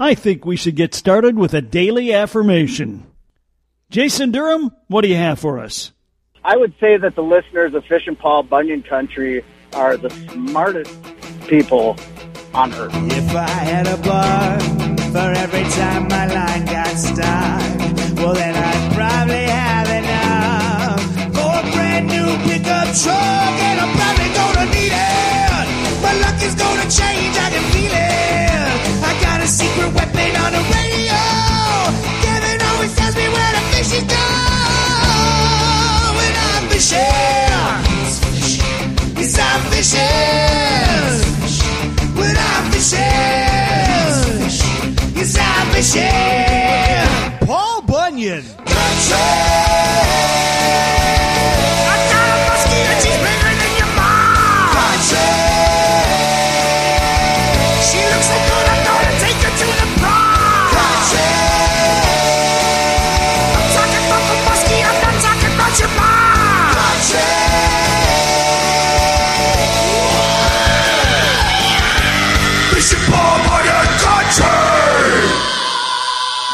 I 0.00 0.14
think 0.14 0.44
we 0.44 0.56
should 0.56 0.76
get 0.76 0.94
started 0.94 1.36
with 1.36 1.54
a 1.54 1.60
daily 1.60 2.12
affirmation. 2.12 3.04
Jason 3.90 4.30
Durham, 4.30 4.70
what 4.86 5.02
do 5.02 5.08
you 5.08 5.16
have 5.16 5.40
for 5.40 5.58
us? 5.58 5.90
I 6.44 6.56
would 6.56 6.72
say 6.78 6.96
that 6.98 7.16
the 7.16 7.22
listeners 7.22 7.74
of 7.74 7.84
Fishin' 7.86 8.14
Paul 8.14 8.44
Bunyan 8.44 8.84
Country 8.84 9.44
are 9.72 9.96
the 9.96 10.10
smartest 10.10 10.96
people 11.48 11.96
on 12.54 12.72
earth. 12.74 12.92
If 12.94 13.34
I 13.34 13.48
had 13.48 13.88
a 13.88 13.96
bar 13.98 14.60
for 15.10 15.32
every 15.36 15.64
time 15.74 16.06
my 16.06 16.26
line 16.32 16.64
got 16.66 16.94
stuck, 16.96 18.16
well 18.22 18.34
then 18.34 18.54
I'd 18.54 18.94
probably 18.94 19.44
have 19.50 19.88
enough 19.98 21.02
for 21.34 21.58
a 21.58 21.72
brand 21.74 22.06
new 22.06 22.36
pickup 22.46 22.94
truck, 22.94 23.54
and 23.66 23.80
I'm 23.80 23.92
probably 23.98 24.30
gonna 24.30 24.70
need 24.70 24.94
it. 24.94 26.02
My 26.02 26.14
luck 26.22 26.38
is 26.40 26.54
gonna 26.54 26.88
change, 26.88 27.36
Fishing 39.78 39.94
when 42.16 42.36
I'm 42.36 42.72
fishing. 42.72 42.98
Yes, 45.14 45.36
Paul 47.46 47.82
Bunyan. 47.82 48.42
Country. 48.66 49.57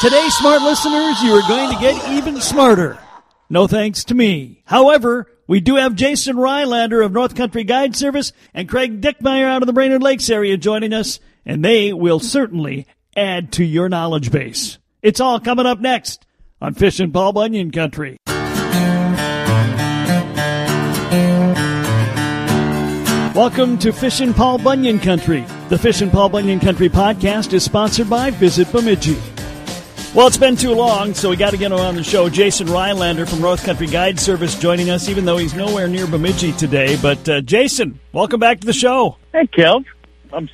Today, 0.05 0.29
smart 0.29 0.61
listeners, 0.61 1.23
you 1.23 1.33
are 1.33 1.49
going 1.49 1.75
to 1.75 1.81
get 1.81 2.11
even 2.11 2.39
smarter. 2.39 2.99
No 3.49 3.67
thanks 3.67 4.05
to 4.05 4.15
me. 4.15 4.61
However, 4.67 5.33
we 5.47 5.61
do 5.61 5.77
have 5.77 5.95
Jason 5.95 6.37
Rylander 6.37 7.03
of 7.03 7.11
North 7.11 7.35
Country 7.35 7.65
Guide 7.65 7.97
Service 7.97 8.35
and 8.53 8.69
Craig 8.69 9.01
Dickmeyer 9.01 9.47
out 9.47 9.63
of 9.63 9.67
the 9.67 9.73
Brainerd 9.73 10.03
Lakes 10.03 10.29
area 10.29 10.59
joining 10.59 10.93
us, 10.93 11.21
and 11.47 11.65
they 11.65 11.95
will 11.95 12.21
certainly 12.21 12.87
add 13.17 13.51
to 13.53 13.65
your 13.65 13.89
knowledge 13.89 14.31
base. 14.31 14.77
It's 15.01 15.21
all 15.21 15.41
coming 15.41 15.65
up 15.65 15.81
next 15.81 16.27
on 16.61 16.75
Fishin' 16.75 17.11
Paul 17.11 17.33
Bunyan 17.33 17.71
Country. 17.71 18.19
Welcome 23.35 23.79
to 23.79 23.91
Fishin' 23.91 24.35
Paul 24.35 24.59
Bunyan 24.59 24.99
Country. 24.99 25.47
The 25.71 25.79
Fishin' 25.79 26.11
Paul 26.11 26.29
Bunyan 26.29 26.61
Country 26.61 26.91
podcast 26.91 27.55
is 27.55 27.65
sponsored 27.65 28.11
by 28.11 28.29
Visit 28.29 28.71
Bemidji. 28.71 29.17
Well, 30.15 30.29
it's 30.29 30.37
been 30.37 30.55
too 30.55 30.70
long, 30.70 31.12
so 31.12 31.29
we 31.29 31.34
got 31.34 31.51
to 31.51 31.57
get 31.57 31.73
him 31.73 31.81
on 31.81 31.97
the 31.97 32.05
show. 32.05 32.29
Jason 32.29 32.69
Rylander 32.69 33.29
from 33.29 33.41
North 33.41 33.65
Country 33.65 33.89
Guide 33.89 34.20
Service 34.20 34.57
joining 34.57 34.89
us, 34.89 35.09
even 35.09 35.25
though 35.25 35.39
he's 35.39 35.55
nowhere 35.55 35.89
near 35.89 36.07
Bemidji 36.07 36.53
today. 36.53 36.97
But 37.03 37.29
uh, 37.29 37.41
Jason, 37.41 37.98
welcome 38.12 38.39
back 38.39 38.61
to 38.61 38.67
the 38.67 38.73
show. 38.73 39.17
Hey, 39.33 39.48
Kev. 39.48 39.85
I'm 40.33 40.48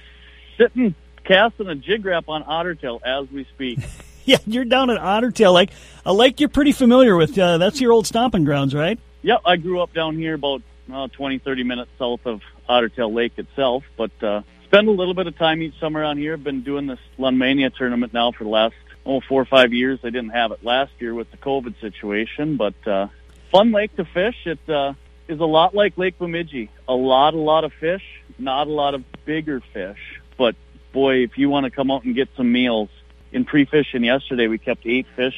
sitting 0.56 0.94
casting 1.24 1.68
a 1.68 1.74
jig 1.74 2.06
wrap 2.06 2.30
on 2.30 2.42
ottertail 2.44 3.02
as 3.04 3.30
we 3.30 3.44
speak. 3.54 3.80
Yeah, 4.26 4.36
you're 4.46 4.66
down 4.66 4.90
at 4.90 5.00
Ottertail 5.00 5.54
Lake, 5.54 5.70
a 6.04 6.12
lake 6.12 6.40
you're 6.40 6.50
pretty 6.50 6.72
familiar 6.72 7.16
with. 7.16 7.36
Uh, 7.36 7.56
that's 7.56 7.80
your 7.80 7.90
old 7.90 8.06
stomping 8.06 8.44
grounds, 8.44 8.74
right? 8.74 8.96
yep, 9.22 9.40
I 9.46 9.56
grew 9.56 9.80
up 9.80 9.92
down 9.94 10.16
here 10.16 10.34
about 10.34 10.62
uh, 10.92 11.08
20, 11.08 11.38
30 11.38 11.64
minutes 11.64 11.90
south 11.98 12.20
of 12.26 12.42
Ottertail 12.68 13.12
Lake 13.12 13.32
itself, 13.38 13.82
but 13.96 14.12
uh, 14.22 14.42
spend 14.66 14.88
a 14.88 14.92
little 14.92 15.14
bit 15.14 15.26
of 15.26 15.36
time 15.36 15.62
each 15.62 15.80
summer 15.80 16.04
on 16.04 16.18
here. 16.18 16.34
I've 16.34 16.44
been 16.44 16.62
doing 16.62 16.86
this 16.86 17.00
Lunmania 17.18 17.74
tournament 17.74 18.12
now 18.12 18.30
for 18.30 18.44
the 18.44 18.50
last 18.50 18.74
oh 19.06 19.20
four 19.20 19.42
or 19.42 19.46
five 19.46 19.72
years. 19.72 20.00
They 20.02 20.10
didn't 20.10 20.30
have 20.30 20.52
it 20.52 20.64
last 20.64 20.92
year 20.98 21.14
with 21.14 21.30
the 21.30 21.36
COVID 21.36 21.80
situation, 21.80 22.56
but 22.56 22.74
uh, 22.86 23.08
fun 23.50 23.72
lake 23.72 23.94
to 23.96 24.04
fish. 24.04 24.36
It 24.46 24.68
uh, 24.68 24.94
is 25.28 25.40
a 25.40 25.44
lot 25.44 25.74
like 25.74 25.96
Lake 25.98 26.18
Bemidji. 26.18 26.70
A 26.88 26.94
lot, 26.94 27.34
a 27.34 27.38
lot 27.38 27.64
of 27.64 27.72
fish, 27.72 28.02
not 28.38 28.66
a 28.66 28.70
lot 28.70 28.94
of 28.94 29.04
bigger 29.24 29.60
fish. 29.72 30.20
But 30.36 30.56
boy, 30.92 31.22
if 31.22 31.38
you 31.38 31.48
want 31.48 31.64
to 31.64 31.70
come 31.70 31.90
out 31.90 32.04
and 32.04 32.14
get 32.14 32.28
some 32.36 32.50
meals, 32.50 32.88
in 33.32 33.44
pre-fishing 33.44 34.04
yesterday, 34.04 34.48
we 34.48 34.58
kept 34.58 34.86
eight 34.86 35.06
fish. 35.16 35.36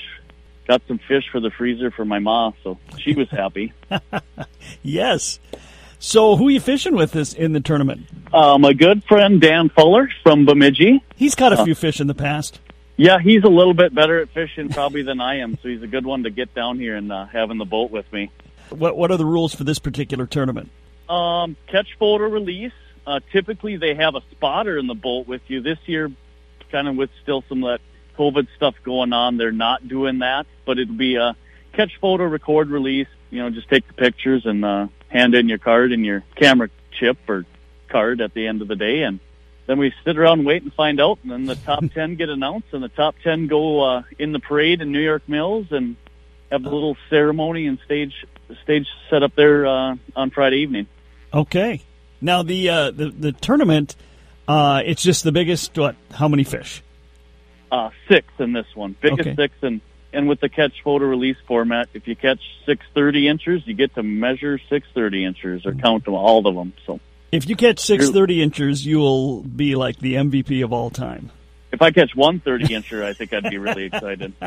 Got 0.66 0.82
some 0.86 0.98
fish 0.98 1.24
for 1.30 1.40
the 1.40 1.50
freezer 1.50 1.90
for 1.90 2.04
my 2.04 2.20
mom, 2.20 2.54
so 2.62 2.78
she 2.98 3.14
was 3.14 3.28
happy. 3.30 3.72
Yes. 4.82 5.38
So, 5.98 6.36
who 6.36 6.48
are 6.48 6.50
you 6.50 6.60
fishing 6.60 6.96
with 6.96 7.12
this 7.12 7.32
in 7.32 7.52
the 7.52 7.60
tournament? 7.60 8.06
uh, 8.32 8.58
my 8.58 8.72
good 8.72 9.04
friend 9.04 9.40
Dan 9.40 9.68
Fuller 9.68 10.08
from 10.22 10.46
Bemidji. 10.46 11.04
He's 11.14 11.34
caught 11.34 11.52
a 11.52 11.64
few 11.64 11.74
fish 11.74 12.00
in 12.00 12.06
the 12.06 12.14
past. 12.14 12.58
Yeah, 12.96 13.18
he's 13.18 13.42
a 13.42 13.48
little 13.48 13.74
bit 13.74 13.94
better 13.94 14.20
at 14.20 14.28
fishing 14.30 14.68
probably 14.68 15.02
than 15.02 15.20
I 15.20 15.38
am, 15.38 15.58
so 15.62 15.68
he's 15.68 15.82
a 15.82 15.86
good 15.86 16.04
one 16.04 16.24
to 16.24 16.30
get 16.30 16.54
down 16.54 16.78
here 16.78 16.94
and 16.94 17.10
uh, 17.10 17.26
have 17.26 17.50
in 17.50 17.58
the 17.58 17.64
boat 17.64 17.90
with 17.90 18.10
me. 18.12 18.30
What 18.70 18.96
What 18.96 19.10
are 19.10 19.16
the 19.16 19.26
rules 19.26 19.54
for 19.54 19.64
this 19.64 19.78
particular 19.78 20.26
tournament? 20.26 20.70
Um, 21.08 21.56
catch, 21.66 21.88
photo, 21.98 22.24
release. 22.28 22.72
Uh, 23.06 23.20
typically, 23.32 23.76
they 23.76 23.94
have 23.94 24.14
a 24.14 24.22
spotter 24.30 24.78
in 24.78 24.86
the 24.86 24.94
boat 24.94 25.26
with 25.26 25.42
you. 25.48 25.60
This 25.60 25.78
year, 25.86 26.10
kind 26.70 26.86
of 26.86 26.96
with 26.96 27.10
still 27.22 27.42
some 27.48 27.64
of 27.64 27.72
that 27.72 28.16
COVID 28.16 28.46
stuff 28.56 28.74
going 28.84 29.12
on, 29.12 29.36
they're 29.36 29.52
not 29.52 29.86
doing 29.88 30.20
that. 30.20 30.46
But 30.64 30.78
it'll 30.78 30.94
be 30.94 31.16
a 31.16 31.36
catch, 31.72 31.92
photo, 32.00 32.24
record, 32.24 32.70
release. 32.70 33.08
You 33.30 33.42
know, 33.42 33.50
just 33.50 33.68
take 33.68 33.86
the 33.86 33.94
pictures 33.94 34.46
and 34.46 34.64
uh, 34.64 34.88
hand 35.08 35.34
in 35.34 35.48
your 35.48 35.58
card 35.58 35.92
and 35.92 36.04
your 36.04 36.22
camera 36.36 36.68
chip 36.92 37.18
or 37.28 37.44
card 37.88 38.20
at 38.20 38.32
the 38.34 38.46
end 38.46 38.62
of 38.62 38.68
the 38.68 38.76
day, 38.76 39.02
and 39.02 39.18
then 39.66 39.78
we 39.78 39.92
sit 40.04 40.18
around 40.18 40.40
and 40.40 40.46
wait 40.46 40.62
and 40.62 40.72
find 40.74 41.00
out. 41.00 41.18
And 41.22 41.30
then 41.32 41.44
the 41.46 41.54
top 41.56 41.84
ten 41.94 42.16
get 42.16 42.28
announced, 42.28 42.68
and 42.72 42.82
the 42.82 42.88
top 42.88 43.14
ten 43.22 43.46
go 43.46 43.80
uh, 43.82 44.02
in 44.18 44.32
the 44.32 44.40
parade 44.40 44.80
in 44.80 44.92
New 44.92 45.00
York 45.00 45.28
Mills 45.28 45.66
and 45.70 45.96
have 46.50 46.64
a 46.64 46.68
little 46.68 46.96
ceremony 47.10 47.66
and 47.66 47.78
stage 47.84 48.26
stage 48.62 48.86
set 49.08 49.22
up 49.22 49.34
there 49.34 49.66
uh, 49.66 49.96
on 50.14 50.30
Friday 50.30 50.58
evening. 50.58 50.86
Okay. 51.32 51.80
Now 52.20 52.42
the 52.42 52.68
uh, 52.68 52.90
the 52.90 53.10
the 53.10 53.32
tournament, 53.32 53.96
uh, 54.46 54.82
it's 54.84 55.02
just 55.02 55.24
the 55.24 55.32
biggest. 55.32 55.76
What? 55.78 55.96
How 56.10 56.28
many 56.28 56.44
fish? 56.44 56.82
uh, 57.70 57.88
six 58.06 58.26
in 58.38 58.52
this 58.52 58.66
one, 58.74 58.94
biggest 59.00 59.20
Okay. 59.30 59.34
six, 59.34 59.54
and 59.62 59.80
and 60.12 60.28
with 60.28 60.40
the 60.40 60.50
catch 60.50 60.82
photo 60.84 61.06
release 61.06 61.38
format, 61.46 61.88
if 61.94 62.06
you 62.06 62.14
catch 62.14 62.40
six 62.66 62.84
thirty 62.94 63.26
inches, 63.28 63.66
you 63.66 63.72
get 63.74 63.94
to 63.94 64.02
measure 64.02 64.60
six 64.68 64.86
thirty 64.94 65.24
inches 65.24 65.64
or 65.64 65.72
count 65.72 66.04
them 66.04 66.12
all 66.14 66.46
of 66.46 66.54
them. 66.54 66.74
So 66.86 67.00
If 67.32 67.48
you 67.48 67.56
catch 67.56 67.80
six 67.80 68.10
thirty 68.10 68.42
inches, 68.42 68.84
you 68.84 68.98
will 68.98 69.40
be 69.42 69.74
like 69.74 69.98
the 69.98 70.14
MVP 70.14 70.62
of 70.62 70.72
all 70.72 70.90
time. 70.90 71.30
if 71.72 71.80
I 71.80 71.90
catch 71.90 72.14
one 72.14 72.40
thirty 72.40 72.66
incher, 72.66 73.02
I 73.02 73.14
think 73.14 73.32
I'd 73.32 73.50
be 73.50 73.58
really 73.58 73.84
excited. 73.84 74.32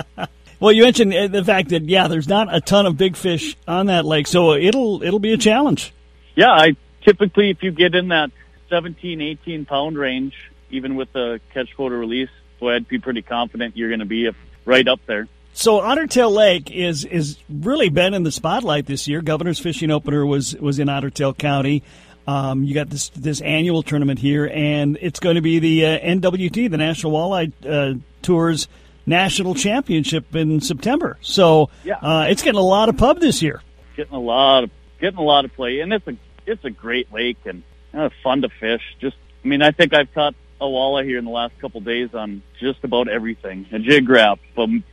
Well, 0.57 0.71
you 0.71 0.83
mentioned 0.83 1.13
uh, 1.13 1.27
the 1.27 1.43
fact 1.43 1.69
that 1.69 1.83
yeah, 1.83 2.07
there's 2.07 2.29
not 2.29 2.47
a 2.53 2.61
ton 2.61 2.85
of 2.85 2.95
big 2.95 3.17
fish 3.17 3.57
on 3.67 3.87
that 3.87 4.05
lake, 4.05 4.25
so 4.25 4.53
it'll 4.53 5.03
it'll 5.03 5.19
be 5.19 5.33
a 5.33 5.37
challenge. 5.37 5.93
Yeah, 6.33 6.51
I 6.51 6.77
typically 7.03 7.49
if 7.49 7.61
you 7.61 7.71
get 7.71 7.93
in 7.93 8.07
that 8.07 8.31
17, 8.69 9.19
18 9.21 9.65
pound 9.65 9.97
range, 9.97 10.33
even 10.69 10.95
with 10.95 11.11
the 11.11 11.41
catch 11.53 11.73
photo 11.73 11.95
release, 11.97 12.29
boy, 12.61 12.75
I'd 12.75 12.87
be 12.87 12.99
pretty 12.99 13.21
confident 13.21 13.75
you're 13.75 13.89
going 13.89 13.99
to 13.99 14.05
be 14.05 14.31
right 14.63 14.87
up 14.87 15.01
there. 15.05 15.27
So 15.51 15.81
Ottertail 15.81 16.31
Lake 16.31 16.71
is 16.71 17.03
is 17.03 17.37
really 17.49 17.89
been 17.89 18.13
in 18.13 18.23
the 18.23 18.31
spotlight 18.31 18.85
this 18.85 19.09
year. 19.09 19.21
Governor's 19.21 19.59
Fishing 19.59 19.91
Opener 19.91 20.25
was 20.25 20.55
was 20.55 20.79
in 20.79 20.87
Ottertail 20.87 21.37
County. 21.37 21.83
Um, 22.27 22.63
you 22.63 22.73
got 22.73 22.89
this 22.89 23.09
this 23.09 23.41
annual 23.41 23.83
tournament 23.83 24.19
here, 24.19 24.49
and 24.51 24.97
it's 25.01 25.19
going 25.19 25.35
to 25.35 25.41
be 25.41 25.59
the 25.59 25.85
uh, 25.85 25.99
NWT, 25.99 26.71
the 26.71 26.77
National 26.77 27.11
Walleye 27.11 27.51
uh, 27.67 27.99
Tours 28.23 28.67
National 29.05 29.53
Championship 29.53 30.35
in 30.35 30.59
September. 30.61 31.17
So 31.21 31.69
Yeah. 31.83 31.95
uh, 32.01 32.25
it's 32.29 32.41
getting 32.41 32.59
a 32.59 32.63
lot 32.63 32.89
of 32.89 32.97
pub 32.97 33.19
this 33.19 33.41
year. 33.43 33.61
getting 33.95 34.15
a 34.15 34.19
lot 34.19 34.63
of 34.63 34.71
getting 34.99 35.19
a 35.19 35.23
lot 35.23 35.45
of 35.45 35.53
play, 35.53 35.81
and 35.81 35.93
it's 35.93 36.07
a 36.07 36.15
it's 36.47 36.65
a 36.65 36.71
great 36.71 37.13
lake 37.13 37.37
and 37.45 37.61
uh, 37.93 38.09
fun 38.23 38.41
to 38.41 38.49
fish. 38.49 38.81
Just, 38.99 39.15
I 39.43 39.47
mean, 39.47 39.61
I 39.61 39.71
think 39.71 39.93
I've 39.93 40.11
caught 40.13 40.33
a 40.59 40.65
walleye 40.65 41.05
here 41.05 41.17
in 41.19 41.25
the 41.25 41.31
last 41.31 41.57
couple 41.59 41.79
days 41.81 42.13
on 42.15 42.41
just 42.59 42.83
about 42.83 43.07
everything: 43.07 43.67
a 43.71 43.77
jig 43.79 44.09
wrap, 44.09 44.39
um, 44.57 44.83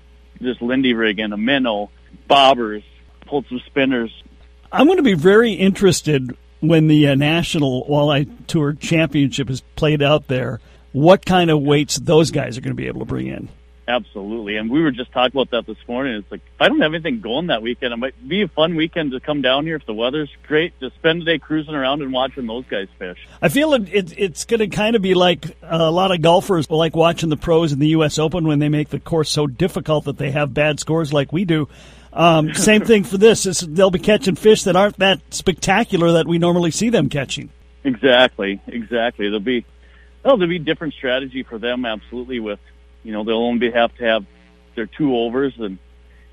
just 0.43 0.61
lindy 0.61 0.93
rigging, 0.93 1.33
a 1.33 1.37
minnow, 1.39 1.91
bobbers, 2.29 2.85
pulled 3.27 3.47
some 3.49 3.61
spinners. 3.67 4.11
I'm 4.71 4.87
going 4.87 4.99
to 4.99 5.03
be 5.03 5.15
very 5.15 5.53
interested 5.53 6.37
when 6.63 6.87
the 6.87 7.09
uh, 7.09 7.15
National 7.15 7.85
Walleye 7.87 8.29
Tour 8.47 8.73
Championship 8.73 9.51
is 9.51 9.61
played 9.77 10.01
out 10.01 10.29
there. 10.29 10.61
What 10.93 11.27
kind 11.27 11.51
of 11.51 11.61
weights 11.61 11.97
those 11.97 12.31
guys 12.31 12.57
are 12.57 12.61
going 12.61 12.77
to 12.77 12.81
be 12.81 12.87
able 12.87 13.01
to 13.01 13.07
bring 13.07 13.27
in? 13.27 13.49
Absolutely. 13.89 14.57
And 14.57 14.71
we 14.71 14.81
were 14.81 14.93
just 14.93 15.11
talking 15.11 15.33
about 15.33 15.51
that 15.51 15.67
this 15.67 15.89
morning. 15.89 16.15
It's 16.15 16.31
like, 16.31 16.41
if 16.41 16.61
I 16.61 16.69
don't 16.69 16.81
have 16.81 16.95
anything 16.95 17.21
going 17.21 17.49
that 17.49 17.63
weekend, 17.63 17.93
it 17.93 17.97
might 17.97 18.29
be 18.29 18.43
a 18.43 18.49
fun 18.49 18.77
weekend 18.77 19.11
to 19.11 19.19
come 19.19 19.43
down 19.43 19.67
here 19.67 19.75
if 19.77 19.87
the 19.87 19.95
weather's 19.95 20.31
great, 20.47 20.79
to 20.81 20.91
spend 20.91 21.23
the 21.23 21.25
day 21.25 21.39
cruising 21.39 21.75
around 21.75 22.01
and 22.01 22.13
watching 22.13 22.47
those 22.47 22.65
guys 22.67 22.87
fish. 22.99 23.19
I 23.41 23.49
feel 23.49 23.75
it, 23.75 23.93
it 23.93 24.15
it's 24.17 24.45
going 24.45 24.61
to 24.61 24.69
kind 24.69 24.95
of 24.95 25.03
be 25.03 25.15
like 25.15 25.57
a 25.63 25.91
lot 25.91 26.13
of 26.13 26.23
golfers 26.23 26.71
like 26.71 26.95
watching 26.95 27.29
the 27.29 27.37
pros 27.37 27.73
in 27.73 27.81
the 27.81 27.89
U.S. 27.89 28.21
Open 28.21 28.47
when 28.47 28.61
they 28.61 28.69
make 28.69 28.91
the 28.91 29.01
course 29.01 29.31
so 29.31 29.49
difficult 29.49 30.05
that 30.05 30.17
they 30.17 30.31
have 30.31 30.55
bad 30.55 30.79
scores 30.79 31.13
like 31.13 31.33
we 31.33 31.45
do. 31.45 31.69
Um, 32.13 32.53
same 32.55 32.83
thing 32.83 33.05
for 33.05 33.17
this. 33.17 33.45
this. 33.45 33.61
They'll 33.61 33.91
be 33.91 33.99
catching 33.99 34.35
fish 34.35 34.65
that 34.65 34.77
aren't 34.77 34.99
that 34.99 35.21
spectacular 35.31 36.13
that 36.13 36.27
we 36.27 36.39
normally 36.39 36.71
see 36.71 36.91
them 36.91 37.09
catching. 37.09 37.51
Exactly, 37.85 38.61
exactly. 38.67 39.27
There'll 39.27 39.41
be, 39.41 39.65
well, 40.25 40.37
there'll 40.37 40.51
be 40.51 40.59
different 40.59 40.95
strategy 40.95 41.43
for 41.43 41.59
them. 41.59 41.85
Absolutely, 41.85 42.39
with 42.39 42.61
you 43.03 43.13
know 43.13 43.25
they'll 43.25 43.37
only 43.37 43.71
have 43.71 43.95
to 43.97 44.05
have 44.05 44.27
their 44.75 44.87
two 44.87 45.17
overs, 45.17 45.55
and 45.59 45.79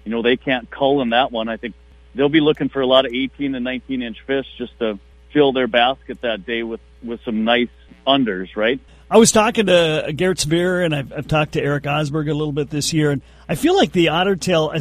you 0.03 0.11
know 0.11 0.21
they 0.21 0.37
can't 0.37 0.69
cull 0.69 1.01
in 1.01 1.09
that 1.09 1.31
one. 1.31 1.47
I 1.47 1.57
think 1.57 1.75
they'll 2.13 2.29
be 2.29 2.41
looking 2.41 2.69
for 2.69 2.81
a 2.81 2.87
lot 2.87 3.05
of 3.05 3.13
18 3.13 3.55
and 3.55 3.63
19 3.63 4.01
inch 4.01 4.17
fish 4.27 4.45
just 4.57 4.77
to 4.79 4.99
fill 5.31 5.53
their 5.53 5.67
basket 5.67 6.21
that 6.21 6.45
day 6.45 6.63
with 6.63 6.81
with 7.03 7.21
some 7.23 7.45
nice 7.45 7.69
unders, 8.05 8.55
right? 8.55 8.79
I 9.11 9.17
was 9.17 9.31
talking 9.31 9.65
to 9.65 10.13
Garrett 10.15 10.39
Severe, 10.39 10.83
and 10.83 10.93
I've, 10.93 11.11
I've, 11.11 11.27
talked 11.27 11.53
to 11.53 11.61
Eric 11.61 11.85
Osberg 11.85 12.29
a 12.29 12.33
little 12.33 12.51
bit 12.51 12.69
this 12.69 12.93
year, 12.93 13.09
and 13.09 13.23
I 13.47 13.55
feel 13.55 13.75
like 13.75 13.91
the 13.91 14.09
otter 14.09 14.35
tail, 14.35 14.71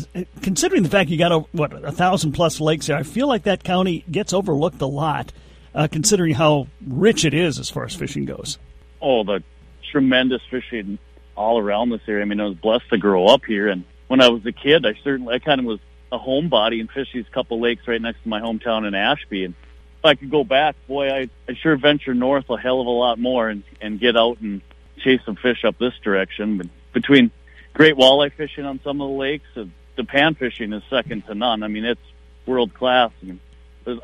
considering 0.42 0.82
the 0.82 0.90
fact 0.90 1.08
you 1.08 1.16
got 1.16 1.32
a, 1.32 1.38
what 1.52 1.72
a 1.72 1.92
thousand 1.92 2.32
plus 2.32 2.60
lakes 2.60 2.88
there, 2.88 2.96
I 2.98 3.04
feel 3.04 3.26
like 3.26 3.44
that 3.44 3.64
county 3.64 4.04
gets 4.10 4.34
overlooked 4.34 4.82
a 4.82 4.86
lot, 4.86 5.32
uh, 5.74 5.88
considering 5.90 6.34
how 6.34 6.66
rich 6.86 7.24
it 7.24 7.32
is 7.32 7.58
as 7.58 7.70
far 7.70 7.86
as 7.86 7.94
fishing 7.94 8.26
goes. 8.26 8.58
Oh, 9.00 9.24
the 9.24 9.42
tremendous 9.90 10.42
fishing 10.50 10.98
all 11.34 11.58
around 11.58 11.88
this 11.88 12.02
area. 12.06 12.20
I 12.20 12.26
mean, 12.26 12.40
I 12.40 12.44
was 12.44 12.56
blessed 12.58 12.90
to 12.90 12.98
grow 12.98 13.28
up 13.28 13.46
here, 13.46 13.68
and 13.68 13.84
when 14.08 14.20
I 14.20 14.28
was 14.28 14.44
a 14.44 14.52
kid, 14.52 14.84
I 14.84 14.92
certainly 15.04 15.34
I 15.34 15.38
kind 15.38 15.58
of 15.58 15.64
was 15.64 15.80
a 16.12 16.18
homebody 16.18 16.80
and 16.80 16.90
fished 16.90 17.14
these 17.14 17.28
couple 17.32 17.60
lakes 17.60 17.88
right 17.88 18.00
next 18.00 18.22
to 18.24 18.28
my 18.28 18.40
hometown 18.40 18.86
in 18.86 18.94
Ashby, 18.94 19.44
and 19.44 19.54
if 19.98 20.04
I 20.04 20.14
could 20.14 20.30
go 20.30 20.44
back, 20.44 20.76
boy, 20.86 21.10
I 21.10 21.30
I 21.48 21.54
sure 21.54 21.76
venture 21.76 22.14
north 22.14 22.48
a 22.50 22.56
hell 22.56 22.80
of 22.80 22.86
a 22.86 22.90
lot 22.90 23.18
more 23.18 23.48
and 23.48 23.62
and 23.80 23.98
get 23.98 24.16
out 24.16 24.40
and 24.40 24.62
chase 24.98 25.20
some 25.24 25.36
fish 25.36 25.64
up 25.64 25.78
this 25.78 25.94
direction. 26.02 26.58
But 26.58 26.66
between 26.92 27.30
great 27.74 27.96
walleye 27.96 28.32
fishing 28.32 28.64
on 28.64 28.80
some 28.84 29.00
of 29.00 29.08
the 29.10 29.16
lakes, 29.16 29.46
uh, 29.56 29.64
the 29.96 30.04
pan 30.04 30.34
fishing 30.34 30.72
is 30.72 30.82
second 30.88 31.26
to 31.26 31.34
none. 31.34 31.62
I 31.62 31.68
mean, 31.68 31.84
it's 31.84 32.00
world 32.46 32.74
class. 32.74 33.10
Mean, 33.22 33.40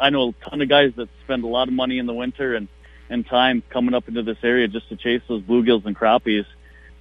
I 0.01 0.11
know 0.11 0.31
a 0.31 0.51
ton 0.51 0.61
of 0.63 0.69
guys 0.69 0.93
that 0.97 1.09
spend 1.25 1.45
a 1.45 1.49
lot 1.49 1.69
of 1.69 1.75
money 1.75 1.99
in 1.99 2.07
the 2.07 2.15
winter 2.15 2.55
and 2.55 2.69
and 3.09 3.27
time 3.27 3.63
coming 3.69 3.95
up 3.95 4.09
into 4.09 4.23
this 4.23 4.39
area 4.43 4.67
just 4.67 4.89
to 4.89 4.97
chase 4.97 5.23
those 5.29 5.43
bluegills 5.43 5.85
and 5.85 5.97
crappies 5.97 6.47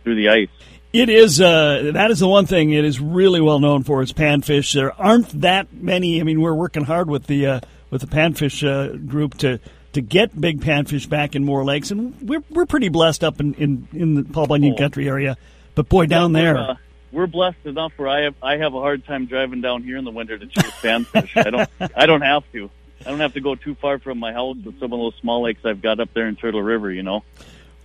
through 0.04 0.16
the 0.16 0.30
ice. 0.30 0.50
It 0.92 1.10
is. 1.10 1.42
Uh, 1.42 1.92
that 1.94 2.12
is 2.12 2.20
the 2.20 2.28
one 2.28 2.46
thing 2.46 2.70
it 2.70 2.86
is 2.86 3.00
really 3.00 3.42
well 3.42 3.60
known 3.60 3.84
for 3.84 4.04
is 4.04 4.14
panfish. 4.14 4.74
There 4.74 4.94
aren't 4.94 5.42
that 5.42 5.74
many. 5.74 6.20
I 6.20 6.24
mean, 6.24 6.40
we're 6.40 6.54
working 6.54 6.84
hard 6.84 7.10
with 7.10 7.26
the 7.26 7.48
uh, 7.48 7.60
with 7.94 8.02
the 8.02 8.08
panfish 8.08 8.68
uh, 8.68 8.98
group 8.98 9.38
to 9.38 9.60
to 9.94 10.02
get 10.02 10.40
big 10.40 10.60
panfish 10.60 11.08
back 11.08 11.36
in 11.36 11.46
more 11.46 11.64
lakes, 11.64 11.92
and 11.92 12.20
we're 12.28 12.44
we're 12.50 12.66
pretty 12.66 12.90
blessed 12.90 13.24
up 13.24 13.40
in 13.40 13.54
in, 13.54 13.88
in 13.94 14.16
the 14.16 14.24
Paul 14.24 14.48
Bunyan 14.48 14.74
oh. 14.74 14.78
Country 14.78 15.08
area. 15.08 15.38
But 15.76 15.88
boy, 15.88 16.08
down 16.08 16.34
there. 16.34 16.58
Uh, 16.58 16.76
we're 17.12 17.28
blessed 17.28 17.66
enough 17.66 17.94
where 17.96 18.10
I 18.10 18.24
have 18.24 18.36
I 18.42 18.58
have 18.58 18.74
a 18.74 18.80
hard 18.80 19.06
time 19.06 19.28
driving 19.28 19.62
down 19.62 19.84
here 19.84 19.98
in 19.98 20.04
the 20.06 20.12
winter 20.12 20.38
to 20.38 20.48
chase 20.48 20.72
panfish. 20.82 21.30
I 21.38 21.52
don't 21.52 21.70
I 21.96 22.06
don't 22.08 22.22
have 22.22 22.44
to. 22.54 22.70
I 23.06 23.10
don't 23.10 23.20
have 23.20 23.34
to 23.34 23.42
go 23.42 23.54
too 23.54 23.76
far 23.76 24.00
from 24.00 24.18
my 24.18 24.34
house 24.34 24.58
with 24.66 24.80
some 24.80 24.92
of 24.92 25.00
those 25.00 25.14
small 25.22 25.44
lakes 25.44 25.62
I've 25.64 25.82
got 25.82 26.00
up 26.00 26.14
there 26.16 26.28
in 26.28 26.36
Turtle 26.36 26.64
River. 26.64 26.92
You 26.92 27.04
know. 27.04 27.24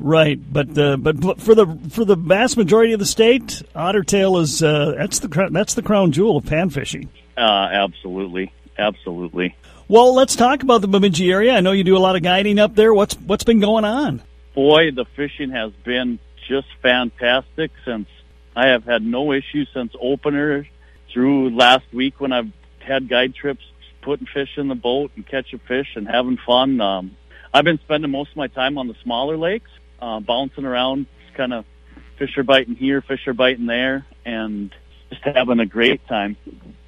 Right, 0.01 0.41
but 0.51 0.79
uh, 0.79 0.97
but 0.97 1.41
for 1.41 1.55
the 1.55 1.67
for 1.91 2.07
the 2.07 2.17
vast 2.17 2.57
majority 2.57 2.95
of 2.95 3.01
the 3.01 3.07
state, 3.07 3.63
otter 3.75 4.05
tail 4.05 4.39
is 4.39 4.63
uh, 4.63 4.95
that's 4.97 5.19
the 5.19 5.49
that's 5.51 5.75
the 5.75 5.83
crown 5.83 6.13
jewel 6.13 6.39
of 6.39 6.47
pan 6.47 6.71
fishing. 6.71 7.11
Uh, 7.37 7.69
absolutely, 7.71 8.53
absolutely. 8.79 9.55
Well, 9.91 10.15
let's 10.15 10.37
talk 10.37 10.63
about 10.63 10.83
the 10.83 10.89
Bemidji 10.89 11.33
area. 11.33 11.55
I 11.55 11.61
know 11.61 11.73
you 11.73 11.83
do 11.83 11.97
a 11.97 11.99
lot 11.99 12.15
of 12.15 12.23
guiding 12.23 12.59
up 12.59 12.75
there. 12.75 12.93
What's 12.93 13.15
what's 13.15 13.45
been 13.45 13.59
going 13.59 13.87
on? 13.87 14.23
Boy, 14.55 14.91
the 14.91 15.07
fishing 15.17 15.49
has 15.49 15.73
been 15.83 16.19
just 16.47 16.67
fantastic 16.83 17.71
since 17.87 18.07
I 18.55 18.67
have 18.69 18.85
had 18.85 19.03
no 19.03 19.33
issues 19.33 19.67
since 19.73 19.95
opener 19.99 20.67
through 21.11 21.57
last 21.57 21.87
week 21.95 22.21
when 22.21 22.33
I've 22.33 22.53
had 22.81 23.09
guide 23.09 23.35
trips, 23.35 23.63
putting 24.03 24.27
fish 24.27 24.59
in 24.59 24.69
the 24.69 24.75
boat 24.75 25.13
and 25.17 25.27
catching 25.27 25.59
fish 25.61 25.89
and 25.97 26.07
having 26.07 26.37
fun. 26.37 26.83
Um, 26.83 27.17
I've 27.55 27.65
been 27.65 27.79
spending 27.79 28.11
most 28.11 28.33
of 28.33 28.37
my 28.37 28.49
time 28.49 28.77
on 28.77 28.89
the 28.89 28.97
smaller 29.03 29.39
lakes, 29.39 29.71
uh, 30.03 30.21
bouncing 30.21 30.67
around, 30.67 31.07
kind 31.35 31.55
of 31.55 31.65
fish 32.19 32.37
are 32.37 32.43
biting 32.43 32.75
here, 32.75 33.01
fish 33.01 33.27
are 33.27 33.33
biting 33.33 33.65
there, 33.65 34.05
and 34.27 34.71
just 35.09 35.23
having 35.25 35.61
a 35.61 35.67
great 35.67 36.07
time. 36.07 36.37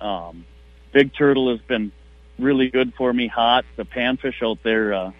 Um, 0.02 0.44
big 0.92 1.14
turtle 1.14 1.50
has 1.50 1.60
been 1.66 1.92
really 2.42 2.70
good 2.70 2.94
for 2.94 3.12
me. 3.12 3.28
Hot, 3.28 3.64
the 3.76 3.84
panfish 3.84 4.42
out 4.42 4.62
there, 4.62 4.92
uh, 4.92 5.12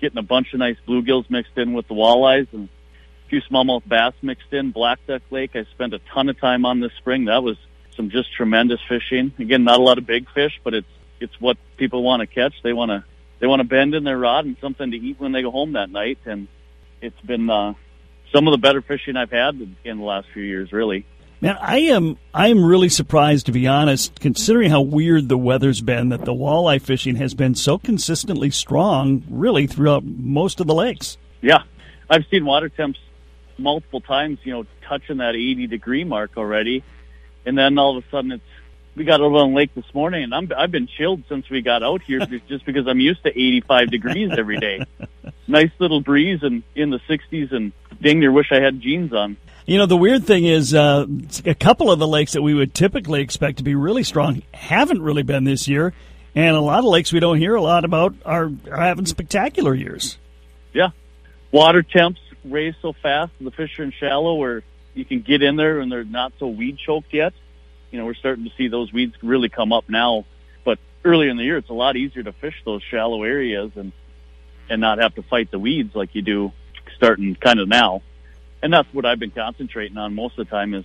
getting 0.00 0.18
a 0.18 0.22
bunch 0.22 0.52
of 0.52 0.58
nice 0.58 0.76
bluegills 0.86 1.28
mixed 1.30 1.56
in 1.56 1.72
with 1.72 1.88
the 1.88 1.94
walleyes 1.94 2.48
and 2.52 2.68
a 2.68 3.28
few 3.28 3.40
smallmouth 3.42 3.86
bass 3.86 4.14
mixed 4.22 4.52
in. 4.52 4.70
Black 4.72 4.98
Duck 5.06 5.22
Lake, 5.30 5.54
I 5.54 5.64
spent 5.72 5.94
a 5.94 6.00
ton 6.12 6.28
of 6.28 6.40
time 6.40 6.64
on 6.66 6.80
this 6.80 6.92
spring. 6.98 7.26
That 7.26 7.42
was 7.42 7.56
some 7.96 8.10
just 8.10 8.32
tremendous 8.32 8.80
fishing. 8.88 9.32
Again, 9.38 9.64
not 9.64 9.78
a 9.78 9.82
lot 9.82 9.98
of 9.98 10.06
big 10.06 10.28
fish, 10.30 10.60
but 10.64 10.74
it's 10.74 10.88
it's 11.20 11.40
what 11.40 11.56
people 11.76 12.02
want 12.02 12.20
to 12.20 12.26
catch. 12.26 12.54
They 12.62 12.72
want 12.72 12.90
to 12.90 13.04
they 13.38 13.46
want 13.46 13.60
to 13.60 13.64
bend 13.64 13.94
in 13.94 14.04
their 14.04 14.18
rod 14.18 14.44
and 14.44 14.56
something 14.60 14.90
to 14.90 14.96
eat 14.96 15.18
when 15.18 15.32
they 15.32 15.42
go 15.42 15.50
home 15.50 15.72
that 15.72 15.90
night. 15.90 16.18
And 16.24 16.48
it's 17.00 17.20
been 17.20 17.48
uh, 17.50 17.74
some 18.32 18.46
of 18.46 18.52
the 18.52 18.58
better 18.58 18.82
fishing 18.82 19.16
I've 19.16 19.30
had 19.30 19.54
in 19.84 19.98
the 19.98 20.04
last 20.04 20.28
few 20.32 20.42
years, 20.42 20.72
really. 20.72 21.06
Man, 21.42 21.58
I 21.60 21.78
am 21.78 22.18
I 22.32 22.50
am 22.50 22.64
really 22.64 22.88
surprised 22.88 23.46
to 23.46 23.52
be 23.52 23.66
honest, 23.66 24.20
considering 24.20 24.70
how 24.70 24.80
weird 24.80 25.28
the 25.28 25.36
weather's 25.36 25.80
been. 25.80 26.10
That 26.10 26.24
the 26.24 26.32
walleye 26.32 26.80
fishing 26.80 27.16
has 27.16 27.34
been 27.34 27.56
so 27.56 27.78
consistently 27.78 28.50
strong, 28.50 29.24
really 29.28 29.66
throughout 29.66 30.04
most 30.04 30.60
of 30.60 30.68
the 30.68 30.74
lakes. 30.74 31.18
Yeah, 31.40 31.64
I've 32.08 32.24
seen 32.30 32.44
water 32.44 32.68
temps 32.68 33.00
multiple 33.58 34.00
times, 34.00 34.38
you 34.44 34.52
know, 34.52 34.66
touching 34.86 35.16
that 35.16 35.34
80 35.34 35.66
degree 35.66 36.04
mark 36.04 36.36
already, 36.36 36.84
and 37.44 37.58
then 37.58 37.76
all 37.76 37.98
of 37.98 38.04
a 38.04 38.08
sudden 38.08 38.30
it's 38.30 38.44
we 38.94 39.02
got 39.02 39.20
over 39.20 39.38
on 39.38 39.50
the 39.50 39.56
lake 39.56 39.74
this 39.74 39.92
morning, 39.92 40.22
and 40.22 40.32
I'm 40.32 40.48
I've 40.56 40.70
been 40.70 40.86
chilled 40.86 41.24
since 41.28 41.50
we 41.50 41.60
got 41.60 41.82
out 41.82 42.02
here 42.02 42.20
just 42.48 42.64
because 42.64 42.86
I'm 42.86 43.00
used 43.00 43.24
to 43.24 43.30
85 43.30 43.90
degrees 43.90 44.30
every 44.38 44.58
day. 44.58 44.86
nice 45.48 45.72
little 45.80 46.02
breeze 46.02 46.44
and 46.44 46.62
in 46.76 46.90
the 46.90 47.00
60s, 47.00 47.50
and 47.50 47.72
dang 48.00 48.20
near 48.20 48.30
wish 48.30 48.52
I 48.52 48.60
had 48.60 48.80
jeans 48.80 49.12
on. 49.12 49.36
You 49.64 49.78
know, 49.78 49.86
the 49.86 49.96
weird 49.96 50.24
thing 50.24 50.44
is 50.44 50.74
uh, 50.74 51.06
a 51.44 51.54
couple 51.54 51.90
of 51.90 52.00
the 52.00 52.06
lakes 52.06 52.32
that 52.32 52.42
we 52.42 52.52
would 52.52 52.74
typically 52.74 53.20
expect 53.20 53.58
to 53.58 53.64
be 53.64 53.76
really 53.76 54.02
strong 54.02 54.42
haven't 54.52 55.02
really 55.02 55.22
been 55.22 55.44
this 55.44 55.68
year. 55.68 55.94
And 56.34 56.56
a 56.56 56.60
lot 56.60 56.80
of 56.80 56.86
lakes 56.86 57.12
we 57.12 57.20
don't 57.20 57.38
hear 57.38 57.54
a 57.54 57.62
lot 57.62 57.84
about 57.84 58.14
are, 58.24 58.50
are 58.70 58.80
having 58.80 59.06
spectacular 59.06 59.74
years. 59.74 60.18
Yeah. 60.72 60.88
Water 61.52 61.82
temps 61.82 62.18
raise 62.44 62.74
so 62.82 62.92
fast, 62.92 63.32
the 63.40 63.52
fish 63.52 63.78
are 63.78 63.84
in 63.84 63.92
shallow 63.92 64.34
where 64.34 64.64
you 64.94 65.04
can 65.04 65.20
get 65.20 65.42
in 65.42 65.54
there 65.54 65.78
and 65.78 65.92
they're 65.92 66.04
not 66.04 66.32
so 66.40 66.48
weed 66.48 66.78
choked 66.78 67.14
yet. 67.14 67.32
You 67.92 68.00
know, 68.00 68.06
we're 68.06 68.14
starting 68.14 68.44
to 68.44 68.50
see 68.56 68.68
those 68.68 68.92
weeds 68.92 69.14
really 69.22 69.48
come 69.48 69.72
up 69.72 69.88
now. 69.88 70.24
But 70.64 70.80
earlier 71.04 71.30
in 71.30 71.36
the 71.36 71.44
year, 71.44 71.58
it's 71.58 71.70
a 71.70 71.74
lot 71.74 71.96
easier 71.96 72.24
to 72.24 72.32
fish 72.32 72.60
those 72.64 72.82
shallow 72.82 73.22
areas 73.22 73.70
and, 73.76 73.92
and 74.68 74.80
not 74.80 74.98
have 74.98 75.14
to 75.16 75.22
fight 75.22 75.52
the 75.52 75.58
weeds 75.58 75.94
like 75.94 76.14
you 76.14 76.22
do 76.22 76.52
starting 76.96 77.36
kind 77.36 77.60
of 77.60 77.68
now 77.68 78.02
and 78.62 78.72
that's 78.72 78.88
what 78.94 79.04
I've 79.04 79.18
been 79.18 79.32
concentrating 79.32 79.98
on 79.98 80.14
most 80.14 80.38
of 80.38 80.46
the 80.46 80.50
time 80.50 80.72
is 80.74 80.84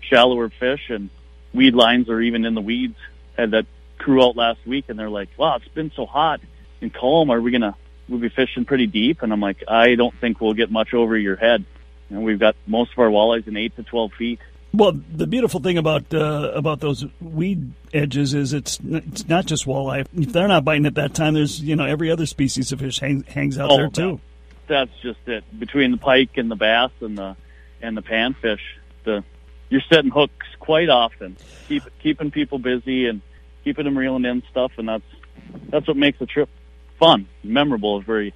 shallower 0.00 0.48
fish 0.48 0.90
and 0.90 1.08
weed 1.54 1.74
lines 1.74 2.08
or 2.08 2.20
even 2.20 2.44
in 2.44 2.54
the 2.54 2.60
weeds. 2.60 2.96
Had 3.36 3.52
that 3.52 3.66
crew 3.98 4.22
out 4.22 4.36
last 4.36 4.66
week 4.66 4.86
and 4.88 4.98
they're 4.98 5.08
like, 5.08 5.28
wow, 5.36 5.56
it's 5.56 5.68
been 5.68 5.92
so 5.94 6.04
hot 6.04 6.40
and 6.80 6.92
calm. 6.92 7.30
Are 7.30 7.40
we 7.40 7.52
going 7.52 7.62
to, 7.62 7.74
we'll 8.08 8.18
be 8.18 8.28
fishing 8.28 8.64
pretty 8.64 8.88
deep. 8.88 9.22
And 9.22 9.32
I'm 9.32 9.40
like, 9.40 9.62
I 9.68 9.94
don't 9.94 10.14
think 10.20 10.40
we'll 10.40 10.54
get 10.54 10.70
much 10.70 10.92
over 10.92 11.16
your 11.16 11.36
head. 11.36 11.64
And 12.10 12.24
we've 12.24 12.40
got 12.40 12.56
most 12.66 12.92
of 12.92 12.98
our 12.98 13.08
walleyes 13.08 13.46
in 13.46 13.56
eight 13.56 13.76
to 13.76 13.84
12 13.84 14.12
feet. 14.14 14.40
Well, 14.74 14.92
the 14.92 15.26
beautiful 15.26 15.60
thing 15.60 15.76
about 15.76 16.14
uh, 16.14 16.50
about 16.54 16.80
those 16.80 17.04
weed 17.20 17.72
edges 17.92 18.32
is 18.32 18.54
it's 18.54 18.80
it's 18.82 19.28
not 19.28 19.44
just 19.44 19.66
walleye. 19.66 20.06
If 20.14 20.32
they're 20.32 20.48
not 20.48 20.64
biting 20.64 20.86
at 20.86 20.94
that 20.94 21.12
time, 21.12 21.34
there's 21.34 21.60
you 21.60 21.76
know 21.76 21.84
every 21.84 22.10
other 22.10 22.24
species 22.24 22.72
of 22.72 22.80
fish 22.80 22.98
hang, 22.98 23.22
hangs 23.24 23.58
out 23.58 23.70
oh, 23.70 23.76
there 23.76 23.90
too 23.90 24.20
that's 24.72 24.90
just 25.02 25.20
it. 25.26 25.44
Between 25.58 25.90
the 25.90 25.98
pike 25.98 26.36
and 26.36 26.50
the 26.50 26.56
bass 26.56 26.90
and 27.00 27.16
the 27.16 27.36
and 27.82 27.96
the 27.96 28.02
panfish, 28.02 28.60
the 29.04 29.22
you're 29.68 29.82
setting 29.88 30.10
hooks 30.10 30.46
quite 30.58 30.88
often, 30.88 31.36
keep 31.68 31.82
keeping 32.02 32.30
people 32.30 32.58
busy 32.58 33.06
and 33.06 33.20
keeping 33.64 33.84
them 33.84 33.96
reeling 33.96 34.24
in 34.24 34.42
stuff, 34.50 34.72
and 34.78 34.88
that's 34.88 35.04
that's 35.68 35.86
what 35.86 35.96
makes 35.96 36.18
the 36.18 36.26
trip 36.26 36.48
fun, 36.98 37.28
memorable. 37.44 38.02
You 38.06 38.32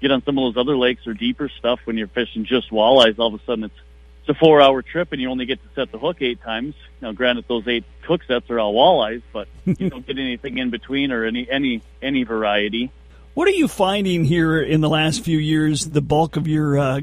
get 0.00 0.10
on 0.10 0.22
some 0.24 0.36
of 0.38 0.54
those 0.54 0.60
other 0.60 0.76
lakes 0.76 1.06
or 1.06 1.14
deeper 1.14 1.48
stuff 1.48 1.80
when 1.84 1.96
you're 1.96 2.08
fishing 2.08 2.44
just 2.44 2.70
walleyes. 2.70 3.18
All 3.18 3.34
of 3.34 3.40
a 3.40 3.44
sudden, 3.44 3.64
it's 3.64 3.80
it's 4.20 4.36
a 4.36 4.38
four 4.38 4.60
hour 4.60 4.82
trip 4.82 5.12
and 5.12 5.20
you 5.20 5.30
only 5.30 5.46
get 5.46 5.62
to 5.62 5.68
set 5.74 5.92
the 5.92 5.98
hook 5.98 6.18
eight 6.20 6.42
times. 6.42 6.74
Now, 7.00 7.12
granted, 7.12 7.46
those 7.48 7.66
eight 7.68 7.84
hook 8.02 8.22
sets 8.26 8.50
are 8.50 8.58
all 8.58 8.74
walleyes, 8.74 9.22
but 9.32 9.48
you 9.64 9.88
don't 9.88 10.06
get 10.06 10.18
anything 10.18 10.58
in 10.58 10.70
between 10.70 11.10
or 11.10 11.24
any 11.24 11.48
any 11.50 11.82
any 12.02 12.24
variety. 12.24 12.90
What 13.34 13.48
are 13.48 13.52
you 13.52 13.66
finding 13.66 14.24
here 14.24 14.62
in 14.62 14.80
the 14.80 14.88
last 14.88 15.24
few 15.24 15.38
years? 15.38 15.86
The 15.86 16.00
bulk 16.00 16.36
of 16.36 16.46
your 16.46 16.78
uh, 16.78 17.00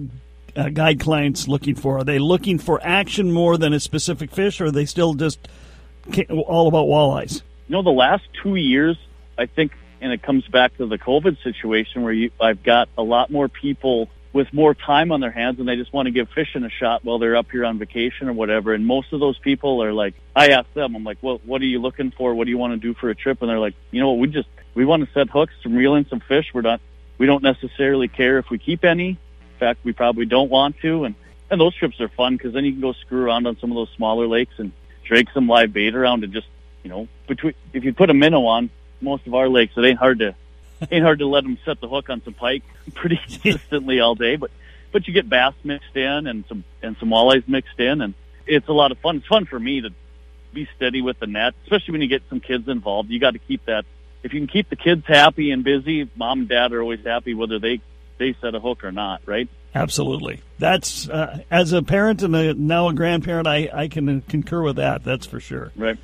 uh, 0.56 0.70
guide 0.70 1.02
clients 1.02 1.50
looking 1.50 1.76
for? 1.76 1.98
Are 1.98 2.04
they 2.06 2.20
looking 2.20 2.58
for 2.58 2.80
action 2.82 3.34
more 3.34 3.58
than 3.58 3.74
a 3.74 3.82
specific 3.82 4.32
fish, 4.32 4.62
or 4.62 4.68
are 4.68 4.72
they 4.72 4.86
still 4.86 5.14
just 5.14 5.46
all 6.30 6.70
about 6.70 6.86
walleyes? 6.86 7.42
You 7.68 7.74
know, 7.74 7.84
the 7.84 7.90
last 7.90 8.24
two 8.42 8.56
years, 8.56 8.98
I 9.38 9.46
think, 9.46 9.74
and 10.00 10.14
it 10.14 10.22
comes 10.22 10.48
back 10.48 10.78
to 10.78 10.86
the 10.86 10.98
COVID 10.98 11.44
situation 11.44 12.02
where 12.02 12.14
you, 12.14 12.32
I've 12.40 12.64
got 12.64 12.88
a 12.98 13.04
lot 13.04 13.30
more 13.30 13.50
people 13.50 14.08
with 14.34 14.54
more 14.54 14.74
time 14.74 15.12
on 15.12 15.20
their 15.20 15.32
hands 15.32 15.60
and 15.60 15.68
they 15.68 15.76
just 15.76 15.92
want 15.92 16.06
to 16.06 16.12
give 16.12 16.30
fishing 16.30 16.64
a 16.64 16.70
shot 16.70 17.04
while 17.04 17.20
they're 17.20 17.36
up 17.36 17.52
here 17.52 17.66
on 17.66 17.78
vacation 17.78 18.30
or 18.30 18.34
whatever. 18.34 18.74
And 18.74 18.86
most 18.86 19.12
of 19.12 19.20
those 19.20 19.38
people 19.38 19.84
are 19.84 19.92
like, 19.92 20.14
I 20.36 20.50
ask 20.50 20.72
them, 20.74 20.96
I'm 20.96 21.04
like, 21.04 21.18
well, 21.22 21.42
what 21.46 21.62
are 21.62 21.66
you 21.66 21.80
looking 21.82 22.12
for? 22.12 22.34
What 22.34 22.46
do 22.46 22.50
you 22.50 22.58
want 22.58 22.74
to 22.74 22.78
do 22.78 22.94
for 22.94 23.10
a 23.10 23.16
trip? 23.16 23.42
And 23.42 23.50
they're 23.50 23.60
like, 23.60 23.76
you 23.92 24.00
know 24.00 24.12
what? 24.12 24.20
We 24.20 24.28
just, 24.28 24.48
we 24.74 24.86
want 24.86 25.06
to 25.06 25.14
set 25.14 25.30
hooks 25.30 25.54
and 25.66 25.76
reel 25.76 25.96
in 25.96 26.08
some 26.08 26.22
fish. 26.22 26.52
We're 26.54 26.62
not, 26.62 26.80
we 27.18 27.26
don't 27.26 27.44
necessarily 27.44 28.08
care 28.08 28.38
if 28.38 28.50
we 28.50 28.58
keep 28.58 28.86
any. 28.86 29.10
In 29.10 29.58
fact, 29.60 29.84
we 29.84 29.92
probably 29.92 30.26
don't 30.26 30.50
want 30.50 30.78
to. 30.80 31.04
And, 31.04 31.16
and 31.50 31.60
those 31.60 31.76
trips 31.76 32.00
are 32.00 32.08
fun 32.10 32.38
because 32.38 32.54
then 32.54 32.64
you 32.64 32.72
can 32.72 32.82
go 32.82 32.94
screw 32.94 33.26
around 33.26 33.48
on 33.48 33.60
some 33.60 33.70
of 33.70 33.76
those 33.76 33.90
smaller 33.98 34.28
lakes 34.28 34.54
and 34.58 34.72
drag 35.04 35.30
some 35.34 35.48
live 35.48 35.74
bait 35.74 35.94
around 35.94 36.24
and 36.24 36.32
just, 36.32 36.48
you 36.84 36.90
know, 36.90 37.10
between, 37.28 37.54
if 37.74 37.84
you 37.84 37.94
put 37.94 38.10
a 38.10 38.14
minnow 38.14 38.46
on 38.46 38.70
most 39.02 39.28
of 39.28 39.34
our 39.34 39.50
lakes, 39.50 39.74
it 39.76 39.84
ain't 39.84 40.00
hard 40.00 40.20
to, 40.20 40.36
ain't 40.90 41.04
hard 41.04 41.20
to 41.20 41.28
let 41.28 41.44
them 41.44 41.58
set 41.66 41.80
the 41.82 41.88
hook 41.88 42.10
on 42.10 42.24
some 42.24 42.34
pike 42.34 42.64
pretty 42.94 43.18
consistently 43.28 44.00
all 44.00 44.16
day, 44.16 44.36
but 44.36 44.52
but 44.92 45.08
you 45.08 45.14
get 45.14 45.30
bass 45.30 45.54
mixed 45.64 45.96
in 45.96 46.28
and 46.28 46.44
some 46.48 46.64
and 46.82 46.96
some 47.00 47.10
walleyes 47.10 47.48
mixed 47.48 47.80
in, 47.80 48.02
and 48.02 48.14
it's 48.46 48.68
a 48.68 48.74
lot 48.74 48.92
of 48.92 48.98
fun. 49.00 49.18
It's 49.18 49.28
fun 49.28 49.46
for 49.46 49.60
me 49.60 49.82
to 49.82 49.90
be 50.54 50.68
steady 50.76 51.02
with 51.02 51.20
the 51.20 51.28
net, 51.28 51.54
especially 51.64 51.94
when 51.94 52.02
you 52.02 52.08
get 52.08 52.24
some 52.30 52.40
kids 52.40 52.68
involved. 52.68 53.10
You 53.10 53.20
got 53.20 53.32
to 53.32 53.40
keep 53.40 53.66
that. 53.66 53.86
If 54.24 54.34
you 54.34 54.40
can 54.40 54.48
keep 54.48 54.70
the 54.70 54.76
kids 54.76 55.04
happy 55.08 55.52
and 55.52 55.64
busy, 55.64 56.10
mom 56.16 56.42
and 56.42 56.50
dad 56.50 56.74
are 56.74 56.82
always 56.82 57.06
happy 57.06 57.34
whether 57.34 57.60
they 57.60 57.82
they 58.18 58.36
set 58.42 58.54
a 58.54 58.60
hook 58.60 58.84
or 58.84 58.92
not, 58.92 59.22
right? 59.26 59.50
Absolutely. 59.74 60.42
That's 60.60 61.10
uh, 61.10 61.40
as 61.50 61.74
a 61.74 61.82
parent 61.82 62.22
and 62.22 62.36
a, 62.36 62.54
now 62.54 62.90
a 62.90 62.94
grandparent, 62.94 63.48
I 63.48 63.70
I 63.74 63.88
can 63.88 64.22
concur 64.22 64.62
with 64.62 64.76
that. 64.76 65.04
That's 65.04 65.26
for 65.26 65.40
sure. 65.40 65.72
Right. 65.76 65.98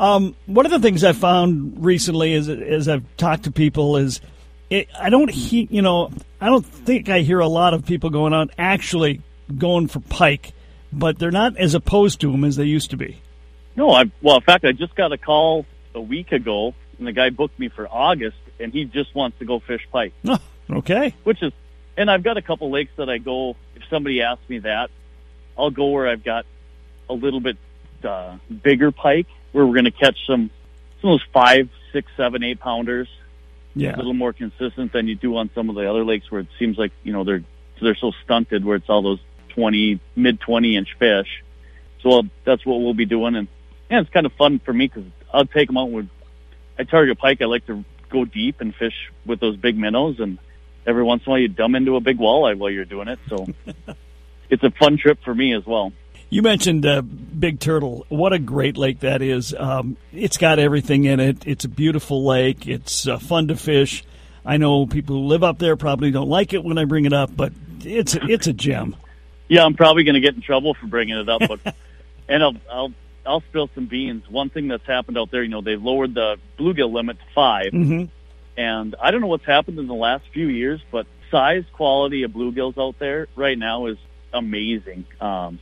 Um, 0.00 0.34
one 0.46 0.64
of 0.64 0.72
the 0.72 0.78
things 0.80 1.04
I 1.04 1.12
found 1.12 1.84
recently, 1.84 2.32
is 2.32 2.48
as 2.48 2.88
I've 2.88 3.04
talked 3.18 3.44
to 3.44 3.52
people, 3.52 3.98
is 3.98 4.22
it, 4.70 4.88
I 4.98 5.10
don't 5.10 5.30
he, 5.30 5.68
you 5.70 5.82
know 5.82 6.10
I 6.40 6.46
don't 6.46 6.64
think 6.64 7.10
I 7.10 7.20
hear 7.20 7.38
a 7.38 7.46
lot 7.46 7.74
of 7.74 7.84
people 7.84 8.08
going 8.08 8.32
out 8.32 8.50
actually 8.56 9.20
going 9.58 9.88
for 9.88 10.00
pike, 10.00 10.54
but 10.90 11.18
they're 11.18 11.30
not 11.30 11.58
as 11.58 11.74
opposed 11.74 12.22
to 12.22 12.32
them 12.32 12.44
as 12.44 12.56
they 12.56 12.64
used 12.64 12.90
to 12.90 12.96
be. 12.96 13.20
No, 13.76 13.90
I 13.90 14.10
well, 14.22 14.36
in 14.36 14.42
fact, 14.42 14.64
I 14.64 14.72
just 14.72 14.94
got 14.94 15.12
a 15.12 15.18
call 15.18 15.66
a 15.94 16.00
week 16.00 16.32
ago, 16.32 16.74
and 16.96 17.06
the 17.06 17.12
guy 17.12 17.28
booked 17.28 17.58
me 17.58 17.68
for 17.68 17.86
August, 17.86 18.38
and 18.58 18.72
he 18.72 18.86
just 18.86 19.14
wants 19.14 19.38
to 19.40 19.44
go 19.44 19.58
fish 19.60 19.86
pike. 19.92 20.14
Oh, 20.26 20.38
okay. 20.70 21.14
Which 21.24 21.42
is, 21.42 21.52
and 21.98 22.10
I've 22.10 22.22
got 22.22 22.38
a 22.38 22.42
couple 22.42 22.70
lakes 22.70 22.92
that 22.96 23.10
I 23.10 23.18
go. 23.18 23.54
If 23.76 23.82
somebody 23.90 24.22
asks 24.22 24.48
me 24.48 24.60
that, 24.60 24.90
I'll 25.58 25.70
go 25.70 25.88
where 25.88 26.08
I've 26.08 26.24
got 26.24 26.46
a 27.10 27.12
little 27.12 27.40
bit 27.40 27.58
uh, 28.02 28.38
bigger 28.62 28.92
pike, 28.92 29.26
where 29.52 29.66
we're 29.66 29.74
going 29.74 29.84
to 29.84 29.90
catch 29.90 30.16
some 30.26 30.50
some 31.00 31.10
of 31.10 31.20
those 31.20 31.26
five, 31.32 31.68
six, 31.92 32.10
seven, 32.16 32.42
eight 32.42 32.60
pounders. 32.60 33.08
Yeah. 33.74 33.94
A 33.94 33.98
little 33.98 34.14
more 34.14 34.32
consistent 34.32 34.92
than 34.92 35.06
you 35.06 35.14
do 35.14 35.36
on 35.36 35.50
some 35.54 35.70
of 35.70 35.76
the 35.76 35.88
other 35.88 36.04
lakes 36.04 36.30
where 36.30 36.40
it 36.40 36.48
seems 36.58 36.76
like 36.76 36.92
you 37.04 37.12
know 37.12 37.24
they're 37.24 37.44
they're 37.80 37.94
so 37.94 38.12
stunted 38.24 38.64
where 38.64 38.76
it's 38.76 38.88
all 38.88 39.02
those 39.02 39.20
twenty 39.50 40.00
mid 40.16 40.40
twenty 40.40 40.76
inch 40.76 40.88
fish. 40.98 41.42
So 42.02 42.22
that's 42.44 42.64
what 42.66 42.80
we'll 42.80 42.94
be 42.94 43.04
doing, 43.04 43.36
and 43.36 43.48
yeah, 43.90 44.00
it's 44.00 44.10
kind 44.10 44.26
of 44.26 44.32
fun 44.32 44.58
for 44.58 44.72
me 44.72 44.88
because 44.88 45.04
I'll 45.32 45.46
take 45.46 45.68
them 45.68 45.76
out 45.76 45.90
with. 45.90 46.08
I 46.78 46.84
target 46.84 47.18
pike. 47.18 47.42
I 47.42 47.44
like 47.44 47.66
to 47.66 47.84
go 48.08 48.24
deep 48.24 48.60
and 48.60 48.74
fish 48.74 48.94
with 49.26 49.38
those 49.38 49.56
big 49.56 49.76
minnows, 49.76 50.18
and 50.18 50.38
every 50.86 51.02
once 51.02 51.22
in 51.24 51.28
a 51.28 51.30
while 51.30 51.40
you 51.40 51.48
dumb 51.48 51.74
into 51.74 51.96
a 51.96 52.00
big 52.00 52.18
walleye 52.18 52.56
while 52.56 52.70
you're 52.70 52.84
doing 52.84 53.08
it. 53.08 53.18
So 53.28 53.46
it's 54.50 54.62
a 54.62 54.70
fun 54.70 54.96
trip 54.96 55.18
for 55.24 55.34
me 55.34 55.54
as 55.54 55.64
well. 55.66 55.92
You 56.30 56.42
mentioned 56.42 56.86
uh, 56.86 57.02
Big 57.02 57.58
Turtle. 57.58 58.06
What 58.08 58.32
a 58.32 58.38
great 58.38 58.76
lake 58.76 59.00
that 59.00 59.20
is. 59.20 59.52
Um, 59.52 59.96
it's 60.12 60.38
got 60.38 60.60
everything 60.60 61.04
in 61.04 61.18
it. 61.18 61.38
It's 61.44 61.64
a 61.64 61.68
beautiful 61.68 62.24
lake. 62.24 62.68
It's 62.68 63.08
uh, 63.08 63.18
fun 63.18 63.48
to 63.48 63.56
fish. 63.56 64.04
I 64.44 64.56
know 64.56 64.86
people 64.86 65.16
who 65.16 65.26
live 65.26 65.42
up 65.42 65.58
there 65.58 65.76
probably 65.76 66.12
don't 66.12 66.28
like 66.28 66.52
it 66.52 66.62
when 66.62 66.78
I 66.78 66.84
bring 66.84 67.04
it 67.04 67.12
up, 67.12 67.36
but 67.36 67.52
it's 67.84 68.14
it's 68.14 68.46
a 68.46 68.52
gem. 68.52 68.96
Yeah, 69.48 69.64
I'm 69.64 69.74
probably 69.74 70.04
going 70.04 70.14
to 70.14 70.20
get 70.20 70.36
in 70.36 70.40
trouble 70.40 70.74
for 70.74 70.86
bringing 70.86 71.18
it 71.18 71.28
up, 71.28 71.42
but 71.46 71.74
and 72.28 72.42
I'll 72.42 72.56
I'll 72.70 72.92
I'll 73.26 73.40
spill 73.42 73.68
some 73.74 73.86
beans. 73.86 74.28
One 74.30 74.50
thing 74.50 74.68
that's 74.68 74.86
happened 74.86 75.18
out 75.18 75.30
there, 75.30 75.42
you 75.42 75.48
know, 75.48 75.60
they've 75.60 75.82
lowered 75.82 76.14
the 76.14 76.36
bluegill 76.58 76.92
limit 76.92 77.18
to 77.18 77.24
5 77.34 77.72
hmm 77.72 78.04
and 78.56 78.94
I 79.00 79.10
don't 79.10 79.22
know 79.22 79.28
what's 79.28 79.46
happened 79.46 79.78
in 79.78 79.86
the 79.86 79.94
last 79.94 80.24
few 80.34 80.48
years, 80.48 80.82
but 80.90 81.06
size 81.30 81.64
quality 81.72 82.24
of 82.24 82.32
bluegills 82.32 82.76
out 82.76 82.98
there 82.98 83.26
right 83.34 83.56
now 83.56 83.86
is 83.86 83.96
amazing. 84.34 85.06
Um, 85.18 85.60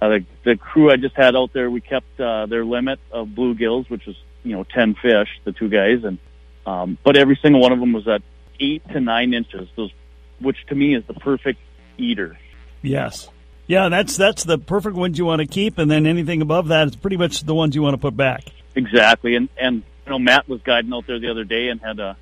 uh, 0.00 0.08
the, 0.08 0.24
the 0.44 0.56
crew 0.56 0.90
I 0.90 0.96
just 0.96 1.16
had 1.16 1.36
out 1.36 1.52
there, 1.52 1.70
we 1.70 1.80
kept 1.80 2.20
uh, 2.20 2.46
their 2.46 2.64
limit 2.64 2.98
of 3.10 3.28
bluegills, 3.28 3.88
which 3.88 4.06
was 4.06 4.16
you 4.42 4.52
know 4.52 4.64
ten 4.64 4.94
fish, 4.94 5.28
the 5.44 5.52
two 5.52 5.68
guys, 5.68 6.04
and 6.04 6.18
um, 6.66 6.98
but 7.02 7.16
every 7.16 7.38
single 7.40 7.60
one 7.60 7.72
of 7.72 7.80
them 7.80 7.92
was 7.92 8.06
at 8.06 8.22
eight 8.60 8.86
to 8.88 9.00
nine 9.00 9.34
inches, 9.34 9.68
those, 9.76 9.92
which 10.40 10.58
to 10.68 10.74
me 10.74 10.94
is 10.94 11.04
the 11.06 11.14
perfect 11.14 11.60
eater. 11.98 12.38
Yes. 12.82 13.28
Yeah, 13.66 13.88
that's 13.88 14.16
that's 14.16 14.44
the 14.44 14.58
perfect 14.58 14.96
ones 14.96 15.18
you 15.18 15.24
want 15.24 15.40
to 15.40 15.46
keep, 15.46 15.78
and 15.78 15.90
then 15.90 16.06
anything 16.06 16.40
above 16.40 16.68
that 16.68 16.86
is 16.88 16.96
pretty 16.96 17.16
much 17.16 17.40
the 17.42 17.54
ones 17.54 17.74
you 17.74 17.82
want 17.82 17.94
to 17.94 17.98
put 17.98 18.16
back. 18.16 18.44
Exactly, 18.76 19.34
and 19.34 19.48
and 19.60 19.82
you 20.04 20.10
know 20.10 20.18
Matt 20.20 20.48
was 20.48 20.60
guiding 20.62 20.92
out 20.92 21.06
there 21.06 21.18
the 21.18 21.30
other 21.30 21.42
day 21.42 21.68
and 21.68 21.80
had 21.80 21.98
a 21.98 22.16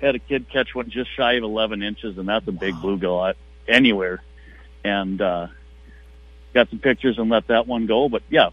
had 0.00 0.14
a 0.14 0.18
kid 0.18 0.48
catch 0.50 0.74
one 0.74 0.90
just 0.90 1.14
shy 1.16 1.34
of 1.34 1.44
11 1.44 1.82
inches, 1.82 2.18
and 2.18 2.28
that's 2.28 2.46
a 2.48 2.52
big 2.52 2.74
bluegill 2.74 3.34
anywhere. 3.68 4.22
And 4.84 5.20
uh, 5.20 5.48
got 6.54 6.70
some 6.70 6.78
pictures 6.78 7.18
and 7.18 7.30
let 7.30 7.46
that 7.48 7.66
one 7.66 7.86
go. 7.86 8.08
But 8.08 8.22
yeah, 8.30 8.50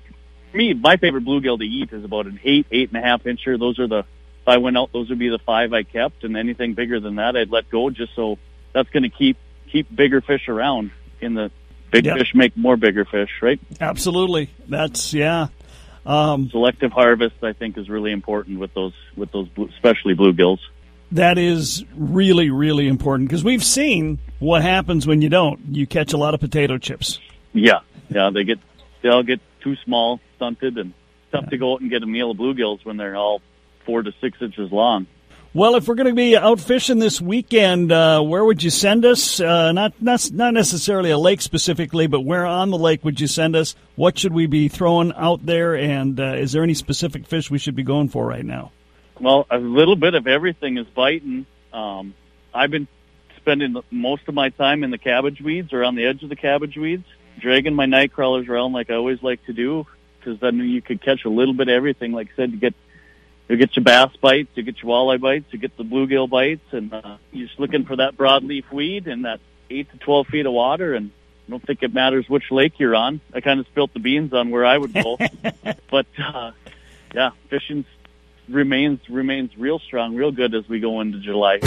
me, 0.54 0.74
my 0.74 0.98
favorite 0.98 1.26
bluegill 1.26 1.60
to 1.60 1.66
eat 1.66 1.92
is 1.94 2.04
about 2.04 2.26
an 2.28 2.40
eight, 2.44 2.68
eight 2.72 2.90
and 2.94 3.02
a 3.04 3.06
half 3.06 3.24
incher. 3.24 3.60
Those 3.60 3.80
are 3.80 3.88
the 3.88 4.00
if 4.00 4.48
I 4.48 4.58
went 4.58 4.78
out, 4.78 4.94
those 4.94 5.10
would 5.10 5.20
be 5.20 5.30
the 5.30 5.40
five 5.40 5.74
I 5.74 5.84
kept, 5.84 6.24
and 6.24 6.38
anything 6.38 6.74
bigger 6.74 7.00
than 7.02 7.16
that, 7.16 7.36
I'd 7.36 7.50
let 7.52 7.70
go 7.70 7.90
just 7.90 8.16
so 8.16 8.38
that's 8.74 8.90
going 8.90 9.04
to 9.04 9.10
keep 9.10 9.38
keep 9.72 9.94
bigger 9.94 10.22
fish 10.22 10.48
around. 10.48 10.92
In 11.20 11.34
the 11.34 11.52
big 11.92 12.06
Yep. 12.06 12.18
fish 12.18 12.36
make 12.36 12.56
more 12.56 12.78
bigger 12.78 13.04
fish, 13.04 13.30
right? 13.42 13.60
Absolutely. 13.82 14.50
That's 14.68 15.14
yeah. 15.14 15.48
Um, 16.06 16.50
Selective 16.52 16.92
harvest, 16.94 17.36
I 17.44 17.52
think, 17.54 17.78
is 17.78 17.90
really 17.90 18.12
important 18.12 18.60
with 18.60 18.74
those 18.74 18.94
with 19.18 19.32
those 19.32 19.48
blue, 19.50 19.68
especially 19.68 20.16
bluegills. 20.16 20.60
that 21.12 21.38
is 21.38 21.84
really 21.96 22.50
really 22.50 22.88
important 22.88 23.28
because 23.30 23.44
we've 23.44 23.64
seen 23.64 24.20
what 24.40 24.62
happens 24.62 25.06
when 25.08 25.22
you 25.22 25.28
don't. 25.30 25.60
You 25.72 25.86
catch 25.88 26.14
a 26.14 26.18
lot 26.18 26.34
of 26.34 26.40
potato 26.40 26.78
chips. 26.78 27.20
Yeah, 27.58 27.80
yeah, 28.10 28.30
they 28.34 28.44
get 28.44 28.60
they'll 29.02 29.24
get 29.24 29.40
too 29.62 29.76
small, 29.84 30.20
stunted, 30.36 30.78
and 30.78 30.94
tough 31.32 31.50
to 31.50 31.58
go 31.58 31.74
out 31.74 31.82
and 31.82 31.90
get 31.90 32.04
a 32.04 32.08
meal 32.08 32.32
of 32.32 32.38
bluegills 32.38 32.86
when 32.86 32.98
they're 32.98 33.16
all 33.16 33.42
four 33.86 34.02
to 34.02 34.14
six 34.22 34.42
inches 34.42 34.72
long. 34.72 35.08
Well, 35.54 35.76
if 35.76 35.88
we're 35.88 35.96
going 35.96 36.08
to 36.10 36.14
be 36.14 36.38
out 36.38 36.60
fishing 36.60 37.00
this 37.00 37.20
weekend, 37.20 37.92
uh, 37.92 38.22
where 38.22 38.44
would 38.44 38.62
you 38.62 38.70
send 38.70 39.06
us? 39.06 39.40
Uh, 39.40 39.72
not, 39.72 40.00
not 40.00 40.30
not 40.32 40.54
necessarily 40.54 41.10
a 41.10 41.18
lake 41.18 41.42
specifically, 41.42 42.06
but 42.06 42.22
where 42.22 42.46
on 42.46 42.70
the 42.70 42.78
lake 42.78 43.04
would 43.04 43.20
you 43.20 43.28
send 43.28 43.56
us? 43.56 43.74
What 43.96 44.20
should 44.20 44.34
we 44.34 44.46
be 44.46 44.68
throwing 44.68 45.14
out 45.14 45.46
there? 45.46 45.76
And 45.76 46.20
uh, 46.20 46.34
is 46.34 46.52
there 46.52 46.64
any 46.64 46.76
specific 46.76 47.26
fish 47.26 47.50
we 47.50 47.58
should 47.58 47.76
be 47.76 47.84
going 47.84 48.10
for 48.10 48.28
right 48.28 48.46
now? 48.46 48.72
Well, 49.20 49.48
a 49.50 49.58
little 49.58 49.96
bit 49.96 50.14
of 50.14 50.28
everything 50.28 50.78
is 50.78 50.86
biting. 50.86 51.48
Um, 51.74 52.14
I've 52.54 52.70
been 52.70 52.88
spending 53.38 53.82
most 53.90 54.28
of 54.28 54.36
my 54.36 54.50
time 54.50 54.84
in 54.84 54.92
the 54.92 54.98
cabbage 54.98 55.42
weeds 55.42 55.74
or 55.74 55.84
on 55.84 55.96
the 55.96 56.06
edge 56.06 56.22
of 56.22 56.30
the 56.30 56.36
cabbage 56.36 56.76
weeds, 56.78 57.06
dragging 57.40 57.74
my 57.74 57.86
night 57.86 58.14
crawlers 58.14 58.48
around 58.48 58.74
like 58.74 58.90
I 58.90 58.96
always 58.96 59.22
like 59.22 59.46
to 59.46 59.54
do, 59.54 59.86
because 60.20 60.40
then 60.40 60.58
you 60.58 60.82
could 60.82 61.02
catch 61.02 61.26
a 61.26 61.30
little 61.30 61.54
bit 61.54 61.68
of 61.68 61.74
everything. 61.74 62.12
Like 62.12 62.30
I 62.34 62.36
said, 62.36 62.52
you 62.52 62.58
get 62.58 62.74
you 63.48 63.56
get 63.56 63.76
your 63.76 63.84
bass 63.84 64.16
bites, 64.18 64.50
you 64.56 64.64
get 64.64 64.82
your 64.82 64.92
walleye 64.92 65.22
bites, 65.22 65.46
you 65.52 65.60
get 65.60 65.78
the 65.78 65.84
bluegill 65.84 66.30
bites, 66.30 66.66
and 66.72 66.94
uh, 66.94 67.18
you're 67.32 67.48
just 67.48 67.60
looking 67.60 67.86
for 67.86 67.96
that 67.96 68.18
broadleaf 68.18 68.70
weed 68.72 69.08
and 69.08 69.26
that 69.26 69.40
eight 69.70 69.90
to 69.92 69.98
twelve 69.98 70.28
feet 70.28 70.46
of 70.46 70.54
water. 70.54 70.94
And 70.94 71.12
I 71.48 71.52
don't 71.52 71.66
think 71.66 71.82
it 71.82 71.94
matters 71.94 72.28
which 72.28 72.52
lake 72.52 72.80
you're 72.80 72.96
on. 72.96 73.22
I 73.34 73.42
kind 73.42 73.60
of 73.60 73.68
spilt 73.68 73.94
the 73.94 74.00
beans 74.00 74.34
on 74.34 74.50
where 74.50 74.66
I 74.66 74.78
would 74.78 74.94
go, 74.94 75.18
but 75.90 76.08
uh, 76.22 76.52
yeah, 77.14 77.32
fishing 77.50 77.86
remains 78.50 79.00
remains 79.10 79.58
real 79.58 79.80
strong, 79.80 80.16
real 80.16 80.32
good 80.32 80.54
as 80.54 80.68
we 80.68 80.80
go 80.80 81.02
into 81.02 81.20
July. 81.20 81.60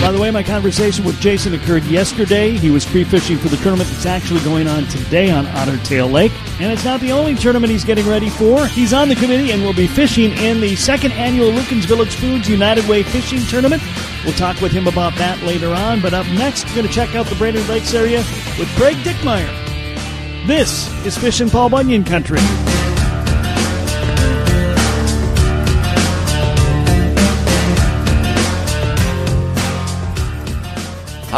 By 0.00 0.12
the 0.12 0.20
way, 0.20 0.30
my 0.30 0.42
conversation 0.42 1.04
with 1.04 1.20
Jason 1.20 1.54
occurred 1.54 1.84
yesterday. 1.84 2.52
He 2.52 2.70
was 2.70 2.84
free 2.84 3.04
fishing 3.04 3.36
for 3.36 3.48
the 3.48 3.56
tournament 3.58 3.90
that's 3.90 4.06
actually 4.06 4.40
going 4.40 4.66
on 4.68 4.86
today 4.86 5.30
on 5.30 5.46
Otter 5.48 5.76
Tail 5.78 6.08
Lake. 6.08 6.32
And 6.60 6.72
it's 6.72 6.84
not 6.84 7.00
the 7.00 7.12
only 7.12 7.34
tournament 7.34 7.70
he's 7.70 7.84
getting 7.84 8.06
ready 8.06 8.30
for. 8.30 8.66
He's 8.68 8.92
on 8.92 9.08
the 9.08 9.16
committee 9.16 9.50
and 9.50 9.62
will 9.62 9.74
be 9.74 9.86
fishing 9.86 10.32
in 10.38 10.60
the 10.60 10.76
second 10.76 11.12
annual 11.12 11.50
Lueken's 11.50 11.84
Village 11.84 12.14
Foods 12.14 12.48
United 12.48 12.88
Way 12.88 13.02
Fishing 13.02 13.40
Tournament. 13.40 13.82
We'll 14.24 14.34
talk 14.34 14.60
with 14.60 14.72
him 14.72 14.86
about 14.86 15.14
that 15.16 15.42
later 15.42 15.74
on. 15.74 16.00
But 16.00 16.14
up 16.14 16.26
next, 16.28 16.66
we're 16.68 16.76
going 16.76 16.86
to 16.86 16.92
check 16.92 17.14
out 17.14 17.26
the 17.26 17.34
Brainerd 17.34 17.68
Lakes 17.68 17.92
area 17.92 18.18
with 18.58 18.68
Craig 18.76 18.96
Dickmeyer. 18.98 19.48
This 20.46 20.88
is 21.04 21.18
Fishin' 21.18 21.50
Paul 21.50 21.68
Bunyan 21.68 22.04
Country. 22.04 22.38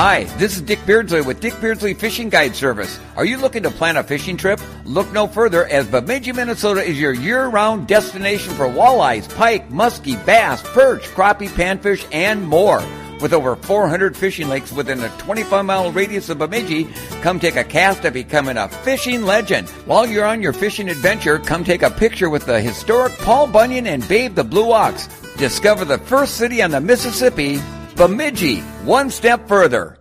Hi, 0.01 0.25
this 0.39 0.57
is 0.57 0.63
Dick 0.63 0.79
Beardsley 0.87 1.21
with 1.21 1.41
Dick 1.41 1.61
Beardsley 1.61 1.93
Fishing 1.93 2.31
Guide 2.31 2.57
Service. 2.57 2.99
Are 3.17 3.25
you 3.27 3.37
looking 3.37 3.65
to 3.65 3.71
plan 3.71 3.99
a 3.99 4.03
fishing 4.03 4.39
trip? 4.39 4.59
Look 4.87 5.13
no 5.13 5.27
further 5.27 5.67
as 5.67 5.87
Bemidji, 5.89 6.33
Minnesota 6.33 6.83
is 6.83 6.99
your 6.99 7.13
year-round 7.13 7.87
destination 7.87 8.55
for 8.55 8.65
walleyes, 8.65 9.29
pike, 9.37 9.69
muskie, 9.69 10.17
bass, 10.25 10.63
perch, 10.63 11.03
crappie, 11.09 11.49
panfish, 11.49 12.09
and 12.13 12.43
more. 12.43 12.83
With 13.21 13.35
over 13.35 13.57
400 13.57 14.17
fishing 14.17 14.49
lakes 14.49 14.73
within 14.73 15.03
a 15.03 15.11
25 15.19 15.67
mile 15.67 15.93
radius 15.93 16.31
of 16.31 16.39
Bemidji, 16.39 16.89
come 17.21 17.39
take 17.39 17.57
a 17.57 17.65
cast 17.65 18.03
at 18.07 18.15
becoming 18.15 18.57
a 18.57 18.71
fishing 18.71 19.25
legend. 19.27 19.69
While 19.85 20.07
you're 20.07 20.25
on 20.25 20.41
your 20.41 20.55
fishing 20.55 20.89
adventure, 20.89 21.39
come 21.39 21.63
take 21.63 21.83
a 21.83 21.91
picture 21.91 22.31
with 22.31 22.47
the 22.47 22.59
historic 22.59 23.13
Paul 23.19 23.49
Bunyan 23.49 23.87
and 23.87 24.09
Babe 24.09 24.35
the 24.35 24.45
Blue 24.45 24.73
Ox. 24.73 25.09
Discover 25.37 25.85
the 25.85 25.99
first 25.99 26.39
city 26.39 26.63
on 26.63 26.71
the 26.71 26.81
Mississippi, 26.81 27.61
Bemidji, 28.01 28.61
one 28.87 29.11
step 29.11 29.47
further. 29.47 29.99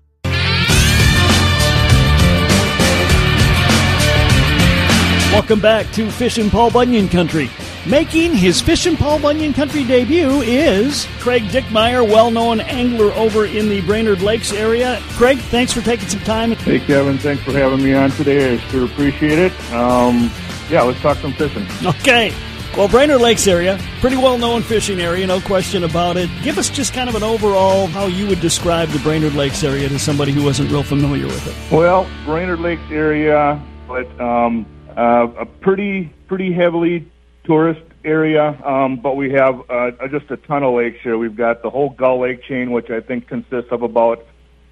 Welcome 5.33 5.59
back 5.59 5.91
to 5.95 6.09
Fishin' 6.09 6.49
Paul 6.49 6.71
Bunyan 6.71 7.09
Country. 7.09 7.49
Making 7.85 8.35
his 8.35 8.61
Fishin' 8.61 8.95
Paul 8.95 9.19
Bunyan 9.19 9.51
Country 9.51 9.83
debut 9.83 10.39
is 10.39 11.07
Craig 11.19 11.43
Dickmeyer, 11.49 12.09
well 12.09 12.31
known 12.31 12.61
angler 12.61 13.11
over 13.15 13.45
in 13.45 13.67
the 13.67 13.81
Brainerd 13.81 14.21
Lakes 14.21 14.53
area. 14.53 15.01
Craig, 15.17 15.37
thanks 15.37 15.73
for 15.73 15.81
taking 15.81 16.07
some 16.07 16.21
time. 16.21 16.53
Hey, 16.53 16.79
Kevin, 16.79 17.17
thanks 17.17 17.43
for 17.43 17.51
having 17.51 17.83
me 17.83 17.93
on 17.93 18.11
today. 18.11 18.53
I 18.53 18.57
sure 18.69 18.85
appreciate 18.85 19.39
it. 19.39 19.51
Um, 19.73 20.31
yeah, 20.69 20.83
let's 20.83 21.01
talk 21.01 21.17
some 21.17 21.33
fishing. 21.33 21.67
Okay. 21.85 22.33
Well, 22.77 22.87
Brainerd 22.87 23.21
Lakes 23.21 23.47
area, 23.47 23.79
pretty 23.99 24.15
well 24.15 24.37
known 24.37 24.61
fishing 24.61 25.01
area, 25.01 25.25
no 25.27 25.41
question 25.41 25.83
about 25.83 26.17
it. 26.17 26.29
Give 26.43 26.57
us 26.57 26.69
just 26.69 26.93
kind 26.93 27.09
of 27.09 27.15
an 27.15 27.23
overall 27.23 27.87
how 27.87 28.05
you 28.05 28.27
would 28.27 28.39
describe 28.39 28.89
the 28.89 28.99
Brainerd 28.99 29.33
Lakes 29.33 29.63
area 29.63 29.89
to 29.89 29.99
somebody 29.99 30.31
who 30.31 30.43
wasn't 30.43 30.71
real 30.71 30.83
familiar 30.83 31.25
with 31.25 31.47
it. 31.47 31.73
Well, 31.73 32.09
Brainerd 32.25 32.59
Lakes 32.59 32.89
area, 32.91 33.61
but 33.87 34.07
um, 34.21 34.65
uh, 34.95 35.27
a 35.39 35.45
pretty 35.45 36.13
pretty 36.27 36.53
heavily 36.53 37.11
tourist 37.43 37.81
area, 38.05 38.57
um, 38.63 38.97
but 38.97 39.15
we 39.15 39.31
have 39.31 39.61
uh, 39.69 39.91
just 40.07 40.29
a 40.29 40.37
ton 40.37 40.63
of 40.63 40.75
lakes 40.75 40.99
here. 41.01 41.17
We've 41.17 41.35
got 41.35 41.63
the 41.63 41.69
whole 41.69 41.89
Gull 41.89 42.21
Lake 42.21 42.43
chain, 42.43 42.71
which 42.71 42.89
I 42.91 43.01
think 43.01 43.27
consists 43.27 43.71
of 43.71 43.81
about 43.81 44.25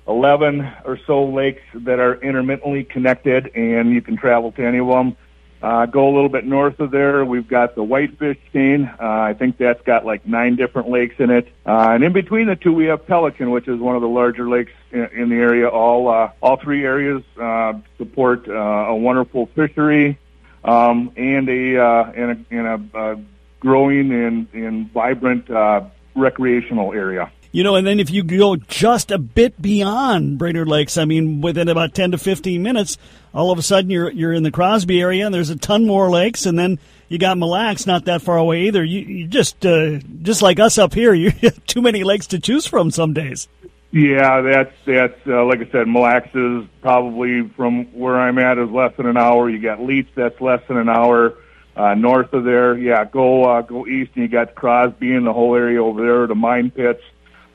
11 0.08 0.62
or 0.86 1.00
so 1.06 1.26
lakes 1.26 1.64
that 1.74 2.00
are 2.00 2.16
intermittently 2.22 2.84
connected, 2.84 3.52
and 3.56 3.92
you 3.92 4.02
can 4.02 4.16
travel 4.16 4.52
to 4.54 4.66
any 4.66 4.80
of 4.80 4.88
them. 4.88 5.18
Uh, 5.62 5.88
go 5.88 6.08
a 6.08 6.14
little 6.14 6.30
bit 6.30 6.46
north 6.46 6.80
of 6.80 6.92
there, 6.92 7.26
we've 7.26 7.48
got 7.48 7.74
the 7.74 7.84
Whitefish 7.84 8.38
chain. 8.54 8.86
Uh, 8.86 8.96
I 9.00 9.34
think 9.34 9.58
that's 9.58 9.82
got 9.82 10.06
like 10.06 10.28
nine 10.28 10.56
different 10.56 10.90
lakes 10.90 11.16
in 11.20 11.32
it. 11.32 11.48
Uh, 11.66 11.90
and 11.92 12.04
in 12.04 12.14
between 12.14 12.46
the 12.48 12.56
two, 12.56 12.74
we 12.74 12.86
have 12.86 13.08
Pelican, 13.08 13.50
which 13.50 13.68
is 13.68 13.80
one 13.80 13.96
of 13.96 14.02
the 14.02 14.08
larger 14.08 14.48
lakes 14.48 14.72
in, 14.92 15.06
in 15.16 15.30
the 15.30 15.36
area. 15.36 15.68
All 15.68 16.10
uh, 16.10 16.32
all 16.42 16.58
three 16.58 16.84
areas 16.86 17.24
uh, 17.42 17.74
support 17.98 18.48
uh, 18.48 18.54
a 18.54 18.96
wonderful 18.96 19.48
fishery 19.48 20.20
um, 20.64 21.12
and 21.18 21.50
a 21.50 21.82
uh, 21.82 22.12
and 22.16 22.32
a, 22.32 22.56
and 22.56 22.68
a 22.94 22.98
uh, 22.98 23.16
growing 23.60 24.12
and, 24.12 24.48
and 24.54 24.92
vibrant 24.92 25.50
uh, 25.50 25.82
recreational 26.16 26.94
area. 26.94 27.32
You 27.58 27.64
know, 27.64 27.76
and 27.76 27.88
then 27.88 28.00
if 28.00 28.12
you 28.12 28.22
go 28.22 28.56
just 28.56 29.10
a 29.10 29.18
bit 29.18 29.60
beyond 29.60 30.38
Brainerd 30.38 30.68
Lakes, 30.68 30.96
I 30.96 31.06
mean, 31.06 31.42
within 31.42 31.70
about 31.70 31.96
ten 31.96 32.12
to 32.12 32.20
fifteen 32.20 32.62
minutes, 32.62 33.00
all 33.34 33.50
of 33.50 33.58
a 33.58 33.64
sudden 33.64 33.90
you're 33.90 34.12
you're 34.12 34.32
in 34.32 34.44
the 34.44 34.52
Crosby 34.52 35.02
area, 35.02 35.26
and 35.26 35.34
there's 35.34 35.50
a 35.50 35.56
ton 35.56 35.88
more 35.88 36.08
lakes, 36.12 36.46
and 36.46 36.60
then 36.60 36.78
you 37.10 37.18
got 37.18 37.36
Mille 37.36 37.50
Lacs, 37.50 37.88
not 37.88 38.06
that 38.06 38.22
far 38.22 38.38
away 38.38 38.68
either. 38.68 38.84
You, 38.84 39.00
you 39.00 39.28
just 39.28 39.66
uh, 39.66 39.98
just 40.22 40.44
like 40.44 40.60
us 40.60 40.78
up 40.78 40.94
here, 40.94 41.14
you 41.16 41.32
have 41.32 41.66
too 41.66 41.82
many 41.82 42.04
lakes 42.04 42.28
to 42.28 42.40
choose 42.40 42.68
from 42.68 42.92
some 42.92 43.14
days. 43.14 43.48
Yeah, 43.90 44.42
that's 44.42 44.76
that's 44.86 45.20
uh, 45.26 45.44
like 45.46 45.60
I 45.60 45.72
said, 45.72 45.88
Mille 45.88 46.04
Lacs 46.04 46.36
is 46.36 46.64
probably 46.84 47.50
from 47.56 47.86
where 47.86 48.20
I'm 48.20 48.38
at 48.38 48.60
is 48.60 48.70
less 48.70 48.96
than 48.98 49.08
an 49.08 49.18
hour. 49.18 49.50
You 49.50 49.60
got 49.60 49.82
Leech, 49.82 50.10
that's 50.14 50.40
less 50.40 50.62
than 50.68 50.78
an 50.78 50.90
hour. 50.90 51.34
Uh, 51.76 51.96
north 51.96 52.34
of 52.34 52.44
there, 52.44 52.78
yeah, 52.78 53.04
go 53.04 53.46
uh, 53.46 53.62
go 53.62 53.88
east, 53.88 54.12
and 54.14 54.22
you 54.22 54.28
got 54.28 54.54
Crosby 54.54 55.16
and 55.16 55.26
the 55.26 55.34
whole 55.34 55.56
area 55.56 55.84
over 55.84 56.04
there, 56.04 56.28
the 56.28 56.36
mine 56.36 56.70
pits. 56.70 57.02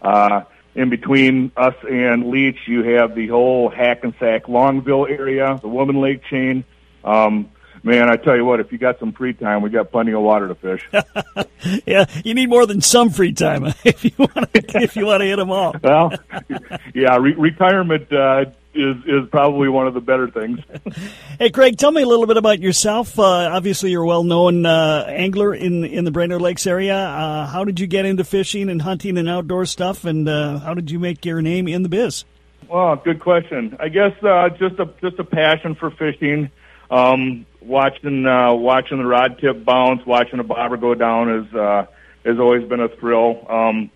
Uh, 0.02 0.42
in 0.74 0.90
between 0.90 1.52
us 1.56 1.74
and 1.88 2.28
Leech, 2.30 2.58
you 2.66 2.82
have 2.82 3.14
the 3.14 3.28
whole 3.28 3.68
Hackensack 3.68 4.44
Longville 4.44 5.08
area, 5.10 5.58
the 5.60 5.68
Woman 5.68 6.00
Lake 6.00 6.24
chain. 6.24 6.64
Um, 7.04 7.50
man, 7.82 8.08
I 8.08 8.16
tell 8.16 8.36
you 8.36 8.44
what, 8.44 8.60
if 8.60 8.72
you 8.72 8.78
got 8.78 8.98
some 8.98 9.12
free 9.12 9.34
time, 9.34 9.62
we 9.62 9.70
got 9.70 9.90
plenty 9.90 10.12
of 10.12 10.22
water 10.22 10.48
to 10.48 10.54
fish. 10.54 10.88
yeah, 11.86 12.06
you 12.24 12.34
need 12.34 12.48
more 12.48 12.66
than 12.66 12.80
some 12.80 13.10
free 13.10 13.32
time 13.32 13.66
if 13.84 14.04
you 14.04 14.12
want 14.18 14.52
to 14.54 14.82
if 14.82 14.96
you 14.96 15.06
want 15.06 15.20
to 15.20 15.26
hit 15.26 15.36
them 15.36 15.50
all. 15.50 15.74
well, 15.82 16.12
yeah, 16.94 17.16
re- 17.16 17.34
retirement 17.34 18.10
uh, 18.12 18.46
is 18.74 18.96
is 19.06 19.28
probably 19.30 19.68
one 19.68 19.86
of 19.86 19.94
the 19.94 20.00
better 20.00 20.28
things. 20.28 20.60
hey, 21.38 21.50
Craig, 21.50 21.76
tell 21.76 21.90
me 21.90 22.02
a 22.02 22.06
little 22.06 22.26
bit 22.26 22.36
about 22.36 22.60
yourself. 22.60 23.18
Uh, 23.18 23.24
obviously, 23.24 23.90
you're 23.90 24.02
a 24.02 24.06
well-known 24.06 24.66
uh, 24.66 25.04
angler 25.08 25.54
in 25.54 25.84
in 25.84 26.04
the 26.04 26.10
Brainerd 26.10 26.40
Lakes 26.40 26.66
area. 26.66 26.96
Uh, 26.96 27.46
how 27.46 27.64
did 27.64 27.80
you 27.80 27.86
get 27.86 28.04
into 28.04 28.24
fishing 28.24 28.68
and 28.68 28.82
hunting 28.82 29.18
and 29.18 29.28
outdoor 29.28 29.66
stuff, 29.66 30.04
and 30.04 30.28
uh, 30.28 30.58
how 30.58 30.74
did 30.74 30.90
you 30.90 30.98
make 30.98 31.24
your 31.24 31.42
name 31.42 31.68
in 31.68 31.82
the 31.82 31.88
biz? 31.88 32.24
Well, 32.68 32.96
good 32.96 33.20
question. 33.20 33.76
I 33.78 33.88
guess 33.88 34.12
uh, 34.22 34.48
just 34.50 34.78
a 34.78 34.86
just 35.00 35.18
a 35.18 35.24
passion 35.24 35.74
for 35.74 35.90
fishing. 35.90 36.50
Um, 36.90 37.46
watching 37.60 38.26
uh, 38.26 38.54
watching 38.54 38.98
the 38.98 39.06
rod 39.06 39.38
tip 39.38 39.64
bounce, 39.64 40.04
watching 40.06 40.38
a 40.38 40.44
bobber 40.44 40.76
go 40.76 40.94
down 40.94 41.30
is 41.30 41.54
uh, 41.54 41.86
has 42.24 42.38
always 42.38 42.66
been 42.68 42.80
a 42.80 42.88
thrill. 42.88 43.46
Um, 43.48 43.90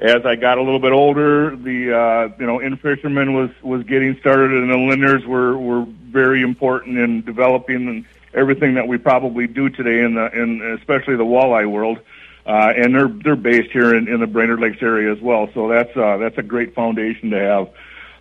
as 0.00 0.24
I 0.24 0.34
got 0.34 0.56
a 0.56 0.62
little 0.62 0.78
bit 0.78 0.92
older, 0.92 1.54
the 1.54 1.94
uh, 1.94 2.34
you 2.38 2.46
know 2.46 2.58
In-Fisherman 2.58 3.34
was 3.34 3.50
was 3.62 3.82
getting 3.84 4.16
started, 4.18 4.50
and 4.50 4.70
the 4.70 4.76
lindners 4.76 5.26
were 5.26 5.56
were 5.58 5.84
very 5.84 6.42
important 6.42 6.98
in 6.98 7.22
developing 7.22 7.86
and 7.88 8.04
everything 8.32 8.74
that 8.74 8.88
we 8.88 8.96
probably 8.96 9.46
do 9.46 9.68
today 9.68 10.02
in 10.02 10.14
the 10.14 10.30
in 10.32 10.62
especially 10.78 11.16
the 11.16 11.24
walleye 11.24 11.70
world. 11.70 11.98
Uh, 12.46 12.72
and 12.74 12.94
they're 12.94 13.08
they're 13.08 13.36
based 13.36 13.70
here 13.70 13.94
in, 13.94 14.08
in 14.08 14.20
the 14.20 14.26
Brainerd 14.26 14.60
Lakes 14.60 14.78
area 14.80 15.12
as 15.12 15.20
well. 15.20 15.50
So 15.52 15.68
that's 15.68 15.94
uh, 15.94 16.16
that's 16.16 16.38
a 16.38 16.42
great 16.42 16.74
foundation 16.74 17.30
to 17.30 17.38
have. 17.38 17.68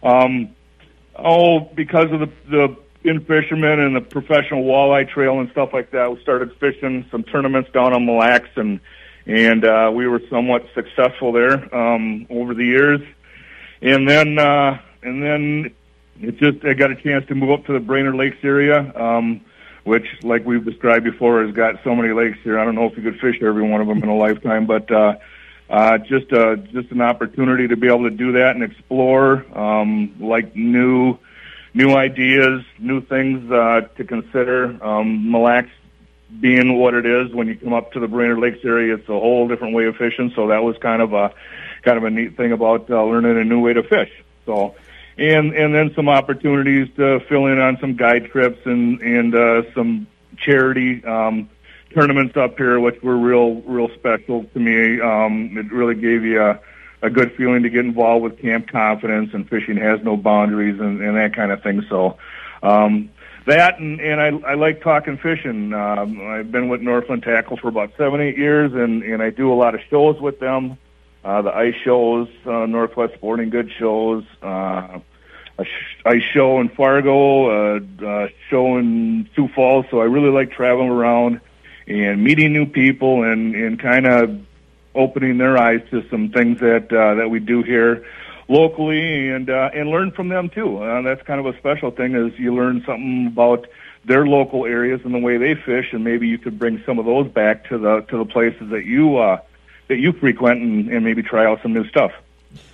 Um, 0.04 0.50
oh, 1.16 1.62
because 1.62 2.12
of 2.12 2.20
the 2.20 2.30
the 2.50 2.76
In-Fisherman 3.06 3.80
and 3.80 3.96
the 3.96 4.02
professional 4.02 4.66
walleye 4.66 5.10
trail 5.10 5.40
and 5.40 5.50
stuff 5.52 5.70
like 5.72 5.92
that, 5.92 6.12
we 6.12 6.22
started 6.22 6.54
fishing 6.58 7.06
some 7.10 7.24
tournaments 7.24 7.72
down 7.72 7.94
on 7.94 8.06
Mille 8.06 8.18
Lacs 8.18 8.50
and 8.58 8.82
and 9.30 9.64
uh, 9.64 9.92
we 9.94 10.08
were 10.08 10.22
somewhat 10.30 10.66
successful 10.74 11.32
there 11.32 11.74
um, 11.74 12.26
over 12.32 12.56
the 12.56 12.66
years. 12.66 13.00
And 13.82 14.10
then 14.10 14.40
uh, 14.40 14.80
and 15.04 15.24
then 15.24 15.72
it 16.20 16.38
just 16.38 16.66
I 16.66 16.74
got 16.74 16.92
a 16.92 16.96
chance 16.96 17.28
to 17.28 17.36
move 17.36 17.52
up 17.52 17.66
to 17.68 17.74
the 17.74 17.80
Brainerd 17.80 18.16
Lakes 18.16 18.38
area, 18.44 18.92
um, 19.00 19.42
which, 19.84 20.06
like 20.24 20.46
we've 20.46 20.66
described 20.66 21.06
before, 21.06 21.46
has 21.46 21.56
got 21.56 21.76
so 21.84 21.96
many 21.96 22.12
lakes 22.12 22.40
here. 22.44 22.60
I 22.60 22.66
don't 22.66 22.76
know 22.76 22.86
if 22.86 22.98
you 22.98 23.04
could 23.04 23.20
fish 23.20 23.36
every 23.42 23.62
one 23.62 23.82
of 23.82 23.88
them 23.88 24.02
in 24.02 24.10
a 24.10 24.18
lifetime, 24.18 24.66
but 24.66 24.92
uh, 24.92 25.14
uh, 25.70 26.00
just 26.00 26.34
uh, 26.34 26.56
just 26.56 26.92
an 26.92 27.02
opportunity 27.02 27.68
to 27.68 27.78
be 27.78 27.88
able 27.88 28.10
to 28.10 28.16
do 28.16 28.32
that 28.32 28.56
and 28.56 28.64
explore, 28.64 29.46
um, 29.56 30.16
like 30.20 30.56
new 30.56 31.20
new 31.76 31.94
ideas, 31.94 32.64
new 32.80 33.00
things 33.02 33.50
uh, 33.52 33.82
to 33.96 34.04
consider. 34.04 34.84
Um, 34.84 35.32
Mille 35.32 35.42
Lacs 35.42 35.70
being 36.40 36.78
what 36.78 36.94
it 36.94 37.06
is, 37.06 37.34
when 37.34 37.48
you 37.48 37.56
come 37.56 37.74
up 37.74 37.92
to 37.94 38.00
the 38.00 38.08
Brainerd 38.08 38.40
Lakes 38.40 38.60
area, 38.64 38.96
it's 38.96 39.10
a 39.10 39.20
whole 39.20 39.48
different 39.48 39.74
way 39.74 39.86
of 39.86 39.96
fishing. 39.96 40.32
So 40.36 40.48
that 40.48 40.64
was 40.64 40.78
kind 40.78 41.02
of 41.02 41.14
a 41.14 41.34
kind 41.84 41.98
of 41.98 42.04
a 42.04 42.10
neat 42.10 42.38
thing 42.38 42.52
about 42.52 42.90
uh, 42.90 43.04
learning 43.04 43.38
a 43.38 43.44
new 43.44 43.60
way 43.60 43.74
to 43.74 43.84
fish. 43.84 44.12
So, 44.46 44.76
and 45.18 45.54
and 45.54 45.74
then 45.74 45.94
some 45.96 46.10
opportunities 46.10 46.88
to 46.98 47.20
fill 47.22 47.48
in 47.48 47.60
on 47.60 47.78
some 47.80 47.96
guide 47.96 48.26
trips 48.26 48.60
and 48.66 49.02
and 49.02 49.36
uh, 49.36 49.74
some 49.74 50.08
charity 50.38 51.04
um, 51.04 51.50
tournaments 51.94 52.38
up 52.38 52.58
here, 52.58 52.80
which 52.80 53.02
were 53.02 53.18
real 53.18 53.62
real 53.62 53.90
special 53.96 54.44
to 54.44 54.60
me. 54.60 55.02
Um, 55.02 55.58
it 55.58 55.72
really 55.72 55.96
gave 55.96 56.24
you 56.24 56.42
a 56.42 56.60
a 57.02 57.10
good 57.10 57.34
feeling 57.36 57.64
to 57.64 57.70
get 57.70 57.86
involved 57.86 58.24
with 58.24 58.40
Camp 58.40 58.68
Confidence 58.68 59.34
and 59.34 59.50
fishing 59.50 59.78
has 59.78 60.04
no 60.04 60.18
boundaries 60.18 60.80
and, 60.80 61.02
and 61.02 61.16
that 61.16 61.34
kind 61.34 61.52
of 61.52 61.64
thing. 61.64 61.86
So, 61.90 62.18
um, 62.62 63.10
that 63.46 63.80
and, 63.80 64.00
and 64.00 64.22
I, 64.22 64.52
I 64.52 64.54
like 64.56 64.82
talking 64.82 65.18
fishing. 65.18 65.74
Um, 65.74 66.22
I've 66.28 66.52
been 66.52 66.70
with 66.70 66.82
Northland 66.82 67.24
Tackle 67.24 67.58
for 67.58 67.68
about 67.68 67.92
seven, 67.98 68.22
eight 68.22 68.38
years, 68.38 68.74
and, 68.74 69.04
and 69.04 69.22
I 69.22 69.30
do 69.30 69.52
a 69.52 69.56
lot 69.56 69.76
of 69.76 69.82
shows 69.90 70.20
with 70.20 70.40
them. 70.40 70.78
Uh, 71.24 71.42
the 71.42 71.54
ice 71.54 71.76
shows, 71.84 72.30
uh, 72.46 72.66
Northwest 72.66 73.14
Sporting 73.16 73.50
Goods 73.50 73.72
shows, 73.78 74.24
uh, 74.42 75.00
a 75.58 75.66
ice 76.06 76.24
show 76.34 76.62
in 76.62 76.70
Fargo, 76.70 77.76
uh, 77.76 77.80
uh, 78.06 78.28
show 78.50 78.78
in 78.78 79.30
Sioux 79.36 79.50
Falls. 79.50 79.86
So 79.92 80.00
I 80.00 80.06
really 80.06 80.30
like 80.30 80.52
traveling 80.52 80.90
around 80.90 81.42
and 81.88 82.24
meeting 82.24 82.54
new 82.54 82.66
people 82.66 83.24
and, 83.24 83.54
and 83.54 83.80
kind 83.80 84.08
of 84.08 84.40
opening 84.96 85.38
their 85.38 85.58
eyes 85.58 85.82
to 85.92 86.08
some 86.10 86.30
things 86.30 86.60
that 86.60 86.92
uh, 86.92 87.16
that 87.16 87.30
we 87.30 87.40
do 87.40 87.64
here 87.64 88.06
locally 88.50 89.30
and 89.30 89.50
uh, 89.50 89.70
and 89.74 89.90
learn 89.90 90.12
from 90.12 90.28
them 90.28 90.50
too. 90.50 90.84
Uh, 90.84 91.02
that's 91.04 91.22
kind 91.22 91.40
of 91.40 91.46
a 91.46 91.58
special 91.58 91.92
thing 91.92 92.16
is 92.16 92.38
you 92.38 92.54
learn 92.54 92.84
something 92.86 93.28
about 93.28 93.68
their 94.04 94.26
local 94.26 94.66
areas 94.66 95.02
and 95.06 95.14
the 95.14 95.20
way 95.20 95.38
they 95.38 95.56
fish, 95.56 95.94
and 95.94 96.04
maybe 96.04 96.28
you 96.28 96.38
could 96.38 96.58
bring 96.60 96.82
some 96.86 97.00
of 97.00 97.06
those 97.06 97.28
back 97.30 97.70
to 97.70 97.78
the 97.78 98.02
to 98.10 98.18
the 98.18 98.26
places 98.26 98.70
that 98.72 98.84
you 98.84 99.18
uh, 99.18 99.40
that 99.88 99.98
you 99.98 100.12
frequent 100.12 100.62
and, 100.62 100.90
and 100.90 101.06
maybe 101.06 101.24
try 101.24 101.46
out 101.46 101.62
some 101.62 101.74
new 101.74 101.88
stuff. 101.88 102.12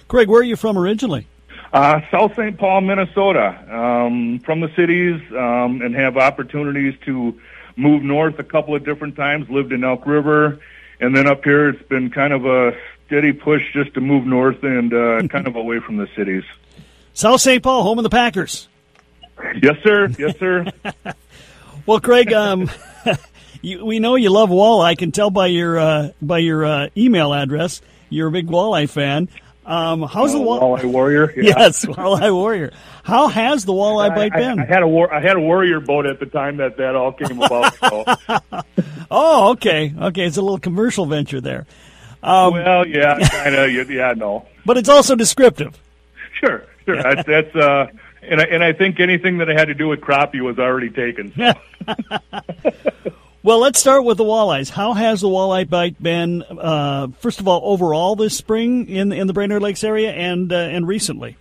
Craig, 0.07 0.27
where 0.27 0.41
are 0.41 0.43
you 0.43 0.55
from 0.55 0.77
originally? 0.77 1.27
Uh, 1.73 1.99
South 2.09 2.33
St. 2.35 2.57
Paul, 2.57 2.81
Minnesota, 2.81 3.47
um, 3.69 4.39
from 4.39 4.61
the 4.61 4.71
cities, 4.75 5.19
um, 5.31 5.81
and 5.81 5.93
have 5.95 6.15
opportunities 6.15 6.93
to 7.05 7.37
move 7.75 8.01
north 8.01 8.39
a 8.39 8.43
couple 8.43 8.75
of 8.75 8.85
different 8.85 9.15
times. 9.15 9.49
Lived 9.49 9.73
in 9.73 9.83
Elk 9.83 10.05
River, 10.05 10.59
and 10.99 11.15
then 11.15 11.27
up 11.27 11.43
here, 11.43 11.69
it's 11.69 11.87
been 11.89 12.11
kind 12.11 12.31
of 12.31 12.45
a 12.45 12.77
steady 13.07 13.33
push 13.33 13.61
just 13.73 13.93
to 13.93 14.01
move 14.01 14.25
north 14.25 14.63
and 14.63 14.93
uh, 14.93 15.27
kind 15.29 15.47
of 15.47 15.55
away 15.55 15.79
from 15.79 15.97
the 15.97 16.07
cities. 16.15 16.43
South 17.13 17.41
St. 17.41 17.63
Paul, 17.63 17.83
home 17.83 17.99
of 17.99 18.03
the 18.03 18.09
Packers. 18.09 18.67
Yes, 19.61 19.75
sir. 19.83 20.07
Yes, 20.17 20.37
sir. 20.37 20.65
Well, 21.85 21.99
Craig, 21.99 22.33
um, 22.33 22.69
you, 23.61 23.85
we 23.85 23.99
know 23.99 24.15
you 24.15 24.31
love 24.31 24.49
walleye. 24.49 24.85
I 24.85 24.95
can 24.95 25.11
tell 25.11 25.29
by 25.29 25.47
your 25.47 25.77
uh, 25.77 26.11
by 26.19 26.39
your 26.39 26.65
uh, 26.65 26.89
email 26.97 27.31
address. 27.31 27.79
You're 28.09 28.29
a 28.29 28.31
big 28.31 28.47
walleye 28.47 28.89
fan. 28.89 29.29
Um, 29.67 30.01
how's 30.01 30.31
the 30.31 30.39
wall- 30.39 30.59
walleye 30.59 30.85
warrior? 30.85 31.31
Yeah. 31.35 31.53
Yes, 31.57 31.85
walleye 31.85 32.33
warrior. 32.33 32.71
How 33.03 33.27
has 33.27 33.65
the 33.65 33.73
walleye 33.73 34.15
bite 34.15 34.33
I, 34.33 34.37
been? 34.37 34.59
I, 34.59 34.63
I 34.63 34.65
had 34.65 34.81
a 34.81 34.87
war, 34.87 35.13
I 35.13 35.21
had 35.21 35.37
a 35.37 35.39
warrior 35.39 35.79
boat 35.79 36.07
at 36.07 36.19
the 36.19 36.25
time 36.25 36.57
that 36.57 36.77
that 36.77 36.95
all 36.95 37.11
came 37.11 37.39
about. 37.39 37.75
So. 37.75 38.03
oh, 39.11 39.51
okay, 39.51 39.93
okay. 39.95 40.25
It's 40.25 40.37
a 40.37 40.41
little 40.41 40.59
commercial 40.59 41.05
venture 41.05 41.39
there, 41.39 41.67
um, 42.27 42.53
well, 42.53 42.87
yeah, 42.87 43.27
kind 43.27 43.55
of. 43.55 43.89
Yeah, 43.89 44.13
no. 44.15 44.45
but 44.65 44.77
it's 44.77 44.89
also 44.89 45.15
descriptive. 45.15 45.79
Sure, 46.39 46.65
sure. 46.85 47.01
That's, 47.01 47.25
that's 47.27 47.55
uh, 47.55 47.87
and 48.21 48.41
I, 48.41 48.43
and 48.45 48.63
I 48.63 48.73
think 48.73 48.99
anything 48.99 49.37
that 49.39 49.49
I 49.49 49.53
had 49.53 49.65
to 49.65 49.73
do 49.73 49.87
with 49.87 50.01
crappie 50.01 50.41
was 50.41 50.59
already 50.59 50.89
taken. 50.89 51.33
So. 51.35 51.53
Well, 53.45 53.59
let's 53.59 53.79
start 53.79 54.03
with 54.05 54.17
the 54.17 54.23
walleyes. 54.23 54.71
How 54.71 54.93
has 54.93 55.21
the 55.21 55.27
walleye 55.27 55.69
bite 55.69 56.01
been? 56.01 56.41
Uh, 56.41 57.09
first 57.19 57.39
of 57.39 57.47
all, 57.47 57.61
overall 57.63 58.15
this 58.15 58.35
spring 58.35 58.89
in 58.89 59.11
in 59.11 59.27
the 59.27 59.33
Brainerd 59.33 59.61
Lakes 59.61 59.83
area, 59.83 60.11
and 60.11 60.51
uh, 60.51 60.55
and 60.55 60.87
recently. 60.87 61.37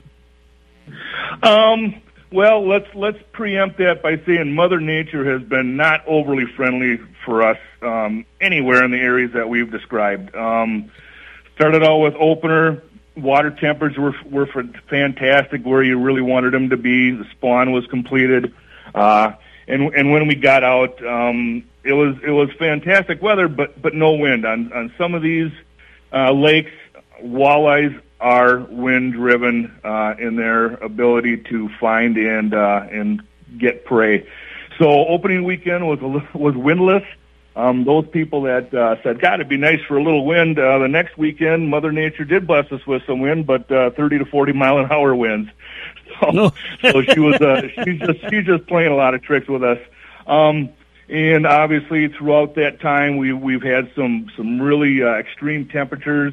Um, 1.43 2.03
well, 2.31 2.69
let's 2.69 2.95
let's 2.95 3.17
preempt 3.33 3.79
that 3.79 4.03
by 4.03 4.21
saying 4.27 4.55
Mother 4.55 4.81
Nature 4.81 5.33
has 5.33 5.49
been 5.49 5.79
not 5.79 6.07
overly 6.07 6.45
friendly 6.55 7.01
for 7.25 7.43
us 7.43 7.59
um, 7.83 8.25
anywhere 8.41 8.85
in 8.85 8.91
the 8.91 8.99
areas 8.99 9.33
that 9.33 9.49
we've 9.49 9.71
described. 9.71 10.35
Um, 10.35 10.91
started 11.55 11.83
out 11.83 11.99
with 11.99 12.15
opener. 12.15 12.83
Water 13.17 13.51
temperatures 13.51 13.97
were 13.97 14.15
were 14.29 14.67
fantastic 14.91 15.65
where 15.65 15.83
you 15.83 16.01
really 16.01 16.23
wanted 16.23 16.53
them 16.53 16.71
to 16.71 16.77
be. 16.77 17.13
The 17.13 17.25
spawn 17.31 17.71
was 17.71 17.87
completed, 17.87 18.53
uh, 18.93 19.33
and 19.69 19.95
and 19.95 20.11
when 20.11 20.27
we 20.27 20.35
got 20.35 20.65
out, 20.65 21.05
um, 21.07 21.65
it 21.85 21.93
was 21.93 22.17
it 22.25 22.31
was 22.31 22.51
fantastic 22.59 23.23
weather, 23.23 23.47
but 23.47 23.81
but 23.81 23.95
no 23.95 24.15
wind 24.15 24.45
on 24.45 24.73
on 24.73 24.93
some 24.99 25.15
of 25.15 25.23
these 25.23 25.53
uh, 26.13 26.33
lakes. 26.33 26.73
Walleyes 27.23 28.01
are 28.21 28.59
wind 28.59 29.13
driven 29.13 29.73
uh, 29.85 30.15
in 30.19 30.35
their 30.35 30.75
ability 30.75 31.37
to 31.37 31.69
find 31.79 32.17
and 32.17 32.53
uh, 32.53 32.87
and 32.91 33.23
get 33.59 33.85
prey. 33.85 34.27
So 34.79 35.07
opening 35.07 35.45
weekend 35.45 35.87
was 35.87 36.01
a, 36.01 36.37
was 36.39 36.55
windless. 36.57 37.05
Um, 37.57 37.85
those 37.85 38.07
people 38.09 38.43
that 38.43 38.75
uh, 38.75 39.01
said, 39.03 39.21
"God, 39.21 39.35
it'd 39.35 39.49
be 39.49 39.57
nice 39.57 39.81
for 39.87 39.97
a 39.97 40.03
little 40.03 40.25
wind." 40.27 40.59
Uh, 40.59 40.79
the 40.79 40.89
next 40.89 41.17
weekend, 41.17 41.71
Mother 41.71 41.93
Nature 41.93 42.25
did 42.25 42.47
bless 42.47 42.71
us 42.73 42.85
with 42.87 43.03
some 43.07 43.21
wind, 43.21 43.47
but 43.47 43.71
uh, 43.71 43.91
30 43.91 44.19
to 44.19 44.25
40 44.25 44.53
mile 44.53 44.79
an 44.79 44.91
hour 44.91 45.15
winds. 45.15 45.51
So, 46.21 46.31
No. 46.31 46.53
so 46.81 47.03
she 47.03 47.19
was 47.19 47.41
uh, 47.41 47.63
she's 47.83 47.99
just 47.99 48.21
she's 48.31 48.45
just 48.47 48.67
playing 48.69 48.93
a 48.93 48.95
lot 48.95 49.15
of 49.15 49.23
tricks 49.23 49.49
with 49.49 49.65
us. 49.65 49.79
Um, 50.29 50.69
and 51.09 51.45
obviously, 51.45 52.07
throughout 52.07 52.55
that 52.55 52.79
time, 52.81 53.17
we 53.17 53.33
we've 53.33 53.63
had 53.63 53.91
some 53.97 54.31
some 54.37 54.61
really 54.61 55.03
uh, 55.03 55.15
extreme 55.15 55.67
temperatures. 55.67 56.33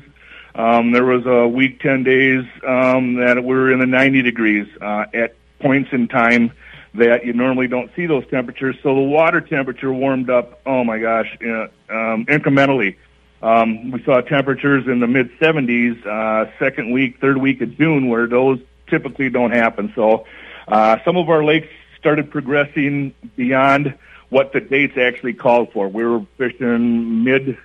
Um, 0.54 0.92
there 0.92 1.06
was 1.06 1.26
a 1.26 1.48
week, 1.48 1.80
ten 1.80 2.04
days 2.04 2.44
um, 2.68 3.16
that 3.16 3.38
we 3.44 3.56
were 3.56 3.72
in 3.72 3.80
the 3.80 3.88
90 3.88 4.22
degrees 4.22 4.68
uh, 4.82 5.06
at 5.16 5.36
points 5.60 5.90
in 5.94 6.08
time 6.08 6.52
that 6.94 7.26
you 7.26 7.34
normally 7.34 7.68
don't 7.68 7.90
see 7.96 8.06
those 8.06 8.28
temperatures. 8.28 8.76
So 8.84 8.94
the 8.94 9.02
water 9.02 9.42
temperature 9.42 9.92
warmed 9.94 10.30
up. 10.30 10.60
Oh 10.66 10.84
my 10.84 11.00
gosh, 11.00 11.38
um, 11.42 12.26
incrementally. 12.26 12.98
Um, 13.42 13.92
we 13.92 14.04
saw 14.04 14.22
temperatures 14.22 14.86
in 14.88 15.00
the 15.00 15.08
mid 15.08 15.32
70s 15.40 16.06
uh, 16.06 16.52
second 16.60 16.92
week, 16.92 17.20
third 17.20 17.38
week 17.38 17.62
of 17.62 17.76
June, 17.78 18.08
where 18.08 18.28
those 18.28 18.60
typically 18.88 19.30
don't 19.30 19.52
happen. 19.52 19.92
So 19.96 20.26
uh, 20.68 20.98
some 21.04 21.18
of 21.18 21.30
our 21.30 21.44
lakes 21.44 21.68
started 21.98 22.30
progressing 22.30 23.14
beyond 23.36 23.96
what 24.30 24.54
the 24.54 24.60
dates 24.60 24.98
actually 24.98 25.34
called 25.34 25.72
for. 25.72 25.88
We 25.88 26.04
were 26.04 26.26
fishing 26.38 27.24
mid 27.24 27.58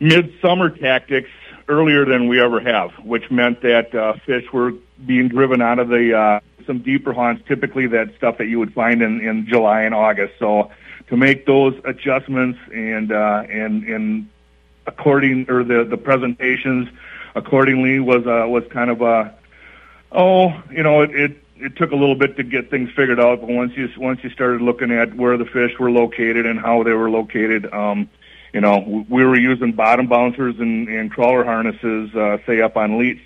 midsummer 0.00 0.70
tactics 0.70 1.30
earlier 1.68 2.04
than 2.04 2.28
we 2.28 2.40
ever 2.40 2.60
have, 2.60 2.90
which 3.04 3.30
meant 3.30 3.62
that 3.62 3.94
uh, 3.94 4.14
fish 4.26 4.44
were 4.52 4.72
being 5.06 5.28
driven 5.28 5.62
out 5.62 5.78
of 5.78 5.88
the 5.88 6.16
uh, 6.16 6.40
some 6.66 6.80
deeper 6.80 7.12
haunts, 7.12 7.42
typically 7.46 7.86
that 7.88 8.14
stuff 8.16 8.38
that 8.38 8.46
you 8.46 8.58
would 8.58 8.72
find 8.72 9.02
in, 9.02 9.20
in 9.20 9.46
July 9.46 9.82
and 9.82 9.94
August. 9.94 10.34
So 10.38 10.70
to 11.08 11.16
make 11.16 11.46
those 11.46 11.74
adjustments 11.84 12.58
and 12.72 13.12
uh, 13.12 13.44
and 13.48 13.84
and 13.84 14.28
according 14.86 15.50
or 15.50 15.64
the 15.64 15.84
the 15.84 15.96
presentations 15.96 16.88
accordingly 17.34 18.00
was 18.00 18.26
uh, 18.26 18.46
was 18.48 18.64
kind 18.70 18.90
of 18.90 19.02
a 19.02 19.34
oh 20.10 20.62
you 20.70 20.82
know 20.82 21.02
it, 21.02 21.14
it 21.14 21.42
it 21.62 21.76
took 21.76 21.92
a 21.92 21.96
little 21.96 22.16
bit 22.16 22.36
to 22.36 22.42
get 22.42 22.70
things 22.70 22.90
figured 22.90 23.20
out, 23.20 23.40
but 23.40 23.48
once 23.48 23.72
you 23.76 23.88
once 23.96 24.22
you 24.24 24.30
started 24.30 24.60
looking 24.60 24.90
at 24.90 25.14
where 25.14 25.36
the 25.36 25.44
fish 25.44 25.78
were 25.78 25.90
located 25.90 26.44
and 26.44 26.58
how 26.58 26.82
they 26.82 26.92
were 26.92 27.08
located, 27.08 27.72
um, 27.72 28.10
you 28.52 28.60
know, 28.60 29.04
we 29.08 29.24
were 29.24 29.38
using 29.38 29.72
bottom 29.72 30.08
bouncers 30.08 30.56
and, 30.58 30.88
and 30.88 31.10
crawler 31.10 31.44
harnesses, 31.44 32.14
uh, 32.14 32.38
say 32.46 32.60
up 32.60 32.76
on 32.76 32.98
leech, 32.98 33.22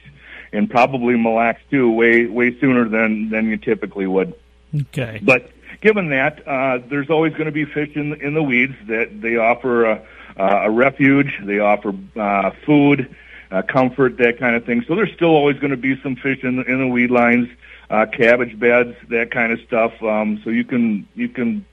and 0.57 0.71
probably 0.71 1.16
Mille 1.16 1.35
Lacs 1.35 1.61
too, 1.71 1.90
way 1.90 2.27
way 2.27 2.59
sooner 2.59 2.88
than 2.88 3.29
than 3.29 3.47
you 3.47 3.57
typically 3.57 4.07
would. 4.07 4.35
Okay. 4.75 5.21
But 5.23 5.51
given 5.81 6.09
that, 6.11 6.47
uh, 6.47 6.79
there's 6.88 7.11
always 7.11 7.33
going 7.33 7.47
to 7.47 7.53
be 7.53 7.64
fish 7.64 7.95
in 7.95 8.14
in 8.21 8.35
the 8.35 8.42
weeds 8.42 8.75
that 8.88 9.21
they 9.21 9.37
offer 9.37 9.85
a, 9.85 10.03
a 10.37 10.71
refuge, 10.71 11.33
they 11.42 11.59
offer 11.59 11.95
uh, 12.16 12.51
food, 12.64 13.14
uh, 13.51 13.62
comfort, 13.62 14.16
that 14.19 14.38
kind 14.38 14.57
of 14.57 14.64
thing. 14.64 14.85
So 14.88 14.95
there's 14.95 15.12
still 15.12 15.29
always 15.29 15.59
going 15.59 15.71
to 15.71 15.77
be 15.77 16.01
some 16.03 16.16
fish 16.16 16.42
in 16.42 16.57
the, 16.57 16.64
in 16.64 16.81
the 16.81 16.88
weed 16.88 17.11
lines, 17.11 17.49
uh, 17.90 18.07
cabbage 18.07 18.59
beds, 18.59 18.97
that 19.11 19.31
kind 19.31 19.53
of 19.53 19.61
stuff. 19.61 19.92
Um, 20.03 20.40
so 20.42 20.51
you 20.51 20.64
can 20.64 21.07
you 21.14 21.29
can 21.29 21.66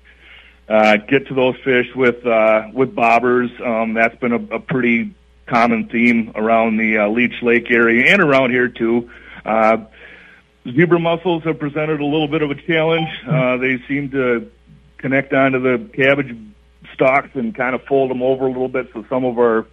uh, 0.68 0.98
get 0.98 1.28
to 1.28 1.34
those 1.34 1.56
fish 1.64 1.88
with 1.96 2.26
uh, 2.26 2.68
with 2.74 2.94
bobbers. 2.94 3.50
Um, 3.66 3.94
that's 3.94 4.16
been 4.18 4.34
a, 4.34 4.56
a 4.56 4.60
pretty 4.60 5.14
common 5.54 5.88
theme 5.88 6.32
around 6.34 6.78
the 6.78 6.98
uh, 6.98 7.08
Leech 7.10 7.44
Lake 7.44 7.70
area 7.70 8.12
and 8.12 8.22
around 8.22 8.50
here 8.50 8.68
too. 8.68 9.12
Uh, 9.46 9.78
zebra 10.64 10.98
mussels 10.98 11.44
have 11.44 11.60
presented 11.60 12.00
a 12.00 12.06
little 12.06 12.28
bit 12.28 12.42
of 12.42 12.50
a 12.50 12.56
challenge. 12.56 13.08
Uh, 13.28 13.58
they 13.58 13.78
seem 13.88 14.10
to 14.10 14.50
connect 14.98 15.32
onto 15.32 15.60
the 15.60 15.90
cabbage 15.94 16.36
stalks 16.96 17.30
and 17.36 17.54
kind 17.54 17.76
of 17.76 17.84
fold 17.84 18.10
them 18.10 18.24
over 18.24 18.46
a 18.46 18.48
little 18.48 18.68
bit. 18.68 18.90
So 18.94 19.06
some 19.10 19.26
of 19.26 19.38
our 19.38 19.68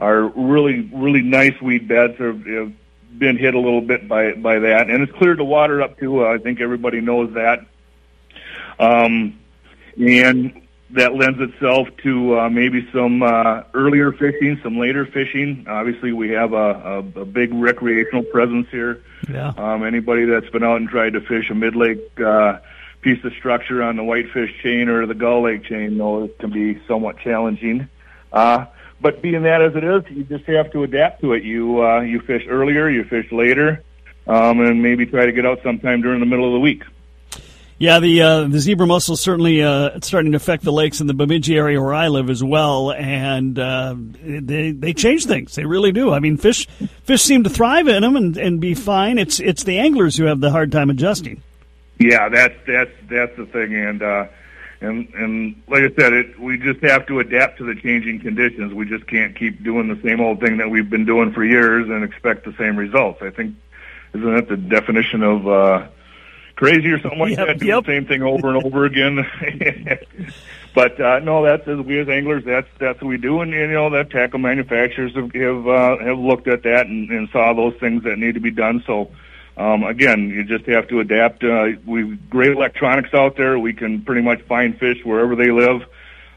our 0.00 0.22
really 0.22 0.90
really 0.92 1.22
nice 1.22 1.60
weed 1.60 1.86
beds 1.86 2.18
have, 2.18 2.44
have 2.46 2.72
been 3.16 3.36
hit 3.36 3.54
a 3.54 3.60
little 3.60 3.82
bit 3.82 4.08
by 4.08 4.32
by 4.32 4.58
that, 4.58 4.90
and 4.90 5.02
it's 5.02 5.12
cleared 5.12 5.38
the 5.38 5.44
water 5.44 5.80
up 5.80 5.96
too. 5.98 6.24
Uh, 6.24 6.34
I 6.34 6.38
think 6.38 6.60
everybody 6.60 7.00
knows 7.00 7.34
that. 7.34 7.66
Um, 8.80 9.38
and 9.96 10.62
that 10.92 11.14
lends 11.14 11.40
itself 11.40 11.88
to 12.02 12.38
uh, 12.38 12.50
maybe 12.50 12.88
some 12.92 13.22
uh, 13.22 13.62
earlier 13.74 14.12
fishing, 14.12 14.58
some 14.62 14.78
later 14.78 15.06
fishing. 15.06 15.64
Obviously, 15.68 16.12
we 16.12 16.30
have 16.30 16.52
a, 16.52 16.56
a, 17.16 17.20
a 17.20 17.24
big 17.24 17.52
recreational 17.54 18.24
presence 18.24 18.66
here. 18.70 19.02
Yeah. 19.30 19.52
Um, 19.56 19.84
anybody 19.84 20.24
that's 20.24 20.50
been 20.50 20.64
out 20.64 20.76
and 20.76 20.88
tried 20.88 21.12
to 21.12 21.20
fish 21.20 21.48
a 21.50 21.54
mid 21.54 21.76
lake 21.76 22.00
uh, 22.20 22.58
piece 23.02 23.22
of 23.24 23.32
structure 23.34 23.82
on 23.82 23.96
the 23.96 24.04
Whitefish 24.04 24.50
chain 24.62 24.88
or 24.88 25.06
the 25.06 25.14
Gull 25.14 25.42
Lake 25.42 25.64
chain 25.64 25.96
knows 25.96 26.30
it 26.30 26.38
can 26.38 26.50
be 26.50 26.80
somewhat 26.86 27.18
challenging. 27.18 27.88
Uh, 28.32 28.66
but 29.00 29.22
being 29.22 29.42
that 29.44 29.62
as 29.62 29.74
it 29.76 29.84
is, 29.84 30.02
you 30.10 30.24
just 30.24 30.44
have 30.44 30.72
to 30.72 30.82
adapt 30.82 31.20
to 31.22 31.32
it. 31.32 31.42
You 31.42 31.84
uh, 31.84 32.00
you 32.00 32.20
fish 32.20 32.44
earlier, 32.48 32.88
you 32.88 33.04
fish 33.04 33.30
later, 33.32 33.82
um, 34.26 34.60
and 34.60 34.82
maybe 34.82 35.06
try 35.06 35.26
to 35.26 35.32
get 35.32 35.46
out 35.46 35.60
sometime 35.62 36.02
during 36.02 36.20
the 36.20 36.26
middle 36.26 36.46
of 36.46 36.52
the 36.52 36.60
week. 36.60 36.82
Yeah, 37.80 37.98
the 37.98 38.20
uh, 38.20 38.44
the 38.44 38.60
zebra 38.60 38.86
mussel 38.86 39.16
certainly 39.16 39.62
uh, 39.62 39.92
it's 39.94 40.06
starting 40.06 40.32
to 40.32 40.36
affect 40.36 40.64
the 40.64 40.70
lakes 40.70 41.00
in 41.00 41.06
the 41.06 41.14
Bemidji 41.14 41.56
area 41.56 41.80
where 41.80 41.94
I 41.94 42.08
live 42.08 42.28
as 42.28 42.44
well, 42.44 42.92
and 42.92 43.58
uh, 43.58 43.94
they 43.96 44.72
they 44.72 44.92
change 44.92 45.24
things. 45.24 45.54
They 45.54 45.64
really 45.64 45.90
do. 45.90 46.12
I 46.12 46.18
mean, 46.18 46.36
fish 46.36 46.66
fish 47.04 47.22
seem 47.22 47.42
to 47.44 47.48
thrive 47.48 47.88
in 47.88 48.02
them 48.02 48.16
and, 48.16 48.36
and 48.36 48.60
be 48.60 48.74
fine. 48.74 49.16
It's 49.16 49.40
it's 49.40 49.64
the 49.64 49.78
anglers 49.78 50.14
who 50.14 50.24
have 50.24 50.40
the 50.40 50.50
hard 50.50 50.72
time 50.72 50.90
adjusting. 50.90 51.42
Yeah, 51.98 52.28
that's 52.28 52.54
that's 52.66 52.90
that's 53.08 53.34
the 53.38 53.46
thing, 53.46 53.74
and 53.74 54.02
uh, 54.02 54.26
and 54.82 55.08
and 55.14 55.62
like 55.66 55.82
I 55.82 55.94
said, 55.94 56.12
it 56.12 56.38
we 56.38 56.58
just 56.58 56.82
have 56.82 57.06
to 57.06 57.20
adapt 57.20 57.56
to 57.58 57.64
the 57.64 57.80
changing 57.80 58.20
conditions. 58.20 58.74
We 58.74 58.84
just 58.84 59.06
can't 59.06 59.34
keep 59.34 59.64
doing 59.64 59.88
the 59.88 59.98
same 60.02 60.20
old 60.20 60.40
thing 60.40 60.58
that 60.58 60.68
we've 60.68 60.90
been 60.90 61.06
doing 61.06 61.32
for 61.32 61.42
years 61.42 61.88
and 61.88 62.04
expect 62.04 62.44
the 62.44 62.52
same 62.58 62.76
results. 62.76 63.22
I 63.22 63.30
think 63.30 63.56
isn't 64.12 64.34
that 64.34 64.48
the 64.48 64.58
definition 64.58 65.22
of 65.22 65.48
uh, 65.48 65.86
crazy 66.60 66.90
or 66.90 67.00
something 67.00 67.18
like 67.18 67.36
Yep, 67.38 67.46
that? 67.46 67.58
Do 67.58 67.66
yep. 67.66 67.84
the 67.84 67.92
same 67.92 68.06
thing 68.06 68.22
over 68.22 68.54
and 68.54 68.64
over 68.64 68.84
again. 68.84 69.26
but 70.74 71.00
uh, 71.00 71.18
no, 71.20 71.42
that's 71.42 71.66
as 71.66 71.78
we 71.78 71.98
as 71.98 72.08
anglers, 72.08 72.44
that's 72.44 72.68
that's 72.78 73.00
what 73.00 73.08
we 73.08 73.16
do, 73.16 73.40
and 73.40 73.50
you 73.50 73.66
know 73.66 73.88
that 73.90 74.10
tackle 74.10 74.38
manufacturers 74.38 75.14
have 75.14 75.32
have, 75.34 75.66
uh, 75.66 75.96
have 75.98 76.18
looked 76.18 76.46
at 76.46 76.62
that 76.64 76.86
and, 76.86 77.10
and 77.10 77.30
saw 77.30 77.54
those 77.54 77.74
things 77.80 78.04
that 78.04 78.18
need 78.18 78.34
to 78.34 78.40
be 78.40 78.50
done. 78.50 78.84
So 78.86 79.10
um, 79.56 79.84
again, 79.84 80.28
you 80.28 80.44
just 80.44 80.66
have 80.66 80.86
to 80.88 81.00
adapt. 81.00 81.42
Uh, 81.42 81.68
we've 81.86 82.28
great 82.28 82.52
electronics 82.52 83.14
out 83.14 83.36
there. 83.36 83.58
We 83.58 83.72
can 83.72 84.02
pretty 84.02 84.22
much 84.22 84.42
find 84.42 84.78
fish 84.78 84.98
wherever 85.02 85.34
they 85.34 85.50
live, 85.50 85.82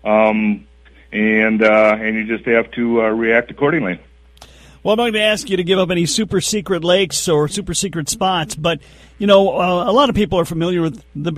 um, 0.06 0.66
and 1.12 1.62
uh, 1.62 1.98
and 2.00 2.16
you 2.16 2.26
just 2.26 2.48
have 2.48 2.72
to 2.72 3.02
uh, 3.02 3.10
react 3.10 3.52
accordingly. 3.52 4.00
Well, 4.84 4.94
I'm 4.94 4.98
not 4.98 5.04
going 5.04 5.14
to 5.14 5.22
ask 5.22 5.50
you 5.50 5.56
to 5.56 5.64
give 5.64 5.80
up 5.80 5.92
any 5.92 6.06
super 6.06 6.42
secret 6.42 6.84
lakes 6.84 7.30
or 7.30 7.48
super 7.48 7.74
secret 7.74 8.10
spots, 8.10 8.54
but 8.54 8.82
you 9.24 9.28
know, 9.28 9.58
uh, 9.58 9.90
a 9.90 9.94
lot 9.94 10.10
of 10.10 10.16
people 10.16 10.38
are 10.38 10.44
familiar 10.44 10.82
with 10.82 11.02
the 11.16 11.32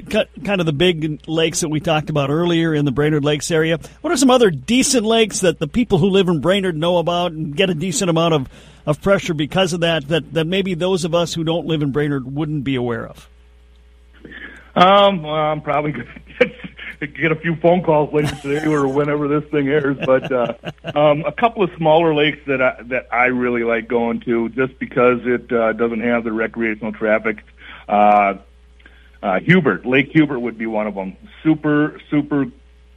kind 0.44 0.60
of 0.60 0.66
the 0.66 0.74
big 0.74 1.22
lakes 1.28 1.60
that 1.60 1.70
we 1.70 1.80
talked 1.80 2.10
about 2.10 2.32
earlier 2.32 2.74
in 2.74 2.84
the 2.84 2.92
Brainerd 2.92 3.24
Lakes 3.24 3.52
area. 3.52 3.78
What 4.02 4.12
are 4.12 4.18
some 4.18 4.32
other 4.32 4.50
decent 4.50 5.06
lakes 5.06 5.42
that 5.42 5.60
the 5.60 5.68
people 5.68 6.00
who 6.00 6.10
live 6.10 6.28
in 6.28 6.42
Brainerd 6.42 6.76
know 6.76 6.98
about 6.98 7.34
and 7.34 7.56
get 7.56 7.70
a 7.70 7.76
decent 7.76 8.10
amount 8.10 8.34
of, 8.34 8.50
of 8.88 9.04
pressure 9.04 9.36
because 9.36 9.72
of 9.74 9.82
that, 9.82 10.08
that 10.08 10.34
that 10.34 10.48
maybe 10.48 10.74
those 10.74 11.06
of 11.06 11.14
us 11.14 11.36
who 11.36 11.44
don't 11.44 11.68
live 11.68 11.84
in 11.84 11.92
Brainerd 11.92 12.26
wouldn't 12.26 12.64
be 12.64 12.74
aware 12.74 13.06
of? 13.06 13.30
Um, 14.76 15.22
well, 15.22 15.36
I'm 15.36 15.62
probably 15.62 15.92
going 15.92 16.08
to 17.02 17.06
get 17.06 17.32
a 17.32 17.36
few 17.36 17.56
phone 17.58 17.84
calls 17.84 18.12
later 18.12 18.36
today 18.38 18.66
or 18.66 18.88
whenever 18.88 19.28
this 19.28 19.48
thing 19.52 19.68
airs. 19.68 19.98
But 20.04 20.32
uh, 20.32 20.56
um, 20.96 21.24
a 21.24 21.32
couple 21.32 21.62
of 21.62 21.70
smaller 21.78 22.16
lakes 22.16 22.40
that 22.48 22.64
I, 22.64 22.82
that 22.86 23.10
I 23.12 23.28
really 23.28 23.64
like 23.64 23.88
going 23.88 24.22
to, 24.22 24.50
just 24.50 24.80
because 24.80 25.20
it 25.24 25.52
uh, 25.52 25.74
doesn't 25.74 26.02
have 26.02 26.24
the 26.24 26.32
recreational 26.32 26.92
traffic. 26.92 27.44
Uh, 27.88 28.36
uh, 29.22 29.40
Hubert, 29.40 29.86
Lake 29.86 30.10
Hubert 30.12 30.40
would 30.40 30.58
be 30.58 30.68
one 30.68 30.88
of 30.88 30.96
them. 30.96 31.18
Super, 31.44 32.00
super 32.10 32.46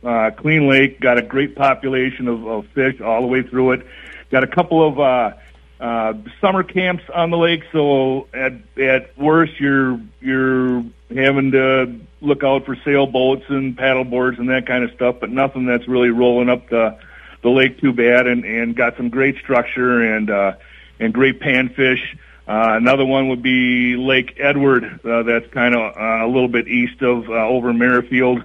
uh, 0.05 0.31
clean 0.37 0.69
lake. 0.69 1.01
Got 1.01 1.19
a 1.19 1.23
great 1.23 1.57
population 1.57 2.29
of, 2.29 2.47
of 2.47 2.67
fish 2.69 3.01
all 3.01 3.21
the 3.21 3.27
way 3.27 3.43
through 3.43 3.73
it. 3.73 3.87
Got 4.31 4.45
a 4.45 4.47
couple 4.47 4.87
of 4.87 5.01
uh, 5.01 5.33
uh, 5.81 6.15
summer 6.41 6.63
camps 6.63 7.05
on 7.15 7.31
the 7.31 7.39
lake. 7.39 7.63
So 7.73 8.29
at 8.35 8.53
at 8.79 9.17
worst, 9.19 9.59
you're 9.59 10.01
you're 10.21 10.85
having 11.15 11.53
to 11.53 11.99
look 12.21 12.43
out 12.43 12.67
for 12.67 12.77
sailboats 12.85 13.45
and 13.49 13.77
paddle 13.77 14.05
boards 14.05 14.39
and 14.39 14.51
that 14.51 14.67
kind 14.67 14.85
of 14.85 14.93
stuff, 14.93 15.17
but 15.21 15.31
nothing 15.31 15.67
that's 15.67 15.89
really 15.89 16.11
rolling 16.11 16.49
up 16.49 16.69
the 16.69 16.99
the 17.43 17.49
lake 17.49 17.81
too 17.81 17.93
bad. 17.93 18.27
And 18.27 18.45
and 18.45 18.77
got 18.77 18.97
some 18.97 19.09
great 19.09 19.39
structure 19.39 20.15
and 20.15 20.31
uh, 20.31 20.53
and 21.01 21.15
great 21.15 21.41
panfish. 21.41 22.03
Uh, 22.49 22.77
another 22.77 23.05
one 23.05 23.29
would 23.29 23.43
be 23.43 23.95
Lake 23.97 24.39
Edward. 24.39 25.01
Uh, 25.05 25.23
that's 25.23 25.47
kind 25.53 25.75
of 25.75 25.95
uh, 25.95 26.25
a 26.25 26.29
little 26.29 26.49
bit 26.49 26.67
east 26.67 27.03
of 27.03 27.29
uh, 27.29 27.47
over 27.47 27.75
Merrifield 27.75 28.43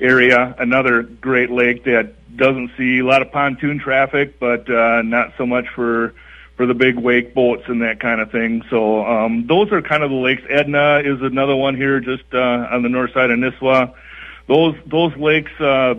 area. 0.00 0.54
Another 0.58 1.02
great 1.02 1.50
lake 1.50 1.84
that 1.84 2.14
doesn't 2.34 2.70
see 2.78 3.00
a 3.00 3.04
lot 3.04 3.20
of 3.20 3.30
pontoon 3.30 3.78
traffic, 3.78 4.38
but 4.40 4.70
uh, 4.70 5.02
not 5.02 5.34
so 5.36 5.44
much 5.44 5.68
for 5.74 6.14
for 6.56 6.66
the 6.66 6.74
big 6.74 6.96
wake 6.96 7.34
boats 7.34 7.64
and 7.66 7.82
that 7.82 8.00
kind 8.00 8.20
of 8.20 8.30
thing. 8.30 8.62
So 8.70 9.04
um, 9.04 9.46
those 9.46 9.70
are 9.72 9.82
kind 9.82 10.02
of 10.02 10.10
the 10.10 10.16
lakes. 10.16 10.42
Edna 10.48 11.02
is 11.04 11.20
another 11.20 11.56
one 11.56 11.76
here, 11.76 12.00
just 12.00 12.24
uh, 12.32 12.68
on 12.70 12.82
the 12.82 12.88
north 12.88 13.12
side 13.12 13.30
of 13.30 13.38
Nisswa. 13.38 13.94
Those 14.46 14.76
those 14.86 15.14
lakes 15.16 15.52
uh, 15.60 15.94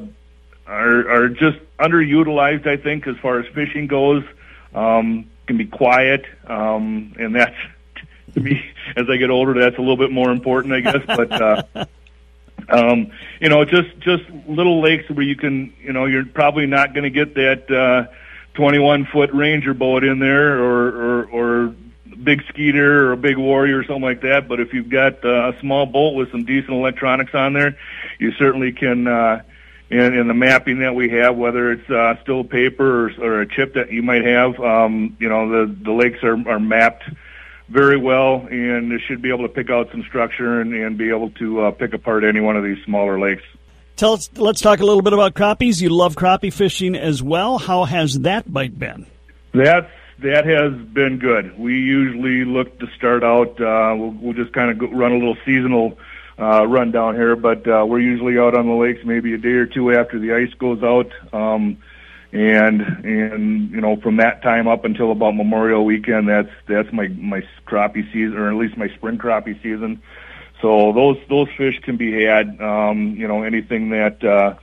are 0.65 1.09
are 1.09 1.29
just 1.29 1.59
underutilized, 1.79 2.65
I 2.65 2.77
think, 2.77 3.05
as 3.05 3.15
far 3.17 3.39
as 3.39 3.45
fishing 3.53 3.85
goes. 3.85 4.23
Um, 4.73 5.29
can 5.47 5.57
be 5.57 5.65
quiet, 5.65 6.25
um, 6.47 7.13
and 7.19 7.35
that's 7.35 7.55
to 8.33 8.39
me 8.39 8.63
as 8.95 9.05
I 9.09 9.17
get 9.17 9.29
older, 9.29 9.53
that's 9.59 9.77
a 9.77 9.81
little 9.81 9.97
bit 9.97 10.11
more 10.11 10.31
important, 10.31 10.73
I 10.73 10.79
guess. 10.79 11.03
But 11.05 11.31
uh, 11.31 11.63
um, 12.69 13.11
you 13.39 13.49
know, 13.49 13.65
just 13.65 13.97
just 13.99 14.23
little 14.47 14.81
lakes 14.81 15.09
where 15.09 15.25
you 15.25 15.35
can, 15.35 15.73
you 15.81 15.93
know, 15.93 16.05
you're 16.05 16.25
probably 16.25 16.65
not 16.65 16.93
going 16.93 17.03
to 17.03 17.09
get 17.09 17.35
that. 17.35 17.71
Uh, 17.71 18.13
21 18.55 19.05
foot 19.05 19.31
ranger 19.33 19.73
boat 19.73 20.03
in 20.03 20.19
there 20.19 20.59
or, 20.59 20.87
or, 20.89 21.25
or 21.25 21.75
big 22.23 22.43
skeeter 22.49 23.07
or 23.07 23.13
a 23.13 23.17
big 23.17 23.37
warrior 23.37 23.79
or 23.79 23.83
something 23.83 24.03
like 24.03 24.21
that. 24.21 24.47
But 24.47 24.59
if 24.59 24.73
you've 24.73 24.89
got 24.89 25.23
uh, 25.25 25.51
a 25.51 25.59
small 25.59 25.85
boat 25.85 26.15
with 26.15 26.31
some 26.31 26.45
decent 26.45 26.71
electronics 26.71 27.33
on 27.33 27.53
there, 27.53 27.77
you 28.19 28.31
certainly 28.33 28.71
can, 28.71 29.07
uh, 29.07 29.41
in, 29.89 30.13
in 30.13 30.27
the 30.27 30.33
mapping 30.33 30.79
that 30.79 30.95
we 30.95 31.09
have, 31.09 31.35
whether 31.35 31.71
it's 31.71 31.89
uh, 31.89 32.15
still 32.21 32.43
paper 32.43 33.07
or, 33.07 33.11
or 33.21 33.41
a 33.41 33.47
chip 33.47 33.75
that 33.75 33.91
you 33.91 34.01
might 34.01 34.25
have, 34.25 34.59
um, 34.59 35.15
you 35.19 35.29
know, 35.29 35.49
the, 35.49 35.75
the 35.83 35.91
lakes 35.91 36.23
are, 36.23 36.37
are 36.49 36.59
mapped 36.59 37.03
very 37.69 37.97
well 37.97 38.47
and 38.49 38.99
should 39.07 39.21
be 39.21 39.29
able 39.29 39.47
to 39.47 39.53
pick 39.53 39.69
out 39.69 39.89
some 39.91 40.03
structure 40.03 40.61
and, 40.61 40.73
and 40.73 40.97
be 40.97 41.09
able 41.09 41.29
to 41.31 41.61
uh, 41.61 41.71
pick 41.71 41.93
apart 41.93 42.23
any 42.23 42.39
one 42.39 42.57
of 42.57 42.63
these 42.63 42.83
smaller 42.85 43.19
lakes. 43.19 43.43
Tell 43.95 44.13
us, 44.13 44.29
let's 44.35 44.61
talk 44.61 44.79
a 44.79 44.85
little 44.85 45.03
bit 45.03 45.13
about 45.13 45.35
crappies. 45.35 45.81
You 45.81 45.89
love 45.89 46.15
crappie 46.15 46.51
fishing 46.51 46.95
as 46.95 47.21
well. 47.21 47.59
How 47.59 47.83
has 47.83 48.19
that 48.21 48.51
bite 48.51 48.77
been? 48.77 49.05
That's 49.53 49.89
that 50.19 50.45
has 50.45 50.73
been 50.93 51.19
good. 51.19 51.57
We 51.59 51.73
usually 51.73 52.45
look 52.45 52.79
to 52.79 52.87
start 52.95 53.23
out. 53.23 53.59
Uh, 53.59 53.93
we'll, 53.95 54.11
we'll 54.11 54.33
just 54.33 54.53
kind 54.53 54.71
of 54.71 54.91
run 54.91 55.11
a 55.11 55.15
little 55.15 55.37
seasonal 55.45 55.97
uh, 56.39 56.65
run 56.67 56.91
down 56.91 57.15
here, 57.15 57.35
but 57.35 57.67
uh, 57.67 57.85
we're 57.85 57.99
usually 57.99 58.37
out 58.37 58.57
on 58.57 58.67
the 58.67 58.73
lakes 58.73 59.01
maybe 59.05 59.33
a 59.33 59.37
day 59.37 59.49
or 59.49 59.65
two 59.65 59.91
after 59.91 60.19
the 60.19 60.33
ice 60.33 60.53
goes 60.57 60.81
out, 60.81 61.11
um, 61.33 61.77
and 62.31 62.81
and 62.81 63.69
you 63.71 63.81
know 63.81 63.97
from 63.97 64.17
that 64.17 64.41
time 64.41 64.67
up 64.67 64.85
until 64.85 65.11
about 65.11 65.35
Memorial 65.35 65.85
Weekend, 65.85 66.27
that's 66.27 66.49
that's 66.67 66.91
my 66.91 67.07
my 67.09 67.41
crappie 67.67 68.11
season, 68.11 68.37
or 68.37 68.49
at 68.49 68.55
least 68.55 68.77
my 68.77 68.87
spring 68.95 69.17
crappie 69.17 69.61
season. 69.61 70.01
So 70.61 70.93
those 70.93 71.17
those 71.29 71.49
fish 71.57 71.79
can 71.83 71.97
be 71.97 72.23
had. 72.23 72.59
Um, 72.59 73.15
you 73.17 73.27
know, 73.27 73.43
anything 73.43 73.89
that 73.89 74.23
uh, 74.23 74.55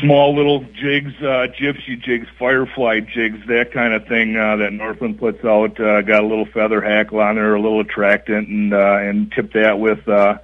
small 0.00 0.34
little 0.34 0.60
jigs, 0.74 1.12
uh, 1.20 1.46
gypsy 1.58 2.00
jigs, 2.00 2.26
firefly 2.38 3.00
jigs, 3.00 3.38
that 3.46 3.72
kind 3.72 3.94
of 3.94 4.06
thing 4.06 4.36
uh, 4.36 4.56
that 4.56 4.72
Northland 4.72 5.18
puts 5.18 5.44
out. 5.44 5.78
Uh, 5.78 6.02
got 6.02 6.22
a 6.22 6.26
little 6.26 6.46
feather 6.46 6.80
hackle 6.80 7.20
on 7.20 7.36
there, 7.36 7.54
a 7.54 7.60
little 7.60 7.80
attractant, 7.80 8.48
and 8.48 8.74
uh, 8.74 8.98
and 9.00 9.30
tip 9.32 9.52
that 9.52 9.78
with. 9.78 10.08
Uh, 10.08 10.38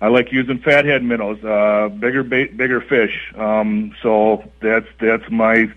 I 0.00 0.08
like 0.08 0.30
using 0.30 0.58
fathead 0.60 1.02
minnows, 1.02 1.42
uh, 1.44 1.88
bigger 1.88 2.22
bait, 2.22 2.56
bigger 2.56 2.80
fish. 2.80 3.32
Um, 3.36 3.94
so 4.02 4.48
that's 4.60 4.86
that's 5.00 5.28
my 5.30 5.72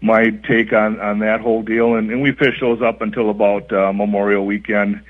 my 0.00 0.30
take 0.30 0.72
on 0.72 1.00
on 1.00 1.18
that 1.20 1.40
whole 1.40 1.62
deal, 1.62 1.94
and, 1.94 2.10
and 2.10 2.22
we 2.22 2.32
fish 2.32 2.60
those 2.60 2.82
up 2.82 3.00
until 3.00 3.30
about 3.30 3.72
uh, 3.72 3.92
Memorial 3.92 4.46
Weekend 4.46 5.02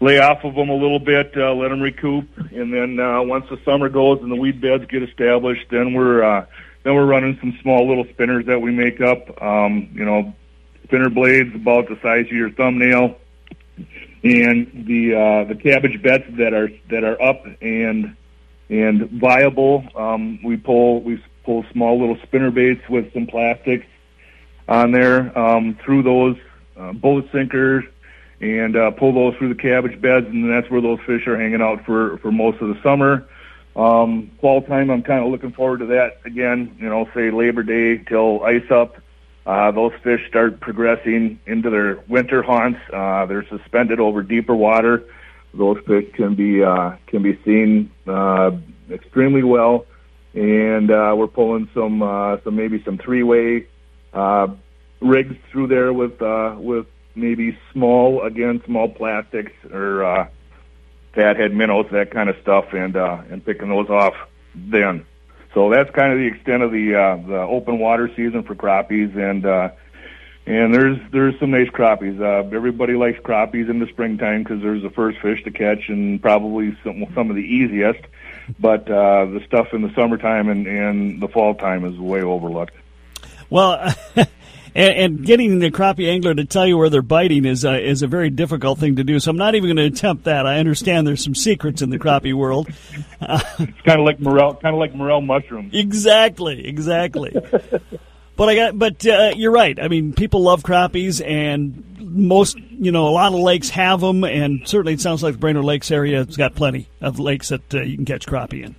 lay 0.00 0.18
off 0.18 0.44
of 0.44 0.54
them 0.54 0.68
a 0.68 0.74
little 0.74 0.98
bit, 0.98 1.32
uh, 1.36 1.54
let 1.54 1.68
them 1.68 1.80
recoup, 1.80 2.26
and 2.52 2.72
then 2.72 3.00
uh, 3.00 3.22
once 3.22 3.46
the 3.48 3.58
summer 3.64 3.88
goes 3.88 4.20
and 4.20 4.30
the 4.30 4.36
weed 4.36 4.60
beds 4.60 4.84
get 4.86 5.02
established, 5.02 5.66
then 5.70 5.94
we're 5.94 6.22
uh, 6.22 6.46
then 6.82 6.94
we're 6.94 7.06
running 7.06 7.36
some 7.40 7.58
small 7.62 7.88
little 7.88 8.06
spinners 8.12 8.46
that 8.46 8.60
we 8.60 8.70
make 8.70 9.00
up. 9.00 9.42
Um, 9.42 9.90
you 9.92 10.04
know, 10.04 10.34
spinner 10.84 11.10
blades 11.10 11.54
about 11.54 11.88
the 11.88 11.98
size 12.02 12.26
of 12.26 12.32
your 12.32 12.50
thumbnail, 12.50 13.16
and 14.22 14.84
the 14.86 15.14
uh, 15.14 15.44
the 15.48 15.54
cabbage 15.54 16.02
beds 16.02 16.24
that 16.36 16.52
are 16.52 16.68
that 16.90 17.04
are 17.04 17.20
up 17.20 17.44
and 17.60 18.16
and 18.68 19.10
viable. 19.10 19.84
Um, 19.96 20.40
we 20.44 20.56
pull 20.56 21.02
we 21.02 21.22
pull 21.44 21.64
small 21.72 21.98
little 21.98 22.18
spinner 22.24 22.50
baits 22.50 22.86
with 22.88 23.12
some 23.14 23.26
plastics 23.26 23.86
on 24.68 24.90
there 24.90 25.36
um, 25.38 25.78
through 25.84 26.02
those 26.02 26.36
uh, 26.76 26.92
boat 26.92 27.28
sinkers 27.32 27.84
and 28.40 28.76
uh, 28.76 28.90
pull 28.90 29.12
those 29.12 29.34
through 29.36 29.48
the 29.48 29.60
cabbage 29.60 30.00
beds, 30.00 30.26
and 30.26 30.50
that's 30.50 30.70
where 30.70 30.80
those 30.80 31.00
fish 31.06 31.26
are 31.26 31.38
hanging 31.38 31.62
out 31.62 31.84
for 31.84 32.18
for 32.18 32.30
most 32.30 32.60
of 32.60 32.68
the 32.68 32.80
summer. 32.82 33.26
Um, 33.74 34.30
fall 34.40 34.62
time, 34.62 34.90
I'm 34.90 35.02
kind 35.02 35.24
of 35.24 35.30
looking 35.30 35.52
forward 35.52 35.78
to 35.78 35.86
that 35.86 36.20
again. 36.24 36.76
You 36.78 36.88
know, 36.88 37.08
say 37.14 37.30
Labor 37.30 37.62
Day 37.62 37.98
till 37.98 38.42
ice 38.44 38.70
up. 38.70 38.96
Uh, 39.44 39.70
those 39.70 39.92
fish 40.02 40.26
start 40.28 40.58
progressing 40.60 41.38
into 41.46 41.70
their 41.70 42.02
winter 42.08 42.42
haunts. 42.42 42.80
Uh, 42.92 43.26
they're 43.26 43.46
suspended 43.48 44.00
over 44.00 44.22
deeper 44.22 44.56
water. 44.56 45.04
Those 45.54 45.78
fish 45.86 46.12
can 46.14 46.34
be 46.34 46.62
uh, 46.62 46.96
can 47.06 47.22
be 47.22 47.38
seen 47.44 47.90
uh, 48.06 48.52
extremely 48.90 49.42
well, 49.42 49.86
and 50.34 50.90
uh, 50.90 51.14
we're 51.16 51.28
pulling 51.28 51.68
some 51.72 52.02
uh, 52.02 52.38
some 52.44 52.56
maybe 52.56 52.82
some 52.84 52.98
three 52.98 53.22
way 53.22 53.66
uh, 54.12 54.48
rigs 55.00 55.36
through 55.50 55.68
there 55.68 55.92
with 55.92 56.20
uh, 56.20 56.56
with 56.58 56.86
maybe 57.16 57.58
small, 57.72 58.22
again, 58.22 58.62
small 58.64 58.88
plastics 58.88 59.52
or 59.72 60.04
uh, 60.04 60.28
fathead 61.12 61.54
minnows, 61.54 61.86
that 61.90 62.10
kind 62.10 62.28
of 62.28 62.36
stuff, 62.42 62.72
and 62.72 62.96
uh, 62.96 63.22
and 63.30 63.44
picking 63.44 63.68
those 63.68 63.88
off 63.88 64.14
then. 64.54 65.04
So 65.54 65.70
that's 65.70 65.90
kind 65.90 66.12
of 66.12 66.18
the 66.18 66.26
extent 66.26 66.62
of 66.62 66.70
the 66.70 66.94
uh, 66.94 67.16
the 67.26 67.38
open 67.38 67.78
water 67.78 68.08
season 68.14 68.42
for 68.42 68.54
crappies, 68.54 69.16
and 69.16 69.44
uh, 69.46 69.70
and 70.46 70.72
there's 70.72 70.98
there's 71.10 71.38
some 71.40 71.50
nice 71.50 71.68
crappies. 71.70 72.20
Uh, 72.20 72.46
everybody 72.54 72.94
likes 72.94 73.18
crappies 73.20 73.68
in 73.68 73.78
the 73.78 73.86
springtime 73.86 74.42
because 74.42 74.62
there's 74.62 74.82
the 74.82 74.90
first 74.90 75.18
fish 75.18 75.42
to 75.44 75.50
catch 75.50 75.88
and 75.88 76.20
probably 76.20 76.76
some 76.84 77.06
some 77.14 77.30
of 77.30 77.36
the 77.36 77.42
easiest. 77.42 78.00
But 78.60 78.88
uh, 78.88 79.26
the 79.26 79.42
stuff 79.46 79.72
in 79.72 79.82
the 79.82 79.92
summertime 79.94 80.48
and, 80.48 80.66
and 80.68 81.20
the 81.20 81.26
fall 81.26 81.54
time 81.54 81.84
is 81.84 81.98
way 81.98 82.22
overlooked. 82.22 82.74
Well, 83.50 83.92
and, 84.76 84.94
and, 84.94 85.26
getting 85.26 85.58
the 85.58 85.70
crappie 85.70 86.08
angler 86.08 86.34
to 86.34 86.44
tell 86.44 86.66
you 86.66 86.76
where 86.76 86.90
they're 86.90 87.00
biting 87.00 87.46
is 87.46 87.64
uh, 87.64 87.72
is 87.72 88.02
a 88.02 88.06
very 88.06 88.28
difficult 88.28 88.78
thing 88.78 88.96
to 88.96 89.04
do. 89.04 89.18
So 89.18 89.30
I'm 89.30 89.38
not 89.38 89.54
even 89.54 89.68
going 89.68 89.76
to 89.78 89.96
attempt 89.96 90.24
that. 90.24 90.46
I 90.46 90.58
understand 90.58 91.06
there's 91.06 91.24
some 91.24 91.34
secrets 91.34 91.80
in 91.80 91.88
the 91.88 91.98
crappie 91.98 92.34
world. 92.34 92.68
Uh, 93.18 93.40
it's 93.58 93.80
kind 93.80 93.98
of 93.98 94.04
like 94.04 94.20
morel, 94.20 94.54
kind 94.56 94.74
of 94.74 94.78
like 94.78 94.94
morel 94.94 95.22
mushrooms. 95.22 95.74
Exactly, 95.74 96.66
exactly. 96.66 97.34
but 98.36 98.48
I 98.48 98.54
got, 98.54 98.78
but 98.78 99.06
uh, 99.06 99.32
you're 99.34 99.52
right. 99.52 99.80
I 99.80 99.88
mean, 99.88 100.12
people 100.12 100.42
love 100.42 100.62
crappies, 100.62 101.26
and 101.26 101.98
most, 101.98 102.58
you 102.58 102.92
know, 102.92 103.08
a 103.08 103.10
lot 103.10 103.32
of 103.32 103.40
lakes 103.40 103.70
have 103.70 104.02
them, 104.02 104.24
and 104.24 104.68
certainly 104.68 104.92
it 104.92 105.00
sounds 105.00 105.22
like 105.22 105.32
the 105.32 105.38
Brainerd 105.38 105.64
Lakes 105.64 105.90
area 105.90 106.24
has 106.24 106.36
got 106.36 106.54
plenty 106.54 106.88
of 107.00 107.18
lakes 107.18 107.48
that 107.48 107.74
uh, 107.74 107.80
you 107.80 107.96
can 107.96 108.04
catch 108.04 108.26
crappie 108.26 108.62
in. 108.62 108.76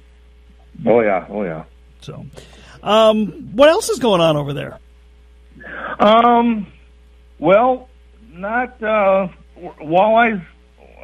Oh 0.86 1.02
yeah, 1.02 1.26
oh 1.28 1.44
yeah. 1.44 1.64
So, 2.02 2.28
um, 2.84 3.50
what 3.54 3.70
else 3.70 3.90
is 3.90 3.98
going 3.98 4.22
on 4.22 4.38
over 4.38 4.54
there? 4.54 4.78
Um, 6.00 6.68
well, 7.40 7.90
not 8.32 8.82
uh, 8.82 9.30
walleyes 9.82 10.46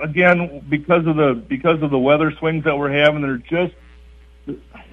again 0.02 0.66
because 0.70 1.06
of 1.06 1.16
the 1.16 1.34
because 1.48 1.82
of 1.82 1.92
the 1.92 2.00
weather 2.00 2.32
swings 2.32 2.64
that 2.66 2.78
we're 2.78 2.92
having. 2.92 3.22
They're 3.22 3.38
just 3.38 3.74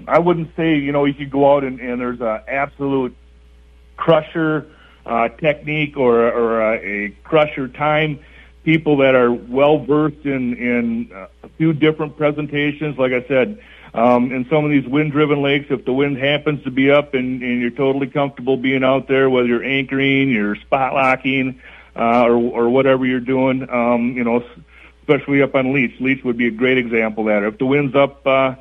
I 0.06 0.18
wouldn't 0.18 0.54
say 0.56 0.76
you 0.76 0.92
know 0.92 1.04
you 1.04 1.14
could 1.14 1.30
go 1.30 1.54
out 1.54 1.64
and, 1.64 1.80
and 1.80 2.00
there's 2.00 2.20
a 2.20 2.44
absolute 2.48 3.16
crusher 3.96 4.66
uh, 5.06 5.28
technique 5.28 5.96
or 5.96 6.30
or 6.30 6.74
a, 6.74 7.06
a 7.06 7.08
crusher 7.24 7.68
time. 7.68 8.20
People 8.62 8.98
that 8.98 9.14
are 9.14 9.32
well 9.32 9.78
versed 9.78 10.24
in 10.24 10.54
in 10.54 11.10
a 11.42 11.48
few 11.56 11.72
different 11.72 12.16
presentations, 12.16 12.98
like 12.98 13.12
I 13.12 13.26
said, 13.26 13.58
um, 13.94 14.32
in 14.32 14.46
some 14.48 14.64
of 14.64 14.70
these 14.70 14.86
wind-driven 14.86 15.42
lakes, 15.42 15.66
if 15.70 15.84
the 15.84 15.92
wind 15.92 16.16
happens 16.16 16.62
to 16.64 16.70
be 16.70 16.90
up 16.90 17.14
and, 17.14 17.42
and 17.42 17.60
you're 17.60 17.70
totally 17.70 18.06
comfortable 18.06 18.56
being 18.56 18.84
out 18.84 19.08
there, 19.08 19.28
whether 19.28 19.48
you're 19.48 19.64
anchoring, 19.64 20.30
you're 20.30 20.56
spot 20.56 20.94
locking, 20.94 21.60
uh, 21.96 22.22
or 22.22 22.36
or 22.36 22.70
whatever 22.70 23.04
you're 23.04 23.20
doing, 23.20 23.68
um, 23.68 24.12
you 24.16 24.22
know, 24.22 24.44
especially 25.02 25.42
up 25.42 25.54
on 25.54 25.72
Leech. 25.72 26.00
Leech 26.00 26.22
would 26.24 26.36
be 26.36 26.46
a 26.46 26.52
great 26.52 26.78
example 26.78 27.28
of 27.28 27.34
that. 27.34 27.46
If 27.46 27.58
the 27.58 27.66
wind's 27.66 27.96
up 27.96 28.24
uh, 28.26 28.54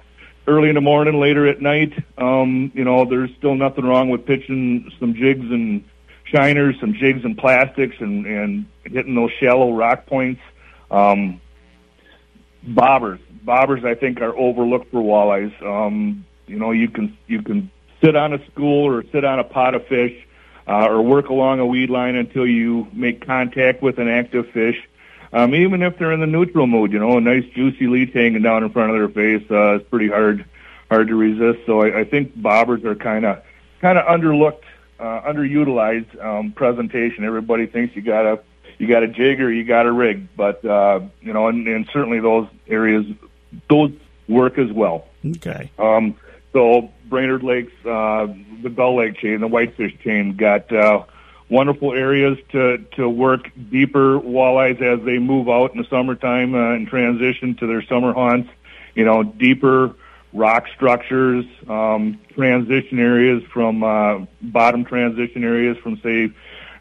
early 0.48 0.70
in 0.70 0.76
the 0.76 0.82
morning, 0.82 1.20
later 1.20 1.46
at 1.48 1.62
night, 1.62 1.94
um, 2.18 2.72
you 2.74 2.84
know, 2.84 3.06
there's 3.06 3.30
still 3.38 3.56
nothing 3.56 3.86
wrong 3.86 4.10
with 4.10 4.26
pitching 4.26 4.92
some 5.00 5.14
jigs 5.14 5.46
and 5.52 5.84
shiners, 6.26 6.80
some 6.80 6.94
jigs 6.94 7.24
and 7.24 7.38
plastics, 7.38 7.98
and 8.00 8.26
and 8.26 8.66
hitting 8.84 9.14
those 9.14 9.32
shallow 9.40 9.74
rock 9.74 10.08
points. 10.08 10.42
Um, 10.90 11.40
bobbers, 12.68 13.20
bobbers, 13.46 13.86
I 13.86 13.96
think 13.96 14.22
are 14.22 14.36
overlooked 14.38 14.92
for 14.92 15.02
walleyes. 15.02 15.54
Um, 15.64 16.26
you 16.48 16.58
know, 16.58 16.72
you 16.72 16.90
can 16.90 17.18
you 17.28 17.42
can 17.42 17.72
sit 18.02 18.16
on 18.16 18.34
a 18.34 18.46
school 18.48 18.88
or 18.88 19.04
sit 19.12 19.24
on 19.26 19.40
a 19.40 19.44
pot 19.44 19.76
of 19.76 19.86
fish, 19.88 20.14
uh, 20.68 20.88
or 20.88 21.02
work 21.02 21.30
along 21.30 21.60
a 21.60 21.66
weed 21.66 21.90
line 21.90 22.16
until 22.16 22.46
you 22.46 22.88
make 22.94 23.26
contact 23.26 23.82
with 23.82 23.98
an 23.98 24.08
active 24.08 24.50
fish. 24.52 24.88
Um, 25.32 25.54
even 25.54 25.84
if 25.84 25.98
they're 25.98 26.12
in 26.12 26.22
the 26.22 26.28
neutral 26.28 26.66
mode, 26.66 26.92
you 26.92 27.00
know, 27.00 27.18
a 27.18 27.22
nice 27.22 27.46
juicy 27.54 27.88
leech 27.88 28.14
hanging 28.14 28.42
down 28.42 28.64
in 28.64 28.72
front 28.72 28.92
of 28.92 28.98
their 28.98 29.10
face 29.10 29.46
uh, 29.52 29.76
is 29.76 29.84
pretty 29.84 30.10
hard 30.10 30.46
hard 30.90 31.08
to 31.08 31.16
resist. 31.16 31.66
So 31.66 31.82
I, 31.82 32.00
I 32.00 32.04
think 32.04 32.36
bobbers 32.38 32.84
are 32.84 32.96
kind 32.96 33.26
of 33.26 33.44
kind 33.80 33.98
of 33.98 34.06
underlooked 34.06 34.64
uh, 35.00 35.22
underutilized 35.22 36.24
um, 36.24 36.52
presentation. 36.52 37.24
Everybody 37.24 37.68
thinks 37.68 37.96
you 37.96 38.02
got 38.02 38.26
a 38.26 38.40
you 38.80 38.88
got 38.88 39.04
a 39.04 39.08
jig 39.08 39.42
or 39.42 39.52
you 39.52 39.64
got 39.64 39.86
a 39.86 39.92
rig, 39.92 40.28
but 40.36 40.66
uh, 40.66 41.02
you 41.22 41.34
know, 41.34 41.48
and, 41.48 41.68
and 41.68 41.88
certainly 41.94 42.20
those 42.20 42.48
areas 42.68 43.06
those 43.70 43.92
work 44.28 44.58
as 44.58 44.72
well. 44.72 45.06
Okay. 45.24 45.70
Um, 45.78 46.16
so 46.54 46.90
Brainerd 47.06 47.44
Lakes, 47.44 47.74
uh, 47.86 48.28
the 48.64 48.70
Gull 48.70 48.98
Lake 48.98 49.18
chain, 49.18 49.42
the 49.42 49.48
Whitefish 49.48 50.00
chain, 50.00 50.36
got 50.36 50.72
uh, 50.72 51.04
wonderful 51.50 51.94
areas 51.94 52.38
to 52.54 52.78
to 52.96 53.10
work 53.10 53.52
deeper 53.70 54.20
walleyes 54.20 54.82
as 54.82 55.04
they 55.06 55.20
move 55.20 55.50
out 55.50 55.74
in 55.74 55.78
the 55.78 55.88
summertime 55.90 56.56
uh, 56.56 56.74
and 56.74 56.88
transition 56.88 57.56
to 57.56 57.68
their 57.68 57.82
summer 57.84 58.14
haunts. 58.14 58.50
You 58.96 59.06
know, 59.06 59.24
deeper 59.24 59.94
rock 60.32 60.68
structures, 60.74 61.46
um, 61.68 62.20
transition 62.34 63.00
areas 63.00 63.44
from 63.52 63.84
uh, 63.84 64.26
bottom 64.42 64.86
transition 64.86 65.44
areas 65.44 65.78
from 65.78 65.98
say 66.02 66.32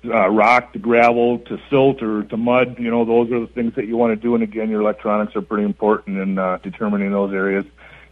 uh, 0.04 0.28
rock 0.28 0.72
to 0.72 0.78
gravel 0.78 1.38
to 1.40 1.58
silt 1.68 2.02
or 2.02 2.22
to 2.24 2.36
mud. 2.36 2.78
You 2.78 2.90
know, 2.90 3.04
those 3.04 3.30
are 3.32 3.40
the 3.40 3.46
things 3.46 3.74
that 3.74 3.86
you 3.86 3.96
want 3.96 4.12
to 4.12 4.16
do. 4.16 4.34
And 4.34 4.42
again, 4.42 4.70
your 4.70 4.80
electronics 4.80 5.34
are 5.36 5.42
pretty 5.42 5.64
important 5.64 6.18
in 6.18 6.38
uh, 6.38 6.58
determining 6.62 7.12
those 7.12 7.32
areas. 7.32 7.64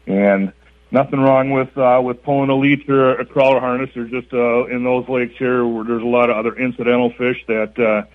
And 0.07 0.53
nothing 0.91 1.21
wrong 1.21 1.51
with 1.51 1.77
uh, 1.77 2.01
with 2.03 2.23
pulling 2.23 2.51
a 2.51 2.57
leech 2.57 2.89
or 2.89 3.19
a 3.21 3.25
crawler 3.25 3.61
harness. 3.61 3.91
There's 3.95 4.11
just 4.11 4.33
uh, 4.33 4.67
in 4.67 4.85
those 4.85 5.09
lakes 5.09 5.35
here 5.39 5.67
where 5.67 5.85
there's 5.85 6.03
a 6.03 6.07
lot 6.07 6.31
of 6.31 6.37
other 6.37 6.55
incidental 6.57 7.11
fish 7.11 7.45
that 7.49 7.79
uh, 7.79 8.07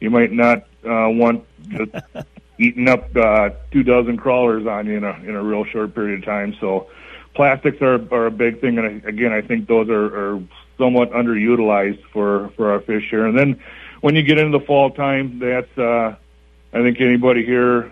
you 0.00 0.10
might 0.10 0.32
not 0.32 0.58
uh, 0.84 1.08
want 1.10 1.44
just 1.68 1.90
eating 2.58 2.88
up 2.88 3.14
uh, 3.16 3.50
two 3.70 3.82
dozen 3.82 4.16
crawlers 4.16 4.66
on 4.66 4.86
you 4.86 4.96
in 4.96 5.04
a 5.04 5.14
in 5.24 5.34
a 5.34 5.42
real 5.42 5.64
short 5.64 5.94
period 5.94 6.20
of 6.20 6.24
time. 6.24 6.56
So 6.60 6.88
plastics 7.34 7.80
are 7.82 8.00
are 8.12 8.26
a 8.26 8.30
big 8.30 8.60
thing, 8.60 8.78
and 8.78 9.04
again, 9.04 9.32
I 9.32 9.42
think 9.42 9.68
those 9.68 9.88
are, 9.88 10.34
are 10.36 10.42
somewhat 10.78 11.10
underutilized 11.12 12.02
for 12.12 12.50
for 12.56 12.72
our 12.72 12.80
fish 12.80 13.08
here. 13.10 13.26
And 13.26 13.36
then 13.36 13.60
when 14.00 14.14
you 14.14 14.22
get 14.22 14.38
into 14.38 14.58
the 14.58 14.64
fall 14.64 14.90
time, 14.90 15.38
that's 15.38 15.78
uh, 15.78 16.16
I 16.72 16.82
think 16.82 17.00
anybody 17.00 17.44
here 17.44 17.90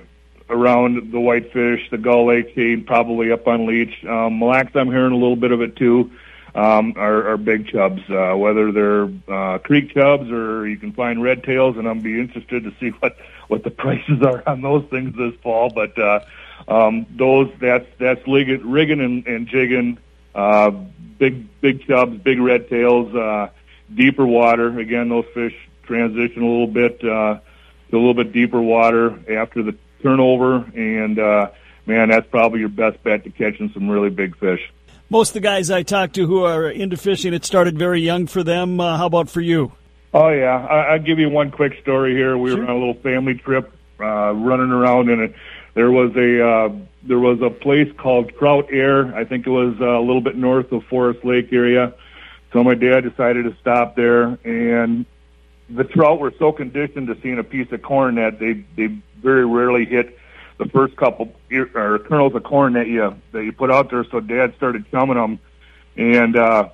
around 0.51 1.11
the 1.11 1.20
whitefish, 1.20 1.88
the 1.90 1.99
gull 1.99 2.27
lake 2.27 2.55
chain, 2.55 2.85
probably 2.85 3.33
up 3.33 3.47
on 3.49 3.66
leech. 3.66 4.05
Um, 4.05 4.38
Mille 4.38 4.49
Lacs, 4.49 4.73
I'm 4.75 4.88
hearing 4.88 5.12
a 5.12 5.16
little 5.16 5.37
bit 5.37 5.53
of 5.53 5.62
it 5.62 5.77
too. 5.77 6.11
Um, 6.55 6.94
are, 6.97 7.33
are 7.33 7.37
big 7.37 7.66
chubs, 7.66 8.01
uh, 8.09 8.35
whether 8.37 8.70
they're 8.70 9.09
uh, 9.27 9.59
creek 9.59 9.92
chubs 9.92 10.31
or 10.31 10.68
you 10.68 10.77
can 10.77 10.92
find 10.92 11.20
red 11.20 11.42
tails, 11.42 11.77
and 11.77 11.88
I'm 11.88 11.99
be 11.99 12.20
interested 12.20 12.62
to 12.62 12.73
see 12.79 12.90
what 12.90 13.16
what 13.49 13.64
the 13.64 13.70
prices 13.83 14.23
are 14.23 14.42
on 14.47 14.61
those 14.61 14.85
things 14.88 15.16
this 15.16 15.35
fall. 15.42 15.70
But 15.70 15.99
uh, 15.99 16.20
um, 16.68 17.07
those 17.11 17.51
that's 17.61 17.87
that's 17.99 18.20
rigging 18.29 19.01
and, 19.01 19.27
and 19.27 19.49
jigging, 19.49 19.99
uh, 20.35 20.70
big 21.18 21.61
big 21.61 21.87
chubs, 21.87 22.16
big 22.18 22.40
red 22.40 22.68
tails, 22.68 23.14
uh, 23.14 23.48
deeper 23.94 24.27
water. 24.27 24.79
Again, 24.79 25.09
those 25.09 25.27
fish 25.35 25.55
transition 25.85 26.42
a 26.42 26.46
little 26.46 26.66
bit 26.66 27.03
uh, 27.05 27.38
to 27.90 27.96
a 27.96 27.98
little 27.98 28.14
bit 28.14 28.33
deeper 28.33 28.61
water 28.61 29.18
after 29.31 29.62
the 29.62 29.77
turnover, 30.03 30.57
and 30.74 31.18
uh, 31.18 31.50
man, 31.87 32.09
that's 32.09 32.29
probably 32.31 32.61
your 32.61 32.68
best 32.68 33.03
bet 33.03 33.24
to 33.24 33.31
catching 33.31 33.70
some 33.72 33.88
really 33.88 34.11
big 34.11 34.37
fish. 34.37 34.61
Most 35.11 35.31
of 35.31 35.35
the 35.35 35.40
guys 35.40 35.70
I 35.70 35.83
talk 35.83 36.12
to 36.14 36.27
who 36.27 36.44
are 36.44 36.68
into 36.68 36.96
fishing, 36.96 37.35
it 37.35 37.44
started 37.44 37.79
very 37.79 38.00
young 38.00 38.27
for 38.27 38.42
them. 38.42 38.81
Uh, 38.81 38.96
how 38.96 39.07
about 39.07 39.29
for 39.29 39.40
you? 39.40 39.72
Oh 40.12 40.29
yeah, 40.29 40.66
I, 40.66 40.92
I'll 40.94 40.98
give 41.03 41.18
you 41.18 41.29
one 41.29 41.50
quick 41.50 41.79
story 41.83 42.14
here. 42.14 42.38
We 42.38 42.50
Sure. 42.50 42.59
were 42.59 42.64
on 42.64 42.70
a 42.70 42.79
little 42.79 42.94
family 42.94 43.35
trip, 43.35 43.72
uh, 44.00 44.33
running 44.33 44.70
around, 44.70 45.11
and 45.11 45.22
it, 45.22 45.35
there 45.74 45.90
was 45.90 46.14
a 46.16 46.46
uh, 46.46 46.68
there 47.07 47.19
was 47.19 47.40
a 47.43 47.51
place 47.51 47.93
called 47.97 48.33
Trout 48.38 48.69
Air. 48.71 49.14
I 49.14 49.25
think 49.25 49.47
it 49.47 49.51
was 49.51 49.77
uh, 49.81 49.99
a 49.99 50.01
little 50.01 50.21
bit 50.21 50.37
north 50.37 50.73
of 50.73 50.85
Forest 50.85 51.25
Lake 51.25 51.53
area. 51.53 51.95
So 52.53 52.62
my 52.62 52.75
dad 52.75 53.01
decided 53.01 53.45
to 53.45 53.57
stop 53.61 53.97
there, 53.97 54.38
and 54.45 55.05
the 55.69 55.85
trout 55.85 56.21
were 56.21 56.33
so 56.38 56.53
conditioned 56.53 57.09
to 57.09 57.17
seeing 57.21 57.38
a 57.38 57.45
piece 57.45 57.71
of 57.73 57.83
corn 57.83 58.14
that 58.17 58.38
they 58.38 58.64
they 58.77 58.95
very 59.21 59.45
rarely 59.45 59.85
hit 59.85 60.19
the 60.59 60.67
first 60.67 60.97
couple 60.97 61.33
or 61.75 61.99
kernels 61.99 62.35
of 62.35 62.45
corn 62.45 62.75
that 62.75 62.87
you 62.87 63.14
that 63.33 63.45
you 63.45 63.53
put 63.53 63.71
out 63.71 63.90
there. 63.90 64.05
So 64.05 64.21
Dad 64.21 64.55
started 64.57 64.88
chumming 64.90 65.17
them, 65.17 65.38
and 65.97 66.37
uh, 66.37 66.69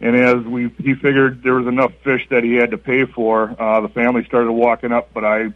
and 0.00 0.16
as 0.16 0.44
we 0.44 0.70
he 0.78 0.94
figured 0.94 1.42
there 1.42 1.54
was 1.54 1.66
enough 1.66 1.92
fish 2.02 2.26
that 2.30 2.42
he 2.42 2.54
had 2.54 2.72
to 2.72 2.78
pay 2.78 3.04
for, 3.04 3.54
uh, 3.60 3.80
the 3.80 3.88
family 3.88 4.24
started 4.24 4.50
walking 4.50 4.92
up. 4.92 5.12
But 5.14 5.24
I, 5.24 5.52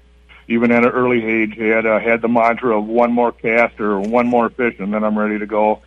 even 0.49 0.71
at 0.71 0.85
an 0.85 0.91
early 0.91 1.25
age, 1.25 1.57
had 1.57 1.87
uh, 1.87 1.99
had 1.99 2.23
the 2.23 2.29
mantra 2.29 2.79
of 2.79 2.87
one 2.87 3.13
more 3.13 3.33
cast 3.33 3.81
or 3.81 4.01
one 4.01 4.27
more 4.27 4.51
fish, 4.51 4.77
and 4.79 4.93
then 4.93 5.05
I'm 5.05 5.19
ready 5.19 5.39
to 5.39 5.47
go. 5.47 5.83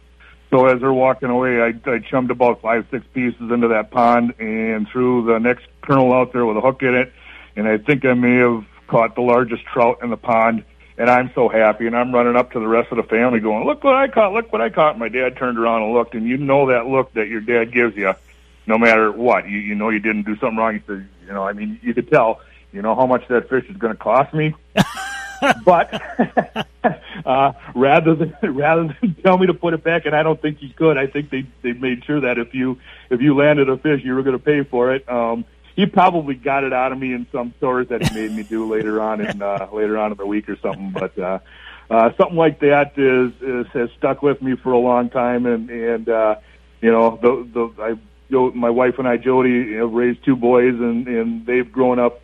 So 0.50 0.66
as 0.68 0.80
they're 0.80 0.94
walking 0.94 1.30
away, 1.30 1.62
I, 1.62 1.74
I 1.90 2.00
chummed 2.00 2.32
about 2.32 2.62
five, 2.62 2.86
six 2.90 3.06
pieces 3.14 3.52
into 3.52 3.68
that 3.70 3.92
pond 3.92 4.34
and 4.40 4.88
threw 4.88 5.26
the 5.26 5.40
next 5.40 5.66
kernel 5.82 6.14
out 6.14 6.32
there 6.32 6.46
with 6.46 6.58
a 6.58 6.62
hook 6.62 6.82
in 6.84 6.96
it. 6.96 7.12
And 7.56 7.68
I 7.68 7.78
think 7.78 8.06
I 8.06 8.14
may 8.14 8.38
have 8.38 8.66
caught 8.88 9.16
the 9.16 9.22
largest 9.22 9.66
trout 9.66 10.00
in 10.02 10.10
the 10.10 10.18
pond. 10.18 10.64
And 10.98 11.10
I'm 11.10 11.32
so 11.36 11.50
happy. 11.50 11.86
And 11.86 11.96
I'm 11.96 12.14
running 12.14 12.36
up 12.36 12.54
to 12.54 12.60
the 12.60 12.68
rest 12.68 12.92
of 12.92 12.98
the 12.98 13.04
family 13.04 13.40
going, 13.40 13.66
look 13.66 13.84
what 13.84 13.96
I 13.96 14.08
caught, 14.08 14.34
look 14.34 14.52
what 14.52 14.62
I 14.62 14.70
caught. 14.70 14.98
My 14.98 15.10
dad 15.10 15.36
turned 15.38 15.60
around 15.60 15.84
and 15.84 15.94
looked. 15.94 16.16
And 16.16 16.26
you 16.26 16.38
know 16.38 16.68
that 16.68 16.88
look 16.88 17.14
that 17.14 17.28
your 17.28 17.42
dad 17.42 17.74
gives 17.74 17.98
you, 17.98 18.14
no 18.66 18.78
matter 18.78 19.12
what. 19.12 19.50
You, 19.50 19.60
you 19.60 19.76
know 19.76 19.90
you 19.90 20.00
didn't 20.00 20.24
do 20.24 20.38
something 20.38 20.58
wrong. 20.58 20.76
You 20.76 20.82
said, 20.88 21.10
you 21.28 21.34
know, 21.34 21.44
I 21.44 21.52
mean, 21.52 21.78
you 21.84 21.94
could 21.94 22.10
tell, 22.10 22.40
you 22.72 22.82
know, 22.82 22.96
how 22.96 23.06
much 23.06 23.28
that 23.30 23.50
fish 23.50 23.66
is 23.70 23.78
going 23.78 23.94
to 23.94 24.00
cost 24.00 24.34
me. 24.34 24.54
but 25.66 26.02
uh, 27.26 27.54
rather 27.76 28.16
than 28.16 28.36
rather 28.56 28.96
than 29.02 29.16
tell 29.24 29.38
me 29.38 29.48
to 29.48 29.54
put 29.54 29.74
it 29.74 29.84
back, 29.84 30.06
and 30.06 30.16
I 30.16 30.24
don't 30.24 30.42
think 30.42 30.58
he 30.60 30.70
could. 30.70 30.98
I 30.98 31.08
think 31.08 31.30
they 31.30 31.46
they 31.62 31.74
made 31.74 32.06
sure 32.06 32.22
that 32.22 32.38
if 32.38 32.54
you 32.54 32.80
if 33.10 33.22
you 33.22 33.36
landed 33.36 33.70
a 33.70 33.78
fish, 33.78 34.02
you 34.04 34.16
were 34.16 34.24
going 34.24 34.38
to 34.38 34.44
pay 34.44 34.64
for 34.64 34.94
it. 34.94 35.08
Um, 35.10 35.46
he 35.76 35.86
probably 35.86 36.34
got 36.34 36.64
it 36.64 36.74
out 36.74 36.92
of 36.92 36.98
me 36.98 37.14
in 37.14 37.28
some 37.32 37.54
chores 37.60 37.90
that 37.90 38.08
he 38.08 38.16
made 38.16 38.32
me 38.32 38.44
do 38.44 38.72
later 38.72 39.02
on 39.02 39.22
in 39.22 39.42
uh, 39.42 39.68
later 39.72 39.98
on 39.98 40.12
in 40.12 40.18
the 40.18 40.26
week 40.26 40.50
or 40.50 40.58
something. 40.58 40.92
But 40.92 41.18
uh, 41.20 41.40
uh, 41.90 42.12
something 42.18 42.38
like 42.38 42.60
that 42.60 42.98
is, 42.98 43.32
is 43.42 43.68
has 43.74 43.90
stuck 43.98 44.22
with 44.22 44.42
me 44.42 44.56
for 44.56 44.72
a 44.72 44.80
long 44.80 45.10
time, 45.10 45.46
and 45.46 45.70
and 45.70 46.10
uh, 46.10 46.36
you 46.82 46.92
know 46.92 47.18
the 47.22 47.48
the 47.54 47.82
I. 47.82 47.98
My 48.30 48.70
wife 48.70 49.00
and 49.00 49.08
I, 49.08 49.16
Jody, 49.16 49.76
have 49.76 49.94
raised 49.94 50.26
two 50.26 50.36
boys, 50.36 50.74
and 50.74 51.08
and 51.08 51.46
they've 51.46 51.72
grown 51.72 51.98
up 51.98 52.20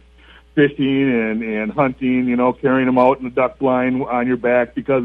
fishing 0.55 1.11
and 1.11 1.43
and 1.43 1.71
hunting. 1.71 2.27
You 2.27 2.35
know, 2.35 2.53
carrying 2.53 2.85
them 2.85 2.97
out 2.97 3.19
in 3.19 3.25
the 3.25 3.29
duck 3.29 3.59
blind 3.59 4.03
on 4.03 4.27
your 4.27 4.37
back 4.37 4.75
because 4.75 5.03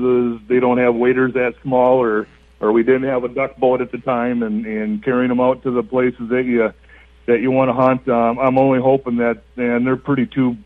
they 0.48 0.60
don't 0.60 0.78
have 0.78 0.94
waders 0.94 1.34
that 1.34 1.54
small, 1.62 1.98
or 1.98 2.26
or 2.60 2.72
we 2.72 2.82
didn't 2.82 3.08
have 3.08 3.24
a 3.24 3.28
duck 3.28 3.56
boat 3.56 3.80
at 3.80 3.92
the 3.92 3.98
time, 3.98 4.42
and 4.42 4.66
and 4.66 5.02
carrying 5.02 5.28
them 5.28 5.40
out 5.40 5.62
to 5.62 5.70
the 5.70 5.82
places 5.82 6.28
that 6.30 6.44
you 6.44 6.72
that 7.26 7.40
you 7.40 7.50
want 7.50 7.68
to 7.68 7.74
hunt. 7.74 8.08
Um, 8.08 8.38
I'm 8.38 8.58
only 8.58 8.80
hoping 8.80 9.16
that 9.16 9.42
and 9.56 9.86
they're 9.86 9.96
pretty 9.96 10.26
too 10.26 10.56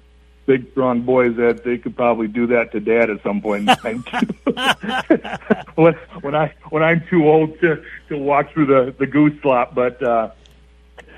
big 0.47 0.71
strong 0.73 1.03
boys 1.03 1.37
that 1.37 1.63
they 1.65 1.79
could 1.79 1.97
probably 1.97 2.27
do 2.27 2.47
that 2.49 2.73
to 2.73 2.81
dad 2.81 3.11
at 3.11 3.23
some 3.23 3.41
point 3.41 3.69
in 3.69 3.77
time 3.77 4.05
when 5.77 5.95
when 6.21 6.35
I 6.35 6.53
when 6.71 6.83
I'm 6.83 7.05
too 7.09 7.29
old 7.29 7.59
to 7.61 7.83
to 8.09 8.19
walk 8.19 8.53
through 8.53 8.67
the 8.67 8.95
the 8.99 9.07
goose 9.07 9.41
slop, 9.43 9.75
but 9.75 10.03
uh, 10.03 10.31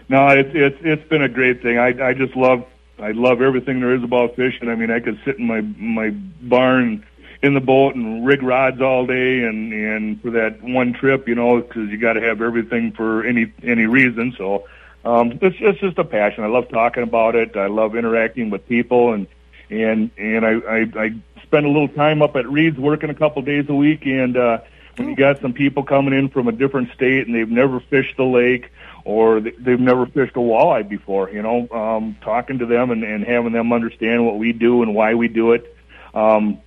no, 0.09 0.29
it's 0.29 0.51
it's 0.55 0.79
it's 0.83 1.09
been 1.09 1.23
a 1.23 1.29
great 1.29 1.63
thing. 1.63 1.79
I 1.79 2.09
I 2.09 2.15
just 2.15 2.37
love 2.37 2.67
I 3.05 3.11
love 3.13 3.43
everything 3.43 3.81
there 3.81 3.95
is 3.95 4.03
about 4.03 4.35
fishing. 4.35 4.69
I 4.71 4.75
mean, 4.75 4.91
I 4.91 4.99
could 4.99 5.21
sit 5.25 5.39
in 5.39 5.47
my 5.47 5.61
my 5.61 6.11
barn 6.11 7.05
in 7.43 7.53
the 7.53 7.61
boat 7.61 7.95
and 7.95 8.25
rig 8.27 8.43
rods 8.43 8.81
all 8.81 9.05
day 9.07 9.45
and 9.45 9.73
and 9.73 10.23
for 10.23 10.31
that 10.31 10.63
one 10.63 10.95
trip, 10.95 11.29
you 11.29 11.35
know, 11.35 11.61
because 11.61 11.91
you 11.91 11.99
got 11.99 12.15
to 12.15 12.23
have 12.23 12.41
everything 12.41 12.93
for 12.93 13.23
any 13.25 13.53
any 13.63 13.85
reason. 13.85 14.35
So 14.39 14.67
um, 15.05 15.39
it's 15.43 15.57
it's 15.61 15.81
just 15.81 15.99
a 15.99 16.05
passion. 16.05 16.45
I 16.45 16.47
love 16.47 16.69
talking 16.71 17.03
about 17.03 17.35
it. 17.35 17.57
I 17.57 17.67
love 17.67 17.95
interacting 17.95 18.49
with 18.49 18.67
people 18.67 19.13
and 19.13 19.27
and 19.69 20.11
and 20.17 20.47
I 20.47 20.53
I, 20.53 20.79
I 20.97 21.15
spend 21.43 21.67
a 21.67 21.69
little 21.69 21.89
time 21.89 22.23
up 22.23 22.37
at 22.37 22.49
Reed's 22.49 22.79
working 22.79 23.11
a 23.11 23.15
couple 23.15 23.43
days 23.43 23.67
a 23.69 23.75
week 23.75 24.07
and. 24.07 24.37
uh 24.37 24.59
when 24.97 25.09
you 25.09 25.17
got 25.17 25.41
some 25.41 25.53
people 25.53 25.83
coming 25.83 26.15
in 26.15 26.29
from 26.29 26.47
a 26.47 26.53
different 26.53 26.93
state 26.93 27.27
and 27.27 27.35
they've 27.35 27.51
never 27.51 27.81
fished 27.81 28.17
the 28.17 28.23
lake 28.25 28.71
or 29.05 29.41
they've 29.41 29.81
never 29.81 30.07
fished 30.07 30.35
a 30.37 30.41
walleye 30.41 30.89
before, 30.89 31.31
you 31.31 31.43
know, 31.43 31.69
um, 31.71 32.17
talking 32.23 32.59
to 32.59 32.67
them 32.67 32.91
and, 32.91 33.05
and 33.05 33.25
having 33.25 33.53
them 33.53 33.73
understand 33.73 34.25
what 34.25 34.39
we 34.39 34.53
do 34.53 34.83
and 34.83 34.95
why 34.95 35.15
we 35.15 35.29
do 35.29 35.53
it. 35.53 35.77
Um, 36.15 36.59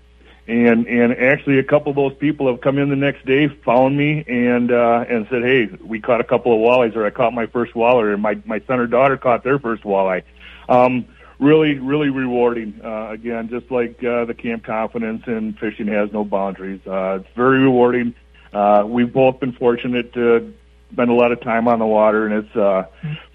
and 0.47 0.87
and 0.87 1.13
actually 1.13 1.59
a 1.59 1.63
couple 1.63 1.89
of 1.89 1.95
those 1.97 2.13
people 2.15 2.47
have 2.47 2.61
come 2.61 2.77
in 2.77 2.89
the 2.89 2.95
next 2.95 3.25
day, 3.25 3.47
found 3.65 3.97
me, 3.97 4.23
and 4.27 4.71
uh, 4.71 5.03
and 5.09 5.27
said, 5.29 5.43
"Hey, 5.43 5.65
we 5.83 5.99
caught 5.99 6.21
a 6.21 6.23
couple 6.23 6.53
of 6.53 6.59
walleyes, 6.59 6.95
or 6.95 7.05
I 7.05 7.09
caught 7.09 7.33
my 7.33 7.47
first 7.47 7.73
walleye, 7.73 8.03
or 8.03 8.17
my 8.17 8.39
my 8.45 8.61
son 8.61 8.79
or 8.79 8.87
daughter 8.87 9.17
caught 9.17 9.43
their 9.43 9.59
first 9.59 9.83
walleye." 9.83 10.23
Um, 10.69 11.05
really, 11.39 11.79
really 11.79 12.09
rewarding. 12.09 12.79
Uh, 12.83 13.09
again, 13.09 13.49
just 13.49 13.69
like 13.71 14.01
uh, 14.03 14.23
the 14.25 14.33
Camp 14.33 14.63
Confidence 14.63 15.23
and 15.25 15.57
fishing 15.59 15.87
has 15.87 16.11
no 16.13 16.23
boundaries. 16.23 16.79
Uh, 16.87 17.19
it's 17.21 17.35
very 17.35 17.59
rewarding. 17.59 18.15
Uh, 18.53 18.83
we've 18.87 19.11
both 19.11 19.41
been 19.41 19.51
fortunate 19.51 20.13
to 20.13 20.53
spend 20.91 21.09
a 21.09 21.13
lot 21.13 21.31
of 21.31 21.41
time 21.41 21.67
on 21.67 21.79
the 21.79 21.85
water, 21.85 22.25
and 22.25 22.45
it's 22.45 22.55
uh, 22.55 22.85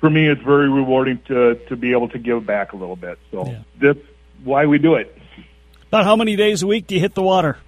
for 0.01 0.11
me, 0.11 0.29
it's 0.29 0.43
very 0.43 0.71
rewarding 0.71 1.21
to 1.29 1.55
to 1.69 1.77
be 1.77 1.93
able 1.93 2.09
to 2.11 2.19
give 2.19 2.45
back 2.47 2.73
a 2.73 2.77
little 2.77 2.97
bit. 2.97 3.19
So 3.31 3.47
yeah. 3.47 3.63
that's 3.81 4.07
why 4.45 4.67
we 4.67 4.79
do 4.79 4.95
it. 4.95 5.17
About 5.89 6.05
how 6.05 6.17
many 6.17 6.37
days 6.37 6.63
a 6.63 6.67
week 6.67 6.87
do 6.87 6.95
you 6.95 7.01
hit 7.01 7.15
the 7.15 7.23
water? 7.23 7.59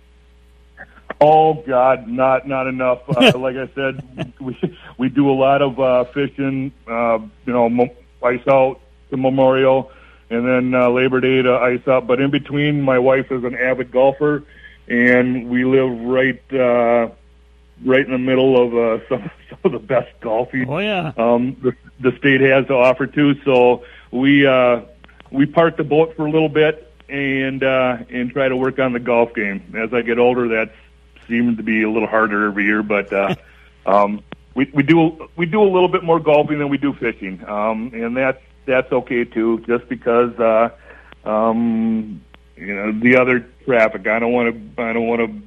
Oh 1.20 1.54
God, 1.54 2.08
not 2.08 2.46
not 2.46 2.66
enough. 2.66 3.00
Uh, 3.08 3.32
like 3.38 3.56
I 3.56 3.68
said, 3.74 4.34
we 4.40 4.56
we 4.98 5.08
do 5.08 5.30
a 5.30 5.36
lot 5.36 5.62
of 5.62 5.78
uh, 5.78 6.04
fishing. 6.04 6.72
Uh, 6.86 7.18
you 7.46 7.52
know, 7.52 7.88
ice 8.22 8.46
out 8.48 8.80
to 9.10 9.16
Memorial, 9.16 9.90
and 10.30 10.46
then 10.46 10.74
uh, 10.74 10.88
Labor 10.88 11.20
Day 11.20 11.42
to 11.42 11.52
ice 11.54 11.86
up. 11.86 12.06
But 12.06 12.20
in 12.20 12.30
between, 12.30 12.82
my 12.82 12.98
wife 12.98 13.30
is 13.30 13.44
an 13.44 13.54
avid 13.54 13.90
golfer, 13.90 14.44
and 14.88 15.48
we 15.48 15.64
live 15.64 16.00
right 16.00 16.42
uh, 16.52 17.10
right 17.84 18.04
in 18.04 18.12
the 18.12 18.18
middle 18.18 18.60
of 18.60 18.74
uh, 18.74 19.04
some 19.08 19.30
some 19.48 19.58
of 19.64 19.72
the 19.72 19.78
best 19.78 20.08
golfing. 20.20 20.68
Oh 20.68 20.78
yeah. 20.78 21.12
Um, 21.16 21.56
the 21.62 21.74
the 22.00 22.16
state 22.18 22.40
has 22.40 22.66
to 22.66 22.74
offer 22.74 23.06
too. 23.06 23.34
So 23.44 23.84
we 24.10 24.46
uh, 24.46 24.82
we 25.30 25.46
park 25.46 25.76
the 25.76 25.84
boat 25.84 26.16
for 26.16 26.26
a 26.26 26.30
little 26.30 26.48
bit 26.48 26.92
and 27.08 27.62
uh, 27.62 27.98
and 28.10 28.30
try 28.30 28.48
to 28.48 28.56
work 28.56 28.78
on 28.78 28.92
the 28.92 29.00
golf 29.00 29.34
game. 29.34 29.74
As 29.76 29.92
I 29.92 30.02
get 30.02 30.18
older, 30.18 30.48
that 30.48 30.72
seems 31.28 31.56
to 31.56 31.62
be 31.62 31.82
a 31.82 31.90
little 31.90 32.08
harder 32.08 32.46
every 32.46 32.64
year, 32.64 32.82
but 32.82 33.12
uh, 33.12 33.34
um, 33.86 34.22
we 34.54 34.70
we 34.72 34.82
do 34.82 35.28
we 35.36 35.46
do 35.46 35.62
a 35.62 35.70
little 35.70 35.88
bit 35.88 36.04
more 36.04 36.20
golfing 36.20 36.58
than 36.58 36.68
we 36.68 36.78
do 36.78 36.92
fishing, 36.94 37.44
um, 37.46 37.90
and 37.92 38.16
that's 38.16 38.40
that's 38.66 38.90
okay 38.92 39.24
too. 39.24 39.60
Just 39.66 39.88
because 39.88 40.38
uh, 40.38 40.70
um, 41.28 42.22
you 42.56 42.74
know 42.74 42.92
the 42.92 43.16
other 43.16 43.46
traffic, 43.64 44.06
I 44.06 44.18
don't 44.18 44.32
want 44.32 44.54
to 44.76 44.82
I 44.82 44.92
don't 44.92 45.06
want 45.06 45.20
to 45.20 45.42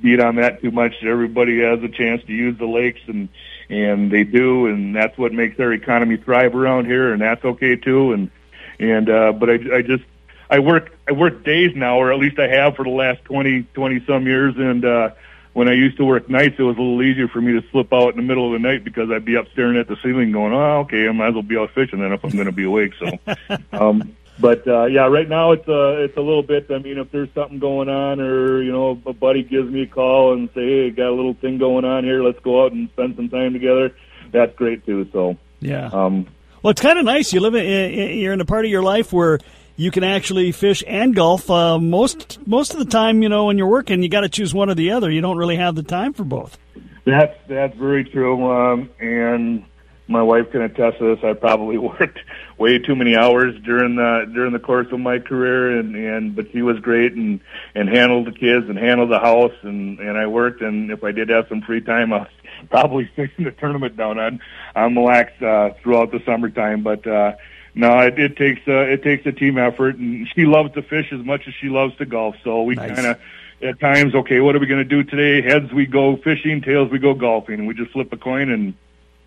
beat 0.00 0.20
on 0.20 0.36
that 0.36 0.60
too 0.60 0.70
much. 0.70 0.94
Everybody 1.02 1.60
has 1.60 1.82
a 1.82 1.88
chance 1.88 2.22
to 2.24 2.32
use 2.32 2.58
the 2.58 2.66
lakes, 2.66 3.00
and 3.06 3.28
and 3.70 4.10
they 4.10 4.24
do, 4.24 4.66
and 4.66 4.94
that's 4.94 5.16
what 5.18 5.32
makes 5.32 5.58
our 5.60 5.72
economy 5.72 6.16
thrive 6.16 6.54
around 6.54 6.86
here, 6.86 7.12
and 7.12 7.20
that's 7.20 7.44
okay 7.44 7.76
too. 7.76 8.12
And 8.12 8.30
and 8.78 9.10
uh, 9.10 9.32
but 9.32 9.50
I 9.50 9.76
I 9.76 9.82
just 9.82 10.04
I 10.50 10.58
work 10.60 10.96
I 11.08 11.12
work 11.12 11.44
days 11.44 11.72
now, 11.74 11.98
or 11.98 12.12
at 12.12 12.18
least 12.18 12.38
I 12.38 12.48
have 12.48 12.76
for 12.76 12.84
the 12.84 12.90
last 12.90 13.24
twenty 13.24 13.62
twenty 13.74 14.04
some 14.06 14.26
years. 14.26 14.54
And 14.56 14.84
uh, 14.84 15.10
when 15.52 15.68
I 15.68 15.72
used 15.72 15.96
to 15.98 16.04
work 16.04 16.28
nights, 16.30 16.56
it 16.58 16.62
was 16.62 16.76
a 16.76 16.80
little 16.80 17.02
easier 17.02 17.28
for 17.28 17.40
me 17.40 17.60
to 17.60 17.68
slip 17.70 17.92
out 17.92 18.10
in 18.10 18.16
the 18.16 18.22
middle 18.22 18.46
of 18.46 18.52
the 18.52 18.66
night 18.66 18.84
because 18.84 19.10
I'd 19.10 19.24
be 19.24 19.36
up 19.36 19.46
staring 19.52 19.76
at 19.76 19.88
the 19.88 19.96
ceiling, 20.02 20.32
going, 20.32 20.52
"Oh, 20.52 20.80
okay, 20.80 21.08
I 21.08 21.12
might 21.12 21.28
as 21.28 21.34
well 21.34 21.42
be 21.42 21.58
out 21.58 21.70
fishing 21.72 22.00
then 22.00 22.12
if 22.12 22.24
I'm 22.24 22.30
going 22.30 22.46
to 22.46 22.52
be 22.52 22.64
awake." 22.64 22.92
So, 22.98 23.36
um, 23.72 24.16
but 24.40 24.66
uh, 24.66 24.84
yeah, 24.84 25.06
right 25.06 25.28
now 25.28 25.52
it's 25.52 25.68
uh, 25.68 25.98
it's 25.98 26.16
a 26.16 26.20
little 26.20 26.42
bit. 26.42 26.70
I 26.70 26.78
mean, 26.78 26.98
if 26.98 27.10
there's 27.10 27.28
something 27.34 27.58
going 27.58 27.88
on, 27.88 28.20
or 28.20 28.62
you 28.62 28.72
know, 28.72 29.00
a 29.06 29.12
buddy 29.12 29.42
gives 29.42 29.70
me 29.70 29.82
a 29.82 29.86
call 29.86 30.34
and 30.34 30.48
say, 30.54 30.66
"Hey, 30.66 30.90
got 30.90 31.08
a 31.08 31.14
little 31.14 31.34
thing 31.34 31.58
going 31.58 31.84
on 31.84 32.04
here. 32.04 32.22
Let's 32.22 32.40
go 32.40 32.64
out 32.64 32.72
and 32.72 32.88
spend 32.90 33.16
some 33.16 33.28
time 33.28 33.52
together." 33.52 33.94
That's 34.30 34.54
great 34.56 34.84
too. 34.86 35.08
So 35.12 35.36
yeah. 35.60 35.86
Um, 35.86 36.26
well, 36.62 36.70
it's 36.70 36.80
kind 36.80 36.98
of 36.98 37.04
nice. 37.04 37.32
You 37.32 37.40
live 37.40 37.54
in, 37.54 38.18
you're 38.18 38.32
in 38.32 38.40
a 38.40 38.44
part 38.44 38.64
of 38.64 38.70
your 38.70 38.82
life 38.82 39.12
where 39.12 39.38
you 39.76 39.90
can 39.90 40.04
actually 40.04 40.52
fish 40.52 40.82
and 40.86 41.14
golf. 41.14 41.48
Uh, 41.50 41.78
most 41.78 42.46
most 42.46 42.72
of 42.72 42.78
the 42.78 42.84
time, 42.84 43.22
you 43.22 43.28
know, 43.28 43.46
when 43.46 43.58
you're 43.58 43.68
working, 43.68 44.02
you 44.02 44.08
got 44.08 44.20
to 44.20 44.28
choose 44.28 44.52
one 44.52 44.70
or 44.70 44.74
the 44.74 44.92
other. 44.92 45.10
You 45.10 45.20
don't 45.20 45.36
really 45.38 45.56
have 45.56 45.74
the 45.74 45.82
time 45.82 46.12
for 46.12 46.24
both. 46.24 46.58
That's 47.04 47.36
that's 47.48 47.76
very 47.76 48.04
true, 48.04 48.50
um, 48.50 48.90
and 49.00 49.64
my 50.08 50.22
wife 50.22 50.50
can 50.50 50.62
attest 50.62 50.98
to 50.98 51.14
this. 51.14 51.24
I 51.24 51.34
probably 51.34 51.78
worked 51.78 52.18
way 52.56 52.78
too 52.78 52.96
many 52.96 53.16
hours 53.16 53.54
during 53.62 53.96
the 53.96 54.30
during 54.34 54.52
the 54.52 54.58
course 54.58 54.88
of 54.90 55.00
my 55.00 55.18
career, 55.18 55.78
and 55.78 55.94
and 55.94 56.34
but 56.34 56.50
she 56.52 56.62
was 56.62 56.78
great 56.80 57.12
and 57.12 57.40
and 57.74 57.88
handled 57.88 58.26
the 58.26 58.32
kids 58.32 58.68
and 58.68 58.78
handled 58.78 59.10
the 59.10 59.20
house, 59.20 59.54
and 59.62 60.00
and 60.00 60.16
I 60.18 60.26
worked. 60.26 60.62
And 60.62 60.90
if 60.90 61.04
I 61.04 61.12
did 61.12 61.28
have 61.28 61.46
some 61.48 61.60
free 61.60 61.82
time, 61.82 62.12
I 62.12 62.20
was 62.20 62.28
probably 62.70 63.10
fishing 63.14 63.44
the 63.44 63.52
tournament 63.52 63.96
down 63.96 64.18
on 64.18 64.40
on 64.74 64.94
Mille 64.94 65.04
Lacs 65.04 65.42
uh, 65.42 65.70
throughout 65.82 66.10
the 66.10 66.20
summertime, 66.24 66.82
but. 66.82 67.06
uh 67.06 67.32
no, 67.74 68.00
it, 68.00 68.18
it 68.18 68.36
takes 68.36 68.62
uh, 68.66 68.80
it 68.80 69.04
takes 69.04 69.24
a 69.24 69.30
team 69.30 69.56
effort, 69.56 69.98
and 69.98 70.26
she 70.34 70.46
loves 70.46 70.74
to 70.74 70.82
fish 70.82 71.12
as 71.12 71.24
much 71.24 71.46
as 71.46 71.54
she 71.60 71.68
loves 71.68 71.96
to 71.98 72.06
golf. 72.06 72.34
So 72.42 72.62
we 72.62 72.74
nice. 72.74 72.92
kind 72.92 73.06
of 73.06 73.20
at 73.62 73.78
times, 73.78 74.16
okay, 74.16 74.40
what 74.40 74.56
are 74.56 74.58
we 74.58 74.66
going 74.66 74.82
to 74.82 74.84
do 74.84 75.04
today? 75.04 75.48
Heads 75.48 75.72
we 75.72 75.86
go 75.86 76.16
fishing, 76.16 76.60
tails 76.60 76.90
we 76.90 76.98
go 76.98 77.14
golfing, 77.14 77.60
and 77.60 77.68
we 77.68 77.74
just 77.74 77.92
flip 77.92 78.12
a 78.12 78.16
coin, 78.16 78.50
and 78.50 78.74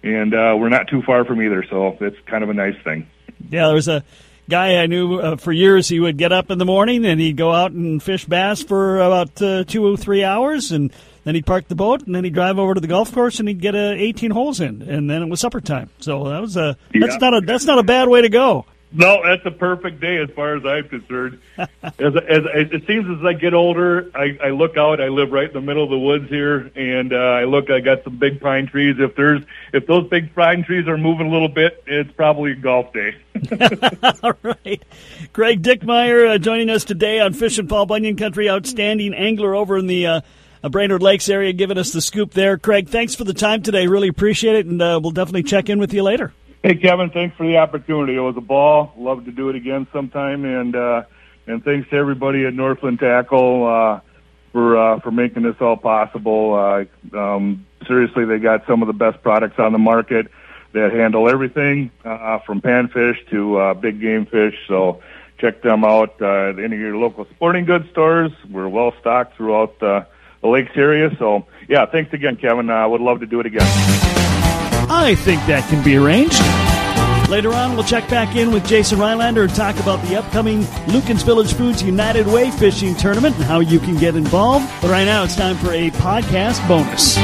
and 0.04 0.34
uh, 0.34 0.56
we're 0.58 0.70
not 0.70 0.88
too 0.88 1.02
far 1.02 1.26
from 1.26 1.42
either. 1.42 1.64
So 1.70 1.98
it's 2.00 2.18
kind 2.26 2.44
of 2.44 2.50
a 2.50 2.54
nice 2.54 2.76
thing. 2.84 3.08
Yeah, 3.50 3.66
there 3.66 3.76
was 3.76 3.88
a 3.88 4.04
guy 4.50 4.78
I 4.78 4.86
knew 4.86 5.20
uh, 5.20 5.36
for 5.38 5.52
years. 5.52 5.88
He 5.88 6.00
would 6.00 6.18
get 6.18 6.32
up 6.32 6.52
in 6.52 6.58
the 6.58 6.66
morning 6.66 7.06
and 7.06 7.20
he'd 7.20 7.38
go 7.38 7.52
out 7.52 7.72
and 7.72 8.02
fish 8.02 8.26
bass 8.26 8.62
for 8.64 9.00
about 9.00 9.42
uh, 9.42 9.64
two 9.64 9.86
or 9.86 9.98
three 9.98 10.24
hours, 10.24 10.72
and 10.72 10.92
then 11.24 11.36
he'd 11.36 11.46
park 11.46 11.68
the 11.68 11.76
boat, 11.76 12.04
and 12.06 12.16
then 12.16 12.24
he'd 12.24 12.34
drive 12.34 12.60
over 12.60 12.74
to 12.74 12.82
the 12.82 12.88
golf 12.88 13.14
course, 13.14 13.40
and 13.40 13.48
he'd 13.48 13.62
get 13.62 13.76
a 13.76 13.94
18 13.94 14.32
holes 14.32 14.60
in, 14.60 14.82
and 14.82 15.10
then 15.10 15.22
it 15.22 15.30
was 15.30 15.40
supper 15.40 15.62
time. 15.62 15.90
So 16.00 16.30
that 16.30 16.42
was 16.42 16.58
a 16.58 16.78
that's 16.94 17.14
yeah. 17.14 17.18
not 17.30 17.34
a 17.36 17.42
that's 17.42 17.66
not 17.66 17.80
a 17.80 17.84
bad 17.84 18.10
way 18.10 18.22
to 18.22 18.30
go. 18.30 18.66
No, 18.94 19.22
that's 19.24 19.46
a 19.46 19.52
perfect 19.52 20.02
day 20.02 20.18
as 20.18 20.30
far 20.32 20.58
as 20.58 20.66
I'm 20.66 20.88
concerned. 20.90 21.40
as, 21.58 21.70
as, 22.00 22.16
as 22.18 22.72
it 22.72 22.86
seems 22.88 23.08
as 23.10 23.26
I 23.26 23.34
get 23.34 23.54
older, 23.54 24.12
I, 24.14 24.38
I 24.44 24.50
look 24.50 24.76
out. 24.76 25.00
I 25.00 25.08
live 25.08 25.32
right 25.32 25.48
in 25.48 25.54
the 25.54 25.62
middle 25.62 25.84
of 25.84 25.90
the 25.90 25.98
woods 25.98 26.30
here, 26.30 26.70
and 26.76 27.14
uh, 27.14 27.16
I 27.16 27.46
look. 27.46 27.70
I 27.70 27.80
got 27.80 28.04
some 28.04 28.18
big 28.18 28.42
pine 28.42 28.68
trees. 28.68 28.98
If 29.00 29.16
there's 29.16 29.44
if 29.72 29.88
those 29.88 30.10
big 30.10 30.36
pine 30.36 30.64
trees 30.64 30.88
are 30.88 30.98
moving 30.98 31.28
a 31.28 31.32
little 31.32 31.48
bit, 31.48 31.82
it's 31.88 32.12
probably 32.12 32.52
a 32.52 32.56
golf 32.56 32.92
day. 32.92 33.16
All 34.24 34.34
right, 34.44 34.84
Craig 35.32 35.62
Dickmeyer 35.62 36.36
uh, 36.36 36.38
joining 36.38 36.70
us 36.70 36.84
today 36.84 37.22
on 37.22 37.34
Fishin' 37.34 37.70
Paul 37.70 37.86
Bunyan 37.86 38.18
Country, 38.18 38.50
outstanding 38.50 39.14
angler 39.14 39.56
over 39.56 39.78
in 39.78 39.88
the. 39.88 40.08
Uh, 40.08 40.22
uh, 40.64 40.70
Brainerd 40.70 41.02
Lakes 41.02 41.28
area, 41.28 41.54
giving 41.54 41.80
us 41.80 41.92
the 41.92 42.02
scoop 42.02 42.34
there. 42.34 42.56
Craig, 42.56 42.88
thanks 42.88 43.16
for 43.16 43.24
the 43.24 43.34
time 43.34 43.64
today. 43.64 43.88
Really 43.88 44.10
appreciate 44.10 44.58
it, 44.58 44.68
and 44.68 44.80
uh, 44.80 45.00
we'll 45.02 45.10
definitely 45.10 45.42
check 45.42 45.70
in 45.70 45.80
with 45.80 45.92
you 45.92 46.04
later. 46.04 46.34
Hey, 46.64 46.76
Kevin, 46.76 47.10
thanks 47.10 47.36
for 47.38 47.48
the 47.48 47.58
opportunity. 47.58 48.16
It 48.16 48.20
was 48.20 48.38
a 48.38 48.42
ball. 48.42 48.94
Love 48.96 49.26
to 49.26 49.32
do 49.32 49.50
it 49.50 49.56
again 49.56 49.88
sometime, 49.92 50.46
and 50.46 50.76
uh, 50.76 51.04
and 51.48 51.64
thanks 51.64 51.90
to 51.90 51.96
everybody 51.96 52.46
at 52.46 52.54
Northland 52.54 53.00
Tackle 53.00 53.66
uh, 53.66 54.00
for 54.52 54.78
uh, 54.78 55.00
for 55.00 55.10
making 55.10 55.42
this 55.42 55.56
all 55.60 55.76
possible. 55.76 56.54
Uh, 56.54 57.18
um, 57.18 57.66
seriously, 57.88 58.26
they 58.26 58.38
got 58.38 58.68
some 58.68 58.84
of 58.84 58.88
the 58.88 58.94
best 58.94 59.24
products 59.24 59.58
on 59.58 59.72
the 59.72 59.80
market 59.80 60.28
that 60.74 60.92
handle 60.94 61.28
everything 61.28 61.90
uh, 62.06 62.38
from 62.46 62.62
panfish 62.62 63.18
to 63.32 63.58
uh, 63.58 63.74
big 63.74 64.00
game 64.00 64.28
fish. 64.28 64.54
So 64.68 65.02
check 65.40 65.64
them 65.64 65.84
out 65.84 66.22
uh, 66.22 66.50
at 66.50 66.60
any 66.60 66.76
of 66.76 66.80
your 66.80 66.98
local 66.98 67.26
sporting 67.32 67.66
goods 67.66 67.90
stores. 67.90 68.32
We're 68.52 68.70
well 68.70 68.94
stocked 69.00 69.36
throughout. 69.36 69.82
Uh, 69.82 70.06
the 70.42 70.48
Lakes 70.48 70.72
area. 70.76 71.16
So, 71.20 71.46
yeah, 71.70 71.86
thanks 71.86 72.12
again, 72.14 72.36
Kevin. 72.36 72.72
I 72.72 72.86
uh, 72.86 72.90
would 72.90 73.02
love 73.02 73.20
to 73.20 73.28
do 73.28 73.40
it 73.40 73.46
again. 73.46 74.01
I 74.94 75.16
think 75.16 75.40
that 75.46 75.68
can 75.70 75.82
be 75.86 75.96
arranged. 75.96 76.42
Later 77.32 77.54
on, 77.54 77.76
we'll 77.76 77.86
check 77.86 78.10
back 78.10 78.36
in 78.36 78.52
with 78.52 78.68
Jason 78.68 79.00
Rylander 79.00 79.44
and 79.44 79.56
talk 79.56 79.80
about 79.80 80.06
the 80.06 80.18
upcoming 80.18 80.64
Lueken's 80.88 81.24
Village 81.24 81.54
Foods 81.54 81.82
United 81.82 82.28
Way 82.28 82.52
Fishing 82.52 82.94
Tournament 82.96 83.38
and 83.38 83.46
how 83.46 83.62
you 83.62 83.80
can 83.80 83.98
get 83.98 84.18
involved. 84.18 84.70
But 84.82 84.92
right 84.92 85.06
now, 85.06 85.24
it's 85.24 85.38
time 85.38 85.56
for 85.56 85.72
a 85.72 85.92
podcast 85.92 86.68
bonus. 86.68 87.16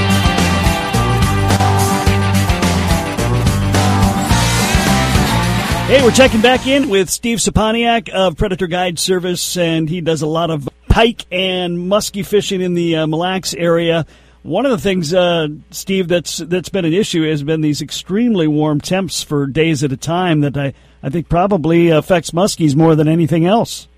Hey, 5.90 6.02
we're 6.04 6.12
checking 6.12 6.42
back 6.42 6.68
in 6.68 6.88
with 6.88 7.10
Steve 7.10 7.40
Saponiak 7.40 8.08
of 8.08 8.38
Predator 8.38 8.68
Guide 8.68 8.98
Service, 8.98 9.58
and 9.58 9.90
he 9.90 10.00
does 10.00 10.22
a 10.22 10.28
lot 10.28 10.52
of 10.52 10.70
pike 10.88 11.26
and 11.34 11.78
muskie 11.78 12.26
fishing 12.26 12.62
in 12.62 12.76
the 12.76 12.96
uh, 12.96 13.08
Mille 13.08 13.20
Lacs 13.20 13.54
area. 13.54 14.06
One 14.48 14.66
of 14.66 14.72
the 14.72 14.78
things, 14.78 15.14
uh, 15.14 15.50
Steve, 15.72 16.08
that's 16.08 16.38
that's 16.38 16.70
been 16.70 16.86
an 16.86 16.94
issue 16.94 17.30
has 17.30 17.44
been 17.44 17.60
these 17.60 17.82
extremely 17.82 18.48
warm 18.48 18.80
temps 18.80 19.22
for 19.22 19.46
days 19.46 19.84
at 19.84 19.92
a 19.92 19.98
time 19.98 20.40
that 20.40 20.56
I, 20.56 20.74
I 21.04 21.10
think 21.10 21.28
probably 21.28 21.90
affects 21.90 22.32
muskies 22.32 22.74
more 22.74 22.96
than 22.96 23.10
anything 23.10 23.46
else. 23.46 23.90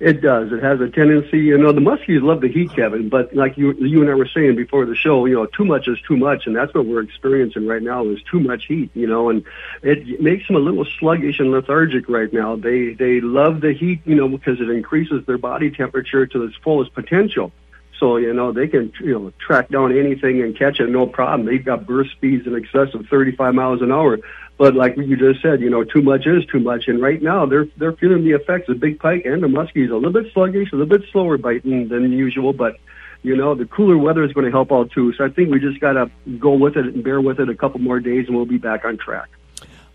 It 0.00 0.22
does. 0.22 0.50
It 0.50 0.62
has 0.62 0.80
a 0.80 0.88
tendency, 0.88 1.40
you 1.40 1.58
know, 1.58 1.72
the 1.72 1.82
muskies 1.82 2.22
love 2.22 2.40
the 2.40 2.48
heat, 2.48 2.70
Kevin, 2.74 3.10
but 3.10 3.34
like 3.34 3.58
you, 3.58 3.74
you 3.74 4.00
and 4.00 4.10
I 4.10 4.14
were 4.14 4.28
saying 4.34 4.56
before 4.56 4.86
the 4.86 4.94
show, 4.94 5.26
you 5.26 5.34
know, 5.34 5.44
too 5.44 5.66
much 5.66 5.88
is 5.88 5.98
too 6.00 6.16
much, 6.16 6.46
and 6.46 6.56
that's 6.56 6.72
what 6.72 6.86
we're 6.86 7.02
experiencing 7.02 7.66
right 7.66 7.82
now 7.82 8.06
is 8.06 8.22
too 8.30 8.40
much 8.40 8.64
heat, 8.64 8.90
you 8.94 9.06
know, 9.06 9.28
and 9.28 9.44
it 9.82 10.22
makes 10.22 10.46
them 10.46 10.56
a 10.56 10.60
little 10.60 10.86
sluggish 10.98 11.38
and 11.38 11.50
lethargic 11.50 12.08
right 12.08 12.32
now. 12.32 12.56
They, 12.56 12.94
they 12.94 13.20
love 13.20 13.60
the 13.60 13.74
heat, 13.74 14.00
you 14.06 14.14
know, 14.14 14.28
because 14.28 14.58
it 14.58 14.70
increases 14.70 15.26
their 15.26 15.38
body 15.38 15.70
temperature 15.70 16.26
to 16.26 16.44
its 16.44 16.56
fullest 16.56 16.94
potential. 16.94 17.52
So, 17.98 18.16
you 18.16 18.32
know, 18.32 18.52
they 18.52 18.68
can, 18.68 18.92
you 19.00 19.18
know, 19.18 19.32
track 19.38 19.68
down 19.68 19.96
anything 19.96 20.40
and 20.40 20.56
catch 20.56 20.78
it 20.80 20.88
no 20.88 21.06
problem. 21.06 21.46
They've 21.46 21.64
got 21.64 21.86
burst 21.86 22.12
speeds 22.12 22.46
in 22.46 22.54
excess 22.54 22.94
of 22.94 23.06
35 23.08 23.54
miles 23.54 23.82
an 23.82 23.90
hour. 23.90 24.18
But 24.56 24.74
like 24.74 24.96
you 24.96 25.16
just 25.16 25.42
said, 25.42 25.60
you 25.60 25.70
know, 25.70 25.84
too 25.84 26.02
much 26.02 26.26
is 26.26 26.44
too 26.46 26.60
much. 26.60 26.88
And 26.88 27.00
right 27.00 27.22
now 27.22 27.46
they're, 27.46 27.66
they're 27.76 27.92
feeling 27.92 28.24
the 28.24 28.32
effects 28.32 28.68
of 28.68 28.80
big 28.80 28.98
pike 28.98 29.24
and 29.24 29.42
the 29.42 29.46
muskies 29.46 29.90
a 29.90 29.94
little 29.94 30.12
bit 30.12 30.32
sluggish, 30.32 30.72
a 30.72 30.76
little 30.76 30.98
bit 30.98 31.08
slower 31.10 31.38
biting 31.38 31.88
than 31.88 32.12
usual. 32.12 32.52
But, 32.52 32.78
you 33.22 33.36
know, 33.36 33.54
the 33.54 33.66
cooler 33.66 33.96
weather 33.96 34.24
is 34.24 34.32
going 34.32 34.46
to 34.46 34.50
help 34.50 34.72
out 34.72 34.90
too. 34.90 35.12
So 35.14 35.24
I 35.24 35.28
think 35.28 35.50
we 35.50 35.60
just 35.60 35.80
got 35.80 35.92
to 35.92 36.10
go 36.38 36.52
with 36.52 36.76
it 36.76 36.86
and 36.86 37.02
bear 37.04 37.20
with 37.20 37.40
it 37.40 37.48
a 37.48 37.54
couple 37.54 37.80
more 37.80 38.00
days 38.00 38.26
and 38.26 38.36
we'll 38.36 38.46
be 38.46 38.58
back 38.58 38.84
on 38.84 38.96
track. 38.96 39.28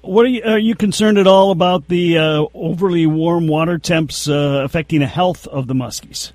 What 0.01 0.25
are 0.25 0.29
you, 0.29 0.43
are 0.43 0.59
you 0.59 0.75
concerned 0.75 1.17
at 1.17 1.27
all 1.27 1.51
about 1.51 1.87
the 1.87 2.17
uh, 2.17 2.45
overly 2.53 3.05
warm 3.05 3.47
water 3.47 3.77
temps 3.77 4.27
uh, 4.27 4.61
affecting 4.65 4.99
the 4.99 5.07
health 5.07 5.47
of 5.47 5.67
the 5.67 5.73
muskies? 5.73 6.33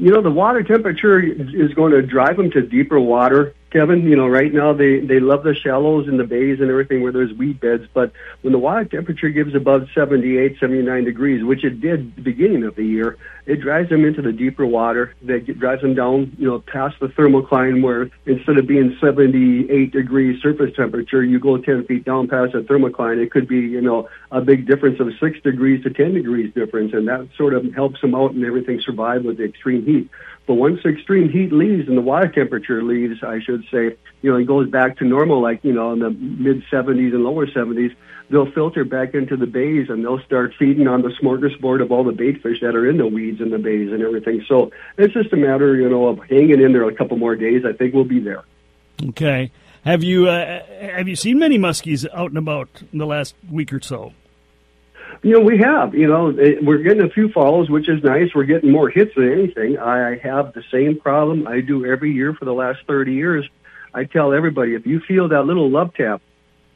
You 0.00 0.12
know, 0.12 0.22
the 0.22 0.30
water 0.30 0.62
temperature 0.62 1.20
is 1.20 1.74
going 1.74 1.92
to 1.92 2.00
drive 2.00 2.38
them 2.38 2.50
to 2.52 2.62
deeper 2.62 2.98
water 2.98 3.54
Kevin, 3.70 4.02
you 4.02 4.16
know, 4.16 4.26
right 4.26 4.52
now 4.52 4.72
they, 4.72 4.98
they 4.98 5.20
love 5.20 5.44
the 5.44 5.54
shallows 5.54 6.08
and 6.08 6.18
the 6.18 6.24
bays 6.24 6.60
and 6.60 6.70
everything 6.70 7.02
where 7.02 7.12
there's 7.12 7.32
weed 7.32 7.60
beds, 7.60 7.86
but 7.94 8.12
when 8.42 8.52
the 8.52 8.58
water 8.58 8.84
temperature 8.84 9.28
gives 9.28 9.54
above 9.54 9.88
78, 9.94 10.58
79 10.58 11.04
degrees, 11.04 11.44
which 11.44 11.64
it 11.64 11.80
did 11.80 12.16
the 12.16 12.22
beginning 12.22 12.64
of 12.64 12.74
the 12.74 12.84
year, 12.84 13.16
it 13.46 13.60
drives 13.60 13.88
them 13.88 14.04
into 14.04 14.22
the 14.22 14.32
deeper 14.32 14.66
water. 14.66 15.14
That 15.22 15.46
drives 15.58 15.82
them 15.82 15.94
down, 15.94 16.32
you 16.38 16.48
know, 16.48 16.60
past 16.60 16.98
the 17.00 17.08
thermocline 17.08 17.82
where 17.82 18.10
instead 18.26 18.58
of 18.58 18.66
being 18.66 18.96
78 19.00 19.92
degrees 19.92 20.42
surface 20.42 20.74
temperature, 20.74 21.22
you 21.22 21.38
go 21.38 21.56
10 21.56 21.84
feet 21.86 22.04
down 22.04 22.28
past 22.28 22.52
the 22.52 22.60
thermocline. 22.60 23.22
It 23.22 23.30
could 23.30 23.48
be, 23.48 23.60
you 23.60 23.80
know, 23.80 24.08
a 24.30 24.40
big 24.40 24.66
difference 24.66 25.00
of 25.00 25.12
6 25.18 25.40
degrees 25.42 25.82
to 25.84 25.90
10 25.90 26.14
degrees 26.14 26.52
difference, 26.54 26.92
and 26.92 27.08
that 27.08 27.28
sort 27.36 27.54
of 27.54 27.72
helps 27.72 28.00
them 28.00 28.14
out 28.14 28.32
and 28.32 28.44
everything 28.44 28.80
survive 28.80 29.24
with 29.24 29.38
the 29.38 29.44
extreme 29.44 29.84
heat. 29.84 30.08
But 30.46 30.54
once 30.54 30.84
extreme 30.84 31.28
heat 31.28 31.52
leaves 31.52 31.88
and 31.88 31.96
the 31.96 32.02
water 32.02 32.28
temperature 32.28 32.82
leaves, 32.82 33.22
I 33.22 33.40
should 33.40 33.64
say, 33.70 33.96
you 34.22 34.32
know, 34.32 34.36
it 34.36 34.46
goes 34.46 34.68
back 34.68 34.96
to 34.98 35.04
normal, 35.04 35.40
like, 35.40 35.62
you 35.62 35.72
know, 35.72 35.92
in 35.92 36.00
the 36.00 36.10
mid 36.10 36.64
70s 36.72 37.14
and 37.14 37.22
lower 37.22 37.46
70s, 37.46 37.94
they'll 38.30 38.50
filter 38.50 38.84
back 38.84 39.14
into 39.14 39.36
the 39.36 39.46
bays 39.46 39.88
and 39.88 40.04
they'll 40.04 40.22
start 40.22 40.52
feeding 40.58 40.88
on 40.88 41.02
the 41.02 41.10
smorgasbord 41.22 41.82
of 41.82 41.92
all 41.92 42.04
the 42.04 42.12
bait 42.12 42.42
fish 42.42 42.60
that 42.62 42.74
are 42.74 42.88
in 42.88 42.96
the 42.96 43.06
weeds 43.06 43.40
in 43.40 43.50
the 43.50 43.58
bays 43.58 43.92
and 43.92 44.02
everything. 44.02 44.44
So 44.48 44.72
it's 44.98 45.14
just 45.14 45.32
a 45.32 45.36
matter, 45.36 45.76
you 45.76 45.88
know, 45.88 46.08
of 46.08 46.18
hanging 46.28 46.60
in 46.60 46.72
there 46.72 46.88
a 46.88 46.94
couple 46.94 47.16
more 47.16 47.36
days. 47.36 47.64
I 47.64 47.72
think 47.72 47.94
we'll 47.94 48.04
be 48.04 48.20
there. 48.20 48.44
Okay. 49.02 49.50
Have 49.84 50.04
you 50.04 50.28
uh, 50.28 50.62
have 50.80 51.08
you 51.08 51.16
seen 51.16 51.38
many 51.38 51.58
muskies 51.58 52.06
out 52.12 52.28
and 52.30 52.38
about 52.38 52.68
in 52.92 52.98
the 52.98 53.06
last 53.06 53.34
week 53.50 53.72
or 53.72 53.80
so? 53.80 54.12
You 55.22 55.32
know, 55.32 55.40
we 55.40 55.58
have. 55.58 55.94
You 55.94 56.06
know, 56.06 56.32
we're 56.62 56.78
getting 56.78 57.02
a 57.02 57.10
few 57.10 57.30
follows, 57.30 57.68
which 57.68 57.88
is 57.88 58.02
nice. 58.02 58.34
We're 58.34 58.44
getting 58.44 58.70
more 58.70 58.88
hits 58.88 59.14
than 59.14 59.30
anything. 59.30 59.78
I 59.78 60.16
have 60.18 60.54
the 60.54 60.62
same 60.72 60.98
problem 60.98 61.46
I 61.46 61.60
do 61.60 61.84
every 61.84 62.12
year 62.12 62.32
for 62.32 62.46
the 62.46 62.54
last 62.54 62.80
30 62.86 63.12
years. 63.12 63.48
I 63.92 64.04
tell 64.04 64.32
everybody, 64.32 64.74
if 64.74 64.86
you 64.86 65.00
feel 65.00 65.28
that 65.28 65.42
little 65.42 65.68
love 65.68 65.92
tap, 65.94 66.22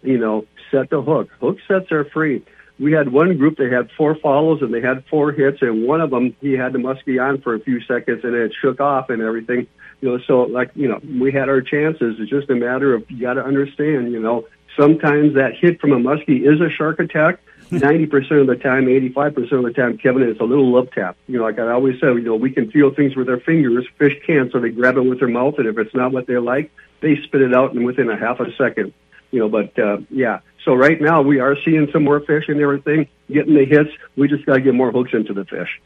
you 0.03 0.18
know, 0.18 0.47
set 0.70 0.90
the 0.90 1.01
hook. 1.01 1.30
Hook 1.40 1.59
sets 1.66 1.90
are 1.90 2.05
free. 2.05 2.45
We 2.78 2.92
had 2.92 3.11
one 3.11 3.38
group 3.38 3.57
that 3.59 3.72
had 3.72 3.90
four 3.92 4.16
follows 4.16 4.61
and 4.61 4.74
they 4.74 4.80
had 4.80 5.05
four 5.07 5.30
hits, 5.32 5.62
and 5.62 5.86
one 5.86 6.01
of 6.01 6.11
them 6.11 6.36
he 6.40 6.53
had 6.53 6.72
the 6.72 6.78
muskie 6.78 7.22
on 7.22 7.40
for 7.40 7.55
a 7.55 7.61
few 7.61 7.80
seconds 7.82 8.24
and 8.24 8.34
it 8.34 8.53
shook 8.61 8.80
off 8.80 9.11
and 9.11 9.22
everything. 9.22 9.68
You 10.01 10.11
know, 10.11 10.18
so 10.26 10.42
like 10.42 10.72
you 10.74 10.88
know, 10.88 11.01
we 11.20 11.30
had 11.30 11.49
our 11.49 11.61
chances. 11.61 12.16
It's 12.18 12.30
just 12.30 12.51
a 12.51 12.57
matter 12.57 12.92
of 12.92 13.09
you 13.11 13.20
got 13.20 13.34
to 13.34 13.45
understand. 13.45 14.11
You 14.11 14.20
know, 14.20 14.49
sometimes 14.76 15.34
that 15.34 15.57
hit 15.57 15.80
from 15.80 15.92
a 15.92 15.99
muskie 15.99 16.42
is 16.47 16.61
a 16.61 16.68
shark 16.68 16.99
attack 16.99 17.38
ninety 17.81 18.07
percent 18.07 18.41
of 18.41 18.47
the 18.47 18.57
time, 18.57 18.89
eighty-five 18.89 19.35
percent 19.35 19.53
of 19.53 19.64
the 19.64 19.72
time, 19.72 19.99
Kevin, 19.99 20.22
it's 20.22 20.41
a 20.41 20.45
little 20.45 20.72
love 20.72 20.91
tap. 20.91 21.16
You 21.27 21.39
know, 21.39 21.45
like 21.45 21.59
I 21.59 21.70
always 21.70 22.01
say, 22.01 22.07
you 22.09 22.20
know, 22.20 22.37
we 22.37 22.51
can 22.51 22.70
feel 22.70 22.95
things 22.95 23.16
with 23.16 23.29
our 23.29 23.41
fingers. 23.41 23.87
Fish 23.99 24.14
can't, 24.27 24.51
so 24.53 24.61
they 24.61 24.70
grab 24.70 24.97
it 24.97 25.03
with 25.03 25.18
their 25.18 25.29
mouth, 25.29 25.55
and 25.59 25.66
if 25.66 25.79
it's 25.79 25.95
not 25.95 26.12
what 26.12 26.27
they 26.27 26.39
like, 26.39 26.70
they 27.01 27.16
spit 27.22 27.43
it 27.43 27.55
out, 27.55 27.75
and 27.75 27.85
within 27.85 28.09
a 28.11 28.16
half 28.16 28.41
a 28.41 28.55
second, 28.57 28.93
you 29.31 29.41
know. 29.41 29.49
But 29.49 29.79
uh, 29.79 29.99
yeah, 30.11 30.41
so 30.64 30.75
right 30.75 31.01
now 31.01 31.22
we 31.22 31.41
are 31.41 31.57
seeing 31.64 31.91
some 31.93 32.05
more 32.05 32.20
fish 32.20 32.45
and 32.49 32.61
everything, 32.61 33.09
getting 33.31 33.55
the 33.55 33.64
hits. 33.64 33.91
We 34.16 34.29
just 34.29 34.47
got 34.47 34.55
to 34.55 34.61
get 34.61 34.75
more 34.75 34.91
hooks 34.91 35.12
into 35.12 35.33
the 35.33 35.45
fish. 35.45 35.81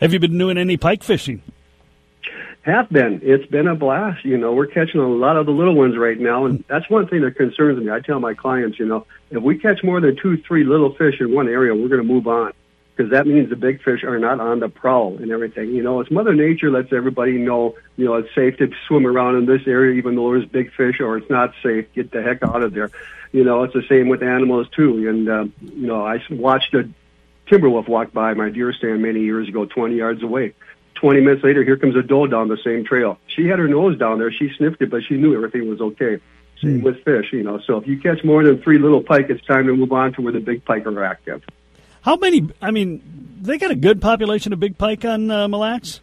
Have 0.00 0.12
you 0.12 0.18
been 0.18 0.36
doing 0.36 0.58
any 0.58 0.76
pike 0.76 1.02
fishing? 1.02 1.42
Have 2.64 2.88
been. 2.88 3.20
It's 3.22 3.44
been 3.44 3.68
a 3.68 3.74
blast. 3.74 4.24
You 4.24 4.38
know, 4.38 4.54
we're 4.54 4.66
catching 4.66 4.98
a 4.98 5.06
lot 5.06 5.36
of 5.36 5.44
the 5.44 5.52
little 5.52 5.74
ones 5.74 5.98
right 5.98 6.18
now, 6.18 6.46
and 6.46 6.64
that's 6.66 6.88
one 6.88 7.06
thing 7.06 7.20
that 7.20 7.36
concerns 7.36 7.78
me. 7.78 7.90
I 7.90 8.00
tell 8.00 8.20
my 8.20 8.32
clients, 8.32 8.78
you 8.78 8.86
know, 8.86 9.06
if 9.30 9.42
we 9.42 9.58
catch 9.58 9.84
more 9.84 10.00
than 10.00 10.16
two, 10.16 10.38
three 10.38 10.64
little 10.64 10.94
fish 10.94 11.20
in 11.20 11.34
one 11.34 11.46
area, 11.46 11.74
we're 11.74 11.88
going 11.88 12.00
to 12.00 12.08
move 12.08 12.26
on 12.26 12.54
because 12.96 13.10
that 13.10 13.26
means 13.26 13.50
the 13.50 13.56
big 13.56 13.82
fish 13.82 14.02
are 14.02 14.18
not 14.18 14.40
on 14.40 14.60
the 14.60 14.70
prowl 14.70 15.18
and 15.18 15.30
everything. 15.30 15.74
You 15.74 15.82
know, 15.82 16.00
it's 16.00 16.10
Mother 16.10 16.32
Nature 16.32 16.70
lets 16.70 16.90
everybody 16.90 17.32
know, 17.32 17.76
you 17.98 18.06
know, 18.06 18.14
it's 18.14 18.34
safe 18.34 18.56
to 18.56 18.70
swim 18.88 19.06
around 19.06 19.36
in 19.36 19.44
this 19.44 19.66
area 19.66 19.98
even 19.98 20.14
though 20.14 20.32
there's 20.32 20.46
big 20.46 20.72
fish, 20.72 21.00
or 21.00 21.18
it's 21.18 21.28
not 21.28 21.52
safe. 21.62 21.92
Get 21.92 22.12
the 22.12 22.22
heck 22.22 22.42
out 22.42 22.62
of 22.62 22.72
there. 22.72 22.90
You 23.30 23.44
know, 23.44 23.64
it's 23.64 23.74
the 23.74 23.84
same 23.90 24.08
with 24.08 24.22
animals 24.22 24.68
too. 24.74 25.06
And 25.06 25.28
uh, 25.28 25.44
you 25.60 25.86
know, 25.86 26.02
I 26.02 26.22
watched 26.30 26.72
a 26.72 26.88
timber 27.46 27.68
wolf 27.68 27.88
walk 27.88 28.14
by 28.14 28.32
my 28.32 28.48
deer 28.48 28.72
stand 28.72 29.02
many 29.02 29.20
years 29.20 29.48
ago, 29.50 29.66
20 29.66 29.96
yards 29.96 30.22
away 30.22 30.54
20 31.04 31.20
minutes 31.20 31.44
later, 31.44 31.62
here 31.62 31.76
comes 31.76 31.94
a 31.96 32.02
doe 32.02 32.26
down 32.26 32.48
the 32.48 32.56
same 32.64 32.82
trail. 32.82 33.18
She 33.26 33.46
had 33.46 33.58
her 33.58 33.68
nose 33.68 33.98
down 33.98 34.18
there. 34.18 34.32
She 34.32 34.48
sniffed 34.56 34.80
it, 34.80 34.90
but 34.90 35.02
she 35.06 35.16
knew 35.16 35.36
everything 35.36 35.68
was 35.68 35.78
okay. 35.78 36.18
Same 36.62 36.80
mm. 36.80 36.82
with 36.82 37.04
fish, 37.04 37.26
you 37.30 37.42
know. 37.42 37.60
So 37.66 37.76
if 37.76 37.86
you 37.86 37.98
catch 38.00 38.24
more 38.24 38.42
than 38.42 38.62
three 38.62 38.78
little 38.78 39.02
pike, 39.02 39.26
it's 39.28 39.44
time 39.44 39.66
to 39.66 39.76
move 39.76 39.92
on 39.92 40.14
to 40.14 40.22
where 40.22 40.32
the 40.32 40.40
big 40.40 40.64
pike 40.64 40.86
are 40.86 41.04
active. 41.04 41.42
How 42.00 42.16
many? 42.16 42.48
I 42.62 42.70
mean, 42.70 43.02
they 43.42 43.58
got 43.58 43.70
a 43.70 43.74
good 43.74 44.00
population 44.00 44.54
of 44.54 44.60
big 44.60 44.78
pike 44.78 45.04
on 45.04 45.30
uh, 45.30 45.46
Mille 45.46 45.60
Lacs. 45.60 46.00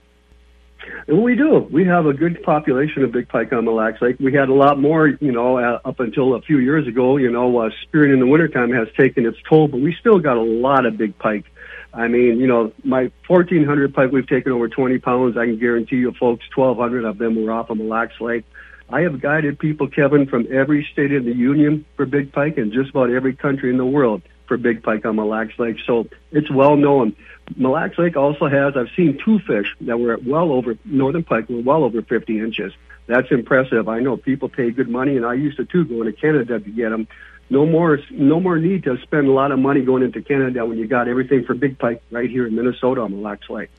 We 1.07 1.33
do. 1.33 1.67
We 1.71 1.85
have 1.85 2.05
a 2.05 2.13
good 2.13 2.43
population 2.43 3.03
of 3.03 3.11
big 3.11 3.27
pike 3.27 3.51
on 3.53 3.65
Mille 3.65 3.73
Lacs. 3.73 4.03
Like 4.03 4.19
we 4.19 4.33
had 4.33 4.49
a 4.49 4.53
lot 4.53 4.79
more, 4.79 5.07
you 5.07 5.31
know, 5.31 5.57
uh, 5.57 5.79
up 5.83 5.99
until 5.99 6.35
a 6.35 6.41
few 6.43 6.59
years 6.59 6.87
ago. 6.87 7.17
You 7.17 7.31
know, 7.31 7.57
uh, 7.57 7.71
spearing 7.81 8.13
in 8.13 8.19
the 8.19 8.27
wintertime 8.27 8.71
has 8.73 8.87
taken 8.95 9.25
its 9.25 9.39
toll, 9.49 9.67
but 9.67 9.81
we 9.81 9.95
still 9.99 10.19
got 10.19 10.37
a 10.37 10.43
lot 10.43 10.85
of 10.85 10.95
big 10.95 11.17
pike 11.17 11.45
I 11.93 12.07
mean, 12.07 12.39
you 12.39 12.47
know, 12.47 12.71
my 12.83 13.11
1,400 13.27 13.93
pike, 13.93 14.11
we've 14.11 14.27
taken 14.27 14.51
over 14.51 14.69
20 14.69 14.99
pounds. 14.99 15.37
I 15.37 15.45
can 15.45 15.59
guarantee 15.59 15.97
you 15.97 16.11
folks, 16.13 16.45
1,200 16.55 17.03
of 17.03 17.17
them 17.17 17.43
were 17.43 17.51
off 17.51 17.69
of 17.69 17.77
Mille 17.77 17.87
Lacs 17.87 18.19
Lake. 18.21 18.45
I 18.89 19.01
have 19.01 19.21
guided 19.21 19.59
people, 19.59 19.87
Kevin, 19.87 20.25
from 20.25 20.47
every 20.51 20.87
state 20.91 21.11
in 21.11 21.25
the 21.25 21.33
union 21.33 21.85
for 21.95 22.05
big 22.05 22.31
pike 22.31 22.57
and 22.57 22.71
just 22.71 22.89
about 22.89 23.09
every 23.09 23.33
country 23.33 23.69
in 23.69 23.77
the 23.77 23.85
world 23.85 24.21
for 24.47 24.57
big 24.57 24.83
pike 24.83 25.05
on 25.05 25.15
Mille 25.15 25.27
Lacs 25.27 25.57
Lake. 25.59 25.77
So 25.85 26.07
it's 26.31 26.51
well 26.51 26.75
known. 26.75 27.15
Mille 27.55 27.71
Lacs 27.71 27.97
Lake 27.97 28.15
also 28.15 28.47
has, 28.47 28.75
I've 28.75 28.89
seen 28.95 29.17
two 29.23 29.39
fish 29.39 29.67
that 29.81 29.99
were 29.99 30.13
at 30.13 30.25
well 30.25 30.51
over, 30.51 30.77
northern 30.85 31.23
pike 31.23 31.49
were 31.49 31.61
well 31.61 31.83
over 31.83 32.01
50 32.01 32.39
inches. 32.39 32.73
That's 33.07 33.31
impressive. 33.31 33.89
I 33.89 33.99
know 33.99 34.15
people 34.15 34.47
pay 34.47 34.71
good 34.71 34.89
money, 34.89 35.17
and 35.17 35.25
I 35.25 35.33
used 35.33 35.57
to 35.57 35.65
too 35.65 35.85
going 35.85 36.05
to 36.05 36.13
Canada 36.13 36.59
to 36.59 36.69
get 36.69 36.89
them 36.89 37.07
no 37.51 37.65
more 37.65 37.99
no 38.09 38.39
more 38.39 38.57
need 38.57 38.83
to 38.85 38.97
spend 39.03 39.27
a 39.27 39.31
lot 39.31 39.51
of 39.51 39.59
money 39.59 39.81
going 39.81 40.03
into 40.03 40.21
Canada 40.21 40.65
when 40.65 40.77
you 40.77 40.87
got 40.87 41.09
everything 41.09 41.43
for 41.43 41.53
big 41.53 41.77
pike 41.77 42.01
right 42.09 42.29
here 42.29 42.47
in 42.47 42.55
Minnesota 42.55 43.01
on 43.01 43.11
Mille 43.11 43.21
Lacs 43.21 43.49
Lake. 43.49 43.69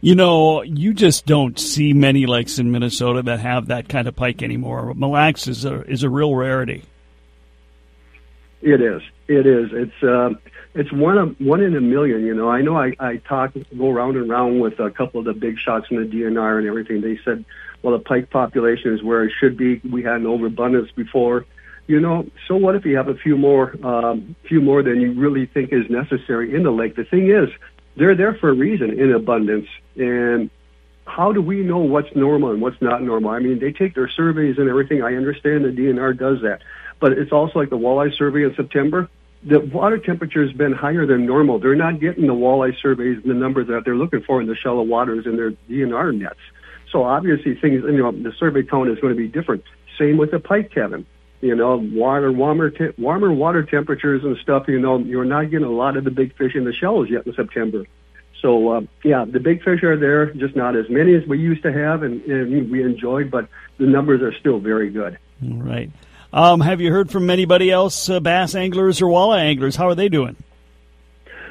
You 0.00 0.14
know, 0.14 0.62
you 0.62 0.94
just 0.94 1.26
don't 1.26 1.58
see 1.58 1.92
many 1.92 2.26
lakes 2.26 2.60
in 2.60 2.70
Minnesota 2.70 3.22
that 3.22 3.40
have 3.40 3.66
that 3.66 3.88
kind 3.88 4.06
of 4.06 4.14
pike 4.14 4.42
anymore. 4.42 4.94
Mille 4.94 5.10
Lacs 5.10 5.48
is 5.48 5.64
a 5.64 5.82
is 5.82 6.04
a 6.04 6.08
real 6.08 6.34
rarity. 6.34 6.84
It 8.62 8.80
is. 8.80 9.02
It 9.26 9.44
is. 9.44 9.70
It's 9.72 10.02
uh, 10.04 10.30
it's 10.74 10.92
one 10.92 11.18
of 11.18 11.40
one 11.40 11.60
in 11.60 11.74
a 11.74 11.80
million. 11.80 12.24
You 12.24 12.34
know, 12.34 12.48
I 12.48 12.62
know 12.62 12.78
I 12.78 12.92
I 13.00 13.16
talk 13.16 13.54
go 13.76 13.90
round 13.90 14.16
and 14.16 14.30
round 14.30 14.60
with 14.60 14.78
a 14.78 14.90
couple 14.90 15.18
of 15.18 15.26
the 15.26 15.34
big 15.34 15.58
shots 15.58 15.86
in 15.90 15.96
the 15.96 16.06
DNR 16.06 16.58
and 16.58 16.68
everything. 16.68 17.00
They 17.00 17.18
said, 17.24 17.44
well, 17.82 17.98
the 17.98 18.04
pike 18.04 18.30
population 18.30 18.94
is 18.94 19.02
where 19.02 19.24
it 19.24 19.32
should 19.40 19.56
be. 19.56 19.80
We 19.90 20.04
had 20.04 20.16
an 20.20 20.26
overabundance 20.26 20.92
before 20.92 21.44
you 21.86 22.00
know, 22.00 22.26
so 22.48 22.56
what 22.56 22.74
if 22.74 22.84
you 22.84 22.96
have 22.96 23.08
a 23.08 23.14
few 23.14 23.36
more, 23.36 23.74
um, 23.86 24.34
few 24.48 24.60
more 24.60 24.82
than 24.82 25.00
you 25.00 25.12
really 25.12 25.46
think 25.46 25.72
is 25.72 25.88
necessary 25.88 26.54
in 26.54 26.64
the 26.64 26.70
lake? 26.70 26.96
The 26.96 27.04
thing 27.04 27.30
is, 27.30 27.48
they're 27.96 28.16
there 28.16 28.34
for 28.34 28.50
a 28.50 28.54
reason 28.54 28.98
in 28.98 29.12
abundance. 29.12 29.68
And 29.96 30.50
how 31.06 31.32
do 31.32 31.40
we 31.40 31.62
know 31.62 31.78
what's 31.78 32.14
normal 32.14 32.50
and 32.50 32.60
what's 32.60 32.80
not 32.82 33.02
normal? 33.02 33.30
I 33.30 33.38
mean, 33.38 33.60
they 33.60 33.72
take 33.72 33.94
their 33.94 34.08
surveys 34.08 34.58
and 34.58 34.68
everything. 34.68 35.02
I 35.02 35.14
understand 35.14 35.64
the 35.64 35.68
DNR 35.68 36.18
does 36.18 36.42
that, 36.42 36.62
but 37.00 37.12
it's 37.12 37.32
also 37.32 37.58
like 37.58 37.70
the 37.70 37.78
walleye 37.78 38.16
survey 38.16 38.42
in 38.42 38.54
September. 38.56 39.08
the 39.44 39.60
water 39.60 39.98
temperature 39.98 40.44
has 40.44 40.52
been 40.52 40.72
higher 40.72 41.06
than 41.06 41.24
normal. 41.24 41.60
They're 41.60 41.76
not 41.76 42.00
getting 42.00 42.26
the 42.26 42.34
walleye 42.34 42.74
surveys 42.82 43.18
and 43.22 43.30
the 43.30 43.38
numbers 43.38 43.68
that 43.68 43.82
they're 43.84 43.96
looking 43.96 44.22
for 44.22 44.40
in 44.40 44.48
the 44.48 44.56
shallow 44.56 44.82
waters 44.82 45.24
in 45.24 45.36
their 45.36 45.52
DNR 45.70 46.18
nets. 46.18 46.40
So 46.90 47.04
obviously 47.04 47.54
things, 47.54 47.82
you 47.84 47.98
know, 47.98 48.10
the 48.10 48.32
survey 48.38 48.64
count 48.64 48.90
is 48.90 48.98
going 48.98 49.14
to 49.14 49.18
be 49.18 49.28
different. 49.28 49.62
Same 49.98 50.16
with 50.16 50.32
the 50.32 50.40
pike, 50.40 50.72
Kevin. 50.72 51.06
You 51.40 51.54
know, 51.54 51.76
water, 51.76 52.32
warmer, 52.32 52.70
te- 52.70 52.94
warmer 52.98 53.32
water 53.32 53.62
temperatures 53.62 54.24
and 54.24 54.36
stuff. 54.38 54.68
You 54.68 54.80
know, 54.80 54.98
you're 54.98 55.24
not 55.24 55.50
getting 55.50 55.66
a 55.66 55.70
lot 55.70 55.96
of 55.96 56.04
the 56.04 56.10
big 56.10 56.34
fish 56.36 56.54
in 56.54 56.64
the 56.64 56.72
shallows 56.72 57.10
yet 57.10 57.26
in 57.26 57.34
September. 57.34 57.84
So 58.42 58.68
uh, 58.68 58.80
yeah, 59.02 59.24
the 59.24 59.40
big 59.40 59.62
fish 59.62 59.82
are 59.82 59.96
there, 59.96 60.32
just 60.32 60.56
not 60.56 60.76
as 60.76 60.88
many 60.88 61.14
as 61.14 61.26
we 61.26 61.38
used 61.38 61.62
to 61.62 61.72
have, 61.72 62.02
and, 62.02 62.22
and 62.22 62.70
we 62.70 62.82
enjoyed, 62.82 63.30
but 63.30 63.48
the 63.78 63.86
numbers 63.86 64.22
are 64.22 64.32
still 64.38 64.58
very 64.58 64.90
good. 64.90 65.18
All 65.42 65.62
right. 65.62 65.90
Um, 66.32 66.60
have 66.60 66.80
you 66.80 66.92
heard 66.92 67.10
from 67.10 67.30
anybody 67.30 67.70
else, 67.70 68.10
uh, 68.10 68.20
bass 68.20 68.54
anglers 68.54 69.00
or 69.00 69.06
walleye 69.06 69.40
anglers? 69.40 69.76
How 69.76 69.88
are 69.88 69.94
they 69.94 70.08
doing? 70.08 70.36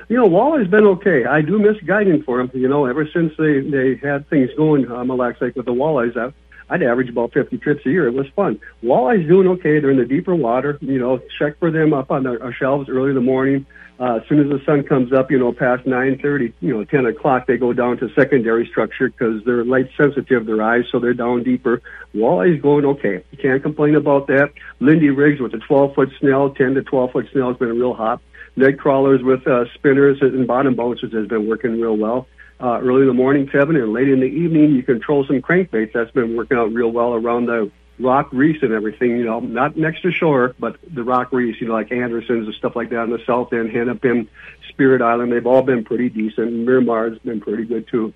You 0.08 0.18
know, 0.18 0.30
walleye's 0.30 0.70
been 0.70 0.86
okay. 0.86 1.26
I 1.26 1.42
do 1.42 1.58
miss 1.58 1.78
guiding 1.84 2.22
for 2.22 2.38
them. 2.38 2.52
You 2.54 2.68
know, 2.68 2.86
ever 2.86 3.08
since 3.12 3.34
they 3.38 3.62
they 3.62 3.96
had 3.96 4.30
things 4.30 4.52
going 4.56 4.90
on 4.92 5.08
Mille 5.08 5.18
Lacs 5.18 5.42
Lake 5.42 5.56
with 5.56 5.66
the 5.66 5.74
walleyes, 5.74 6.16
I, 6.16 6.32
I'd 6.70 6.84
average 6.84 7.10
about 7.10 7.34
50 7.34 7.58
trips 7.60 7.86
a 7.86 7.90
year. 7.90 8.08
It 8.08 8.14
was 8.14 8.28
fun. 8.36 8.60
Walleye's 8.84 9.28
doing 9.28 9.48
okay. 9.48 9.80
They're 9.80 9.92
in 9.92 9.98
the 9.98 10.06
deeper 10.06 10.36
water. 10.36 10.78
You 10.82 11.00
know, 11.00 11.22
check 11.38 11.60
for 11.60 11.72
them 11.72 11.94
up 11.94 12.12
on 12.12 12.26
our, 12.26 12.54
shelves 12.54 12.90
early 12.90 13.10
in 13.10 13.16
the 13.16 13.22
morning. 13.22 13.66
Uh, 13.98 14.16
as 14.16 14.28
soon 14.28 14.40
as 14.42 14.50
the 14.50 14.64
sun 14.66 14.84
comes 14.84 15.14
up, 15.14 15.32
you 15.32 15.40
know, 15.40 15.54
past 15.54 15.86
9:30, 15.86 16.52
you 16.60 16.74
know, 16.74 16.84
10 16.84 17.06
o'clock, 17.06 17.48
they 17.48 17.56
go 17.56 17.72
down 17.72 17.98
to 17.98 18.10
secondary 18.14 18.68
structure 18.68 19.08
because 19.08 19.42
they're 19.46 19.64
light 19.64 19.90
sensitive, 19.96 20.46
their 20.46 20.62
eyes, 20.62 20.84
so 20.92 21.00
they're 21.00 21.14
down 21.14 21.44
deeper. 21.44 21.82
Walleye's 22.14 22.62
going 22.62 22.84
okay. 22.84 23.24
You 23.32 23.38
can't 23.38 23.64
complain 23.64 23.96
about 23.96 24.28
that. 24.28 24.52
Lindy 24.82 25.12
rigs 25.12 25.40
with 25.40 25.54
a 25.54 25.60
12 25.60 25.96
foot 25.96 26.10
snell, 26.20 26.50
10 26.50 26.74
to 26.74 26.84
12 26.84 27.12
foot 27.12 27.28
snell 27.32 27.50
has 27.50 27.58
been 27.58 27.80
real 27.80 27.94
hot. 27.94 28.20
Nightcrawlers 28.58 29.24
with 29.24 29.48
uh, 29.48 29.66
spinners 29.76 30.18
and 30.22 30.46
bottom 30.48 30.76
bouncers 30.76 31.14
has 31.14 31.28
been 31.28 31.48
working 31.48 31.80
real 31.80 31.96
well. 31.96 32.28
Uh, 32.58 32.80
early 32.82 33.02
in 33.02 33.08
the 33.08 33.14
morning, 33.14 33.48
Kevin, 33.48 33.76
and 33.76 33.92
late 33.92 34.08
in 34.08 34.22
the 34.22 34.26
evening, 34.26 34.72
you 34.72 34.82
control 34.82 35.26
some 35.26 35.42
crankbaits. 35.42 35.92
That's 35.94 36.12
been 36.12 36.38
working 36.38 36.58
out 36.58 36.74
real 36.74 36.90
well 36.90 37.14
around 37.14 37.48
the 37.48 37.70
rock 38.00 38.30
reefs 38.32 38.62
and 38.62 38.72
everything, 38.72 39.12
you 39.12 39.26
know, 39.26 39.40
not 39.40 39.78
next 39.78 40.02
to 40.02 40.12
shore, 40.12 40.56
but 40.60 40.78
the 40.94 41.04
rock 41.04 41.32
reefs, 41.32 41.60
you 41.62 41.68
know, 41.68 41.74
like 41.74 41.92
Anderson's 41.92 42.46
and 42.46 42.56
stuff 42.56 42.76
like 42.76 42.90
that 42.90 43.00
on 43.00 43.10
the 43.10 43.20
south 43.26 43.54
end, 43.54 43.72
Hennepin, 43.72 44.28
Spirit 44.70 45.02
Island, 45.02 45.32
they've 45.32 45.46
all 45.46 45.62
been 45.62 45.84
pretty 45.84 46.10
decent. 46.10 46.52
Miramar's 46.66 47.20
been 47.20 47.42
pretty 47.42 47.66
good 47.66 47.88
too. 47.88 48.14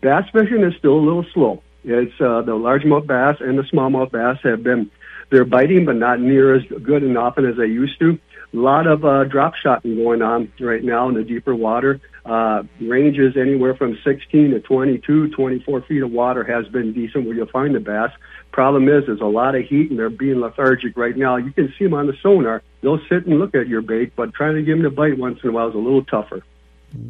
Bass 0.00 0.28
fishing 0.32 0.62
is 0.62 0.74
still 0.76 0.94
a 0.94 1.04
little 1.04 1.24
slow. 1.32 1.62
It's 1.84 2.14
uh, 2.20 2.42
the 2.42 2.52
largemouth 2.52 3.06
bass 3.06 3.36
and 3.40 3.58
the 3.58 3.62
smallmouth 3.62 4.12
bass 4.12 4.38
have 4.42 4.62
been 4.62 4.90
they're 5.30 5.44
biting, 5.46 5.86
but 5.86 5.96
not 5.96 6.20
near 6.20 6.54
as 6.54 6.62
good 6.64 7.02
and 7.02 7.16
often 7.16 7.46
as 7.46 7.56
they 7.56 7.66
used 7.66 7.98
to. 8.00 8.18
A 8.54 8.56
lot 8.58 8.86
of 8.86 9.04
uh, 9.04 9.24
drop 9.24 9.54
shotting 9.54 9.96
going 9.96 10.20
on 10.20 10.52
right 10.60 10.84
now 10.84 11.08
in 11.08 11.14
the 11.14 11.24
deeper 11.24 11.54
water. 11.54 12.00
Uh, 12.24 12.62
ranges 12.80 13.36
anywhere 13.36 13.74
from 13.74 13.98
16 14.04 14.50
to 14.50 14.60
22, 14.60 15.30
24 15.30 15.82
feet 15.82 16.02
of 16.02 16.10
water 16.10 16.44
has 16.44 16.70
been 16.70 16.92
decent 16.92 17.24
where 17.24 17.34
you'll 17.34 17.46
find 17.46 17.74
the 17.74 17.80
bass. 17.80 18.10
Problem 18.52 18.88
is, 18.88 19.06
there's 19.06 19.20
a 19.20 19.24
lot 19.24 19.54
of 19.54 19.64
heat 19.64 19.90
and 19.90 19.98
they're 19.98 20.10
being 20.10 20.40
lethargic 20.40 20.96
right 20.96 21.16
now. 21.16 21.36
You 21.36 21.50
can 21.50 21.72
see 21.78 21.84
them 21.84 21.94
on 21.94 22.06
the 22.06 22.14
sonar. 22.22 22.62
They'll 22.82 23.00
sit 23.08 23.26
and 23.26 23.38
look 23.38 23.54
at 23.54 23.68
your 23.68 23.80
bait, 23.80 24.12
but 24.14 24.34
trying 24.34 24.56
to 24.56 24.62
get 24.62 24.72
them 24.72 24.82
to 24.82 24.90
bite 24.90 25.18
once 25.18 25.40
in 25.42 25.48
a 25.48 25.52
while 25.52 25.68
is 25.68 25.74
a 25.74 25.78
little 25.78 26.04
tougher. 26.04 26.42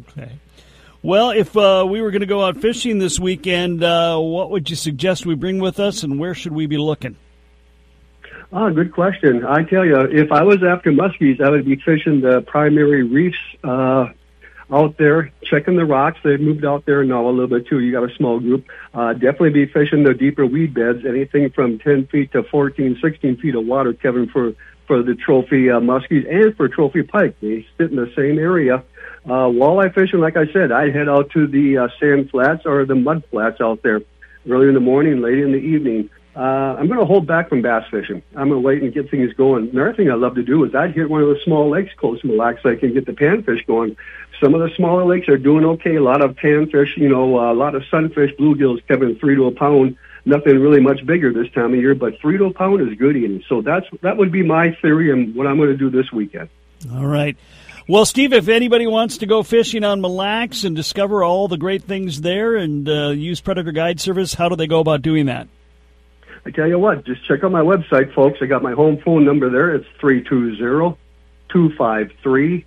Okay. 0.09 0.31
Well, 1.01 1.31
if 1.31 1.57
uh, 1.57 1.85
we 1.87 2.01
were 2.01 2.11
going 2.11 2.21
to 2.21 2.25
go 2.25 2.45
out 2.45 2.55
fishing 2.57 2.97
this 2.97 3.19
weekend, 3.19 3.83
uh, 3.83 4.17
what 4.17 4.49
would 4.51 4.69
you 4.69 4.77
suggest 4.77 5.25
we 5.25 5.35
bring 5.35 5.59
with 5.59 5.77
us, 5.77 6.03
and 6.03 6.17
where 6.17 6.33
should 6.33 6.53
we 6.53 6.65
be 6.65 6.77
looking? 6.77 7.17
Ah, 8.55 8.69
good 8.69 8.93
question. 8.93 9.43
I 9.43 9.63
tell 9.63 9.83
you, 9.83 9.99
if 10.01 10.31
I 10.31 10.43
was 10.43 10.61
after 10.61 10.91
muskies, 10.91 11.41
I 11.41 11.49
would 11.49 11.65
be 11.65 11.75
fishing 11.75 12.21
the 12.21 12.41
primary 12.41 13.01
reefs 13.01 13.35
uh, 13.63 14.09
out 14.71 14.95
there, 14.99 15.31
checking 15.43 15.75
the 15.75 15.85
rocks. 15.85 16.19
They've 16.23 16.39
moved 16.39 16.63
out 16.63 16.85
there 16.85 17.03
now 17.03 17.27
a 17.27 17.31
little 17.31 17.47
bit 17.47 17.65
too. 17.65 17.79
You 17.79 17.91
got 17.91 18.03
a 18.03 18.13
small 18.15 18.39
group. 18.39 18.67
Uh, 18.93 19.13
definitely 19.13 19.49
be 19.49 19.65
fishing 19.65 20.03
the 20.03 20.13
deeper 20.13 20.45
weed 20.45 20.75
beds, 20.75 20.99
anything 21.03 21.49
from 21.49 21.79
10 21.79 22.05
feet 22.11 22.31
to 22.33 22.43
14, 22.43 22.99
16 23.01 23.37
feet 23.37 23.55
of 23.55 23.65
water, 23.65 23.91
Kevin, 23.91 24.29
for, 24.29 24.53
for 24.85 25.01
the 25.01 25.15
trophy 25.15 25.71
uh, 25.71 25.79
muskies 25.79 26.31
and 26.31 26.55
for 26.55 26.67
trophy 26.67 27.01
pike. 27.01 27.35
They 27.41 27.65
sit 27.79 27.89
in 27.89 27.95
the 27.95 28.13
same 28.15 28.37
area. 28.37 28.83
Uh, 29.25 29.49
walleye 29.49 29.91
fishing, 29.95 30.19
like 30.19 30.37
I 30.37 30.45
said, 30.53 30.71
I'd 30.71 30.93
head 30.93 31.09
out 31.09 31.31
to 31.31 31.47
the 31.47 31.79
uh, 31.79 31.87
sand 31.99 32.29
flats 32.29 32.67
or 32.67 32.85
the 32.85 32.93
mud 32.93 33.23
flats 33.31 33.61
out 33.61 33.81
there 33.81 34.01
early 34.47 34.67
in 34.67 34.75
the 34.75 34.79
morning, 34.79 35.21
late 35.21 35.39
in 35.39 35.53
the 35.53 35.57
evening. 35.57 36.11
Uh, 36.35 36.39
I'm 36.79 36.87
going 36.87 36.99
to 36.99 37.05
hold 37.05 37.27
back 37.27 37.49
from 37.49 37.61
bass 37.61 37.83
fishing. 37.91 38.23
I'm 38.35 38.49
going 38.49 38.61
to 38.61 38.67
wait 38.67 38.81
and 38.81 38.93
get 38.93 39.11
things 39.11 39.31
going. 39.33 39.69
Another 39.69 39.93
thing 39.93 40.09
I 40.09 40.15
love 40.15 40.35
to 40.35 40.43
do 40.43 40.63
is 40.63 40.73
I'd 40.73 40.95
hit 40.95 41.09
one 41.09 41.21
of 41.21 41.29
the 41.29 41.39
small 41.43 41.69
lakes 41.69 41.93
close 41.95 42.21
to 42.21 42.27
Mille 42.27 42.37
Lacs 42.37 42.65
I 42.65 42.75
can 42.75 42.93
get 42.93 43.05
the 43.05 43.11
panfish 43.11 43.65
going. 43.67 43.95
Some 44.41 44.55
of 44.55 44.61
the 44.61 44.75
smaller 44.75 45.05
lakes 45.05 45.29
are 45.29 45.37
doing 45.37 45.63
okay. 45.63 45.95
A 45.95 46.03
lot 46.03 46.23
of 46.23 46.35
panfish, 46.35 46.97
you 46.97 47.07
know, 47.07 47.37
uh, 47.37 47.53
a 47.53 47.53
lot 47.53 47.75
of 47.75 47.83
sunfish, 47.91 48.31
bluegills, 48.39 48.85
Kevin, 48.87 49.15
three 49.19 49.35
to 49.35 49.45
a 49.45 49.51
pound. 49.51 49.95
Nothing 50.25 50.59
really 50.59 50.79
much 50.79 51.05
bigger 51.05 51.31
this 51.31 51.51
time 51.51 51.73
of 51.73 51.79
year, 51.79 51.93
but 51.93 52.19
three 52.19 52.37
to 52.37 52.45
a 52.45 52.53
pound 52.53 52.81
is 52.81 52.97
good 52.97 53.15
eating. 53.15 53.43
So 53.47 53.61
that's 53.61 53.85
that 54.01 54.17
would 54.17 54.31
be 54.31 54.41
my 54.41 54.75
theory 54.81 55.11
and 55.11 55.35
what 55.35 55.47
I'm 55.47 55.57
going 55.57 55.69
to 55.69 55.77
do 55.77 55.89
this 55.89 56.11
weekend. 56.11 56.49
All 56.91 57.05
right. 57.05 57.37
Well, 57.87 58.05
Steve, 58.05 58.33
if 58.33 58.47
anybody 58.47 58.87
wants 58.87 59.17
to 59.17 59.25
go 59.25 59.43
fishing 59.43 59.83
on 59.83 60.01
Mille 60.01 60.15
Lacs 60.15 60.63
and 60.63 60.75
discover 60.75 61.23
all 61.23 61.47
the 61.49 61.57
great 61.57 61.83
things 61.83 62.21
there 62.21 62.55
and 62.55 62.87
uh, 62.87 63.09
use 63.09 63.41
Predator 63.41 63.73
Guide 63.73 63.99
Service, 63.99 64.33
how 64.33 64.47
do 64.47 64.55
they 64.55 64.67
go 64.67 64.79
about 64.79 65.01
doing 65.01 65.25
that? 65.25 65.47
I 66.45 66.51
tell 66.51 66.67
you 66.67 66.77
what, 66.77 67.05
just 67.05 67.25
check 67.25 67.43
out 67.43 67.51
my 67.51 67.61
website, 67.61 68.13
folks. 68.13 68.39
I 68.41 68.45
got 68.45 68.61
my 68.61 68.73
home 68.73 68.97
phone 69.03 69.23
number 69.23 69.49
there. 69.49 69.73
It's 69.75 69.87
three 69.99 70.23
two 70.23 70.55
zero 70.57 70.97
two 71.49 71.73
five 71.77 72.11
three 72.21 72.65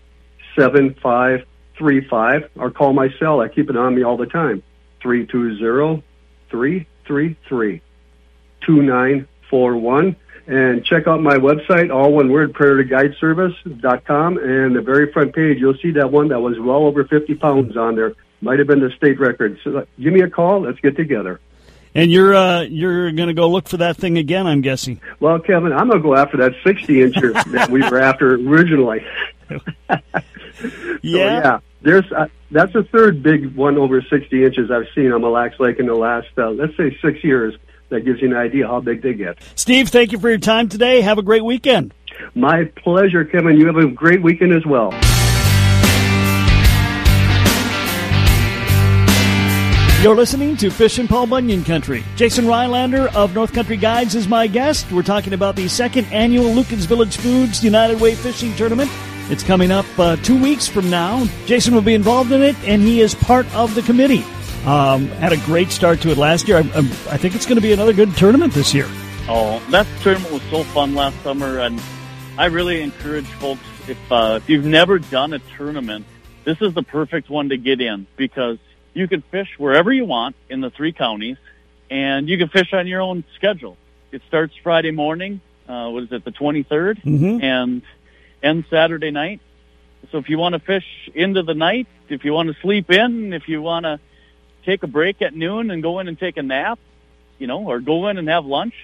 seven 0.59 0.95
five 1.03 1.45
three 1.77 2.07
five. 2.09 2.49
Or 2.57 2.71
call 2.71 2.95
my 2.95 3.11
cell. 3.19 3.41
I 3.41 3.49
keep 3.49 3.69
it 3.69 3.77
on 3.77 3.95
me 3.95 4.03
all 4.03 4.17
the 4.17 4.27
time. 4.27 4.63
Three 5.03 5.27
two 5.27 5.59
zero 5.59 6.03
three 6.51 6.87
three 7.07 7.37
three 7.49 7.83
two 8.65 8.83
nine 8.83 9.29
four 9.51 9.77
one. 9.77 10.17
And 10.47 10.85
check 10.85 11.09
out 11.09 11.21
my 11.21 11.37
website, 11.37 11.93
all 11.93 12.13
one 12.13 12.31
word, 12.31 12.53
predatorguideservice.com. 12.53 14.39
And 14.39 14.77
the 14.77 14.81
very 14.81 15.13
front 15.13 15.35
page, 15.35 15.59
you'll 15.59 15.77
see 15.83 15.91
that 15.93 16.13
one 16.13 16.29
that 16.29 16.41
was 16.41 16.59
well 16.61 16.87
over 16.87 17.05
50 17.05 17.35
pounds 17.35 17.77
on 17.77 17.97
there. 17.97 18.15
Might 18.41 18.61
have 18.61 18.69
been 18.69 18.79
the 18.79 18.93
state 18.93 19.19
record. 19.19 19.59
So 19.65 19.79
uh, 19.79 19.85
give 20.01 20.13
me 20.13 20.21
a 20.21 20.31
call. 20.31 20.61
Let's 20.61 20.79
get 20.79 20.97
together. 20.97 21.41
And 21.97 22.13
you're 22.13 22.35
uh, 22.35 22.61
you're 22.61 23.11
going 23.11 23.29
to 23.29 23.35
go 23.35 23.49
look 23.49 23.69
for 23.69 23.79
that 23.79 23.97
thing 23.97 24.19
again, 24.19 24.47
I'm 24.47 24.61
guessing. 24.61 25.01
Well, 25.19 25.39
Kevin, 25.39 25.73
I'm 25.73 25.89
going 25.89 26.03
to 26.03 26.07
go 26.07 26.15
after 26.15 26.37
that 26.37 26.53
60 26.63 26.93
incher 26.93 27.33
that 27.53 27.71
we 27.71 27.81
were 27.81 27.99
after 27.99 28.35
originally. 28.35 29.03
yeah. 29.49 30.01
Yeah. 31.03 31.59
There's 31.81 32.05
uh, 32.13 32.27
that's 32.51 32.75
the 32.75 32.83
third 32.83 33.23
big 33.23 33.57
one 33.57 33.79
over 33.79 34.03
60 34.03 34.45
inches 34.45 34.71
I've 34.71 34.89
seen 34.95 35.11
on 35.11 35.23
Mille 35.23 35.31
Lacs 35.31 35.59
Lake 35.59 35.79
in 35.79 35.87
the 35.87 35.95
last, 35.95 36.29
uh, 36.37 36.51
let's 36.51 36.77
say, 36.77 36.97
six 37.01 37.25
years. 37.25 37.55
That 37.89 38.01
gives 38.01 38.21
you 38.21 38.29
an 38.29 38.37
idea 38.37 38.67
how 38.67 38.81
big 38.81 39.01
they 39.01 39.15
get. 39.15 39.39
Steve, 39.55 39.91
thank 39.91 40.11
you 40.11 40.19
for 40.19 40.29
your 40.29 40.39
time 40.39 40.69
today. 40.69 41.03
Have 41.03 41.19
a 41.19 41.23
great 41.23 41.45
weekend. 41.45 41.95
My 42.35 42.65
pleasure, 42.65 43.25
Kevin. 43.25 43.59
You 43.59 43.67
have 43.69 43.77
a 43.77 43.87
great 43.87 44.23
weekend 44.23 44.53
as 44.53 44.67
well. 44.67 44.91
You're 50.03 50.15
listening 50.15 50.59
to 50.59 50.71
Fishin' 50.71 51.09
Paul 51.09 51.27
Bunyan 51.27 51.65
Country. 51.65 52.05
Jason 52.17 52.45
Rylander 52.45 53.13
of 53.15 53.35
North 53.35 53.55
Country 53.55 53.79
Guides 53.79 54.15
is 54.15 54.29
my 54.29 54.47
guest. 54.47 54.93
We're 54.93 55.03
talking 55.03 55.33
about 55.33 55.57
the 55.57 55.69
second 55.69 56.07
annual 56.13 56.53
Lueken's 56.53 56.85
Village 56.85 57.17
Foods 57.17 57.65
United 57.65 57.99
Way 57.99 58.15
Fishing 58.15 58.55
Tournament. 58.57 58.91
It's 59.31 59.43
coming 59.43 59.71
up 59.71 59.87
uh, 59.99 60.17
two 60.17 60.41
weeks 60.41 60.69
from 60.69 60.91
now. 60.91 61.25
Jason 61.47 61.75
will 61.75 61.81
be 61.81 61.95
involved 61.95 62.31
in 62.31 62.43
it, 62.43 62.55
and 62.65 62.83
he 62.83 63.01
is 63.01 63.15
part 63.15 63.53
of 63.55 63.75
the 63.75 63.81
committee. 63.83 64.23
Um, 64.67 65.09
had 65.09 65.33
a 65.33 65.39
great 65.39 65.71
start 65.73 66.03
to 66.03 66.11
it 66.11 66.19
last 66.19 66.47
year. 66.47 66.59
I, 66.59 66.61
I, 66.61 66.79
I 66.79 67.17
think 67.17 67.35
it's 67.35 67.47
going 67.47 67.57
to 67.57 67.63
be 67.63 67.73
another 67.73 67.95
good 67.95 68.15
tournament 68.17 68.53
this 68.53 68.75
year. 68.75 68.87
Oh, 69.29 69.61
that 69.71 69.87
tournament 70.03 70.31
was 70.31 70.43
so 70.51 70.63
fun 70.63 70.95
last 70.95 71.21
summer, 71.23 71.59
and 71.59 71.81
I 72.37 72.47
really 72.47 72.83
encourage 72.83 73.27
folks 73.27 73.63
if 73.89 74.13
uh, 74.13 74.41
if 74.43 74.49
you've 74.49 74.67
never 74.67 74.99
done 74.99 75.33
a 75.33 75.39
tournament, 75.57 76.05
this 76.45 76.61
is 76.61 76.75
the 76.75 76.83
perfect 76.83 77.31
one 77.31 77.49
to 77.49 77.57
get 77.57 77.81
in 77.81 78.07
because 78.17 78.59
you 78.97 79.07
can 79.07 79.21
fish 79.21 79.49
wherever 79.59 79.93
you 79.93 80.07
want 80.07 80.35
in 80.49 80.63
the 80.63 80.71
three 80.71 80.93
counties, 80.93 81.37
and 81.91 82.29
you 82.29 82.39
can 82.39 82.49
fish 82.49 82.73
on 82.73 82.87
your 82.87 83.03
own 83.03 83.25
schedule. 83.35 83.77
It 84.11 84.23
starts 84.27 84.55
Friday 84.63 84.91
morning. 84.91 85.41
Uh, 85.69 85.91
what 85.91 86.05
is 86.05 86.13
it, 86.13 86.25
the 86.25 86.31
23rd, 86.31 87.03
Mhm. 87.03 87.43
and 87.43 87.83
ends 88.43 88.67
Saturday 88.71 89.11
night. 89.11 89.41
So 90.13 90.19
if 90.19 90.29
you 90.31 90.39
want 90.39 90.55
to 90.55 90.61
fish 90.61 90.87
into 91.15 91.43
the 91.43 91.55
night, 91.55 91.89
if 92.09 92.25
you 92.25 92.33
want 92.33 92.49
to 92.49 92.55
sleep 92.63 92.91
in, 92.91 93.33
if 93.33 93.49
you 93.49 93.61
want 93.61 93.85
to 93.85 93.99
take 94.65 94.83
a 94.83 94.87
break 94.87 95.21
at 95.21 95.35
noon 95.35 95.71
and 95.71 95.83
go 95.83 95.99
in 95.99 96.09
and 96.09 96.19
take 96.19 96.37
a 96.37 96.43
nap, 96.43 96.79
you 97.39 97.47
know, 97.49 97.67
or 97.67 97.81
go 97.81 98.07
in 98.09 98.17
and 98.17 98.29
have 98.29 98.47
lunch, 98.47 98.75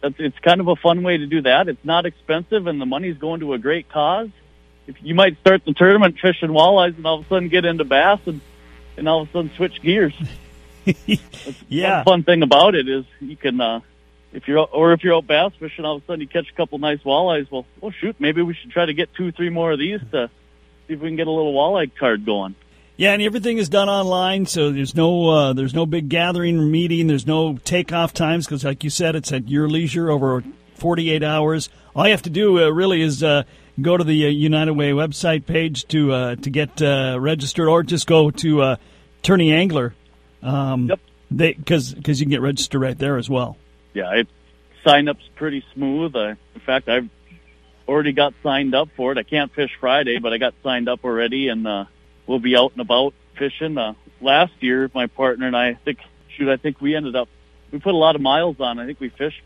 that's, 0.00 0.14
it's 0.18 0.38
kind 0.40 0.60
of 0.60 0.68
a 0.68 0.76
fun 0.76 1.02
way 1.02 1.18
to 1.18 1.26
do 1.26 1.42
that. 1.42 1.68
It's 1.68 1.84
not 1.84 2.06
expensive, 2.06 2.66
and 2.66 2.80
the 2.80 2.86
money's 2.86 3.18
going 3.18 3.40
to 3.40 3.52
a 3.52 3.58
great 3.58 3.88
cause. 3.88 4.30
If 4.86 4.96
you 5.02 5.14
might 5.14 5.38
start 5.40 5.64
the 5.64 5.74
tournament 5.74 6.18
fishing 6.18 6.50
walleyes, 6.50 6.96
and 6.96 7.06
all 7.06 7.18
of 7.20 7.26
a 7.26 7.28
sudden 7.28 7.48
get 7.48 7.64
into 7.64 7.84
bass, 7.84 8.20
and 8.26 8.40
and 8.96 9.08
all 9.08 9.22
of 9.22 9.28
a 9.28 9.32
sudden 9.32 9.50
switch 9.56 9.82
gears. 9.82 10.14
yeah. 11.68 12.04
Fun 12.04 12.22
thing 12.22 12.42
about 12.42 12.74
it 12.74 12.88
is 12.88 13.04
you 13.20 13.36
can, 13.36 13.60
uh, 13.60 13.80
if 14.32 14.46
you're 14.48 14.58
or 14.58 14.92
if 14.92 15.02
you're 15.02 15.16
out 15.16 15.26
bass 15.26 15.52
fishing, 15.58 15.84
all 15.84 15.96
of 15.96 16.02
a 16.02 16.06
sudden 16.06 16.20
you 16.20 16.28
catch 16.28 16.50
a 16.50 16.54
couple 16.54 16.78
nice 16.78 17.00
walleyes. 17.00 17.50
Well, 17.50 17.66
well, 17.80 17.92
shoot, 17.92 18.16
maybe 18.18 18.42
we 18.42 18.54
should 18.54 18.70
try 18.70 18.86
to 18.86 18.94
get 18.94 19.14
two, 19.14 19.32
three 19.32 19.50
more 19.50 19.72
of 19.72 19.78
these 19.78 20.00
to 20.12 20.30
see 20.86 20.94
if 20.94 21.00
we 21.00 21.08
can 21.08 21.16
get 21.16 21.26
a 21.26 21.30
little 21.30 21.54
walleye 21.54 21.94
card 21.94 22.24
going. 22.24 22.54
Yeah, 22.98 23.12
and 23.12 23.20
everything 23.20 23.58
is 23.58 23.68
done 23.68 23.90
online, 23.90 24.46
so 24.46 24.70
there's 24.70 24.94
no 24.94 25.28
uh, 25.28 25.52
there's 25.52 25.74
no 25.74 25.84
big 25.84 26.08
gathering 26.08 26.58
or 26.58 26.62
meeting. 26.62 27.08
There's 27.08 27.26
no 27.26 27.58
takeoff 27.58 28.14
times 28.14 28.46
because, 28.46 28.64
like 28.64 28.84
you 28.84 28.90
said, 28.90 29.14
it's 29.14 29.32
at 29.32 29.48
your 29.48 29.68
leisure 29.68 30.10
over 30.10 30.42
48 30.76 31.22
hours. 31.22 31.68
All 31.94 32.04
you 32.04 32.10
have 32.12 32.22
to 32.22 32.30
do 32.30 32.62
uh, 32.62 32.70
really 32.70 33.02
is 33.02 33.22
uh, 33.22 33.42
go 33.80 33.96
to 33.96 34.04
the 34.04 34.26
uh, 34.26 34.28
United 34.28 34.72
Way 34.72 34.90
website 34.90 35.46
page 35.46 35.86
to 35.88 36.12
uh, 36.12 36.36
to 36.36 36.50
get 36.50 36.80
uh, 36.80 37.18
registered, 37.20 37.68
or 37.68 37.82
just 37.82 38.06
go 38.06 38.30
to 38.30 38.62
uh, 38.62 38.76
Angler. 39.28 39.94
Um, 40.42 40.88
Yep. 40.88 41.00
They 41.30 41.52
because 41.54 41.92
because 41.92 42.20
you 42.20 42.26
can 42.26 42.30
get 42.30 42.40
registered 42.40 42.80
right 42.80 42.96
there 42.96 43.16
as 43.16 43.28
well. 43.28 43.56
Yeah, 43.94 44.12
it 44.12 44.28
sign 44.84 45.08
up's 45.08 45.28
pretty 45.34 45.64
smooth. 45.74 46.14
Uh, 46.14 46.34
in 46.54 46.60
fact, 46.64 46.88
I've 46.88 47.08
already 47.88 48.12
got 48.12 48.34
signed 48.44 48.74
up 48.74 48.90
for 48.96 49.10
it. 49.10 49.18
I 49.18 49.24
can't 49.24 49.52
fish 49.52 49.70
Friday, 49.80 50.18
but 50.20 50.32
I 50.32 50.38
got 50.38 50.54
signed 50.62 50.88
up 50.88 51.04
already, 51.04 51.48
and 51.48 51.66
uh, 51.66 51.86
we'll 52.28 52.38
be 52.38 52.56
out 52.56 52.72
and 52.72 52.80
about 52.80 53.14
fishing. 53.36 53.76
Uh, 53.76 53.94
last 54.20 54.52
year, 54.60 54.88
my 54.94 55.08
partner 55.08 55.48
and 55.48 55.56
I, 55.56 55.70
I 55.70 55.74
think, 55.74 55.98
shoot, 56.36 56.48
I 56.48 56.56
think 56.56 56.80
we 56.80 56.94
ended 56.94 57.16
up 57.16 57.28
we 57.72 57.80
put 57.80 57.94
a 57.94 57.98
lot 57.98 58.14
of 58.14 58.22
miles 58.22 58.60
on. 58.60 58.78
I 58.78 58.86
think 58.86 59.00
we 59.00 59.08
fished 59.08 59.42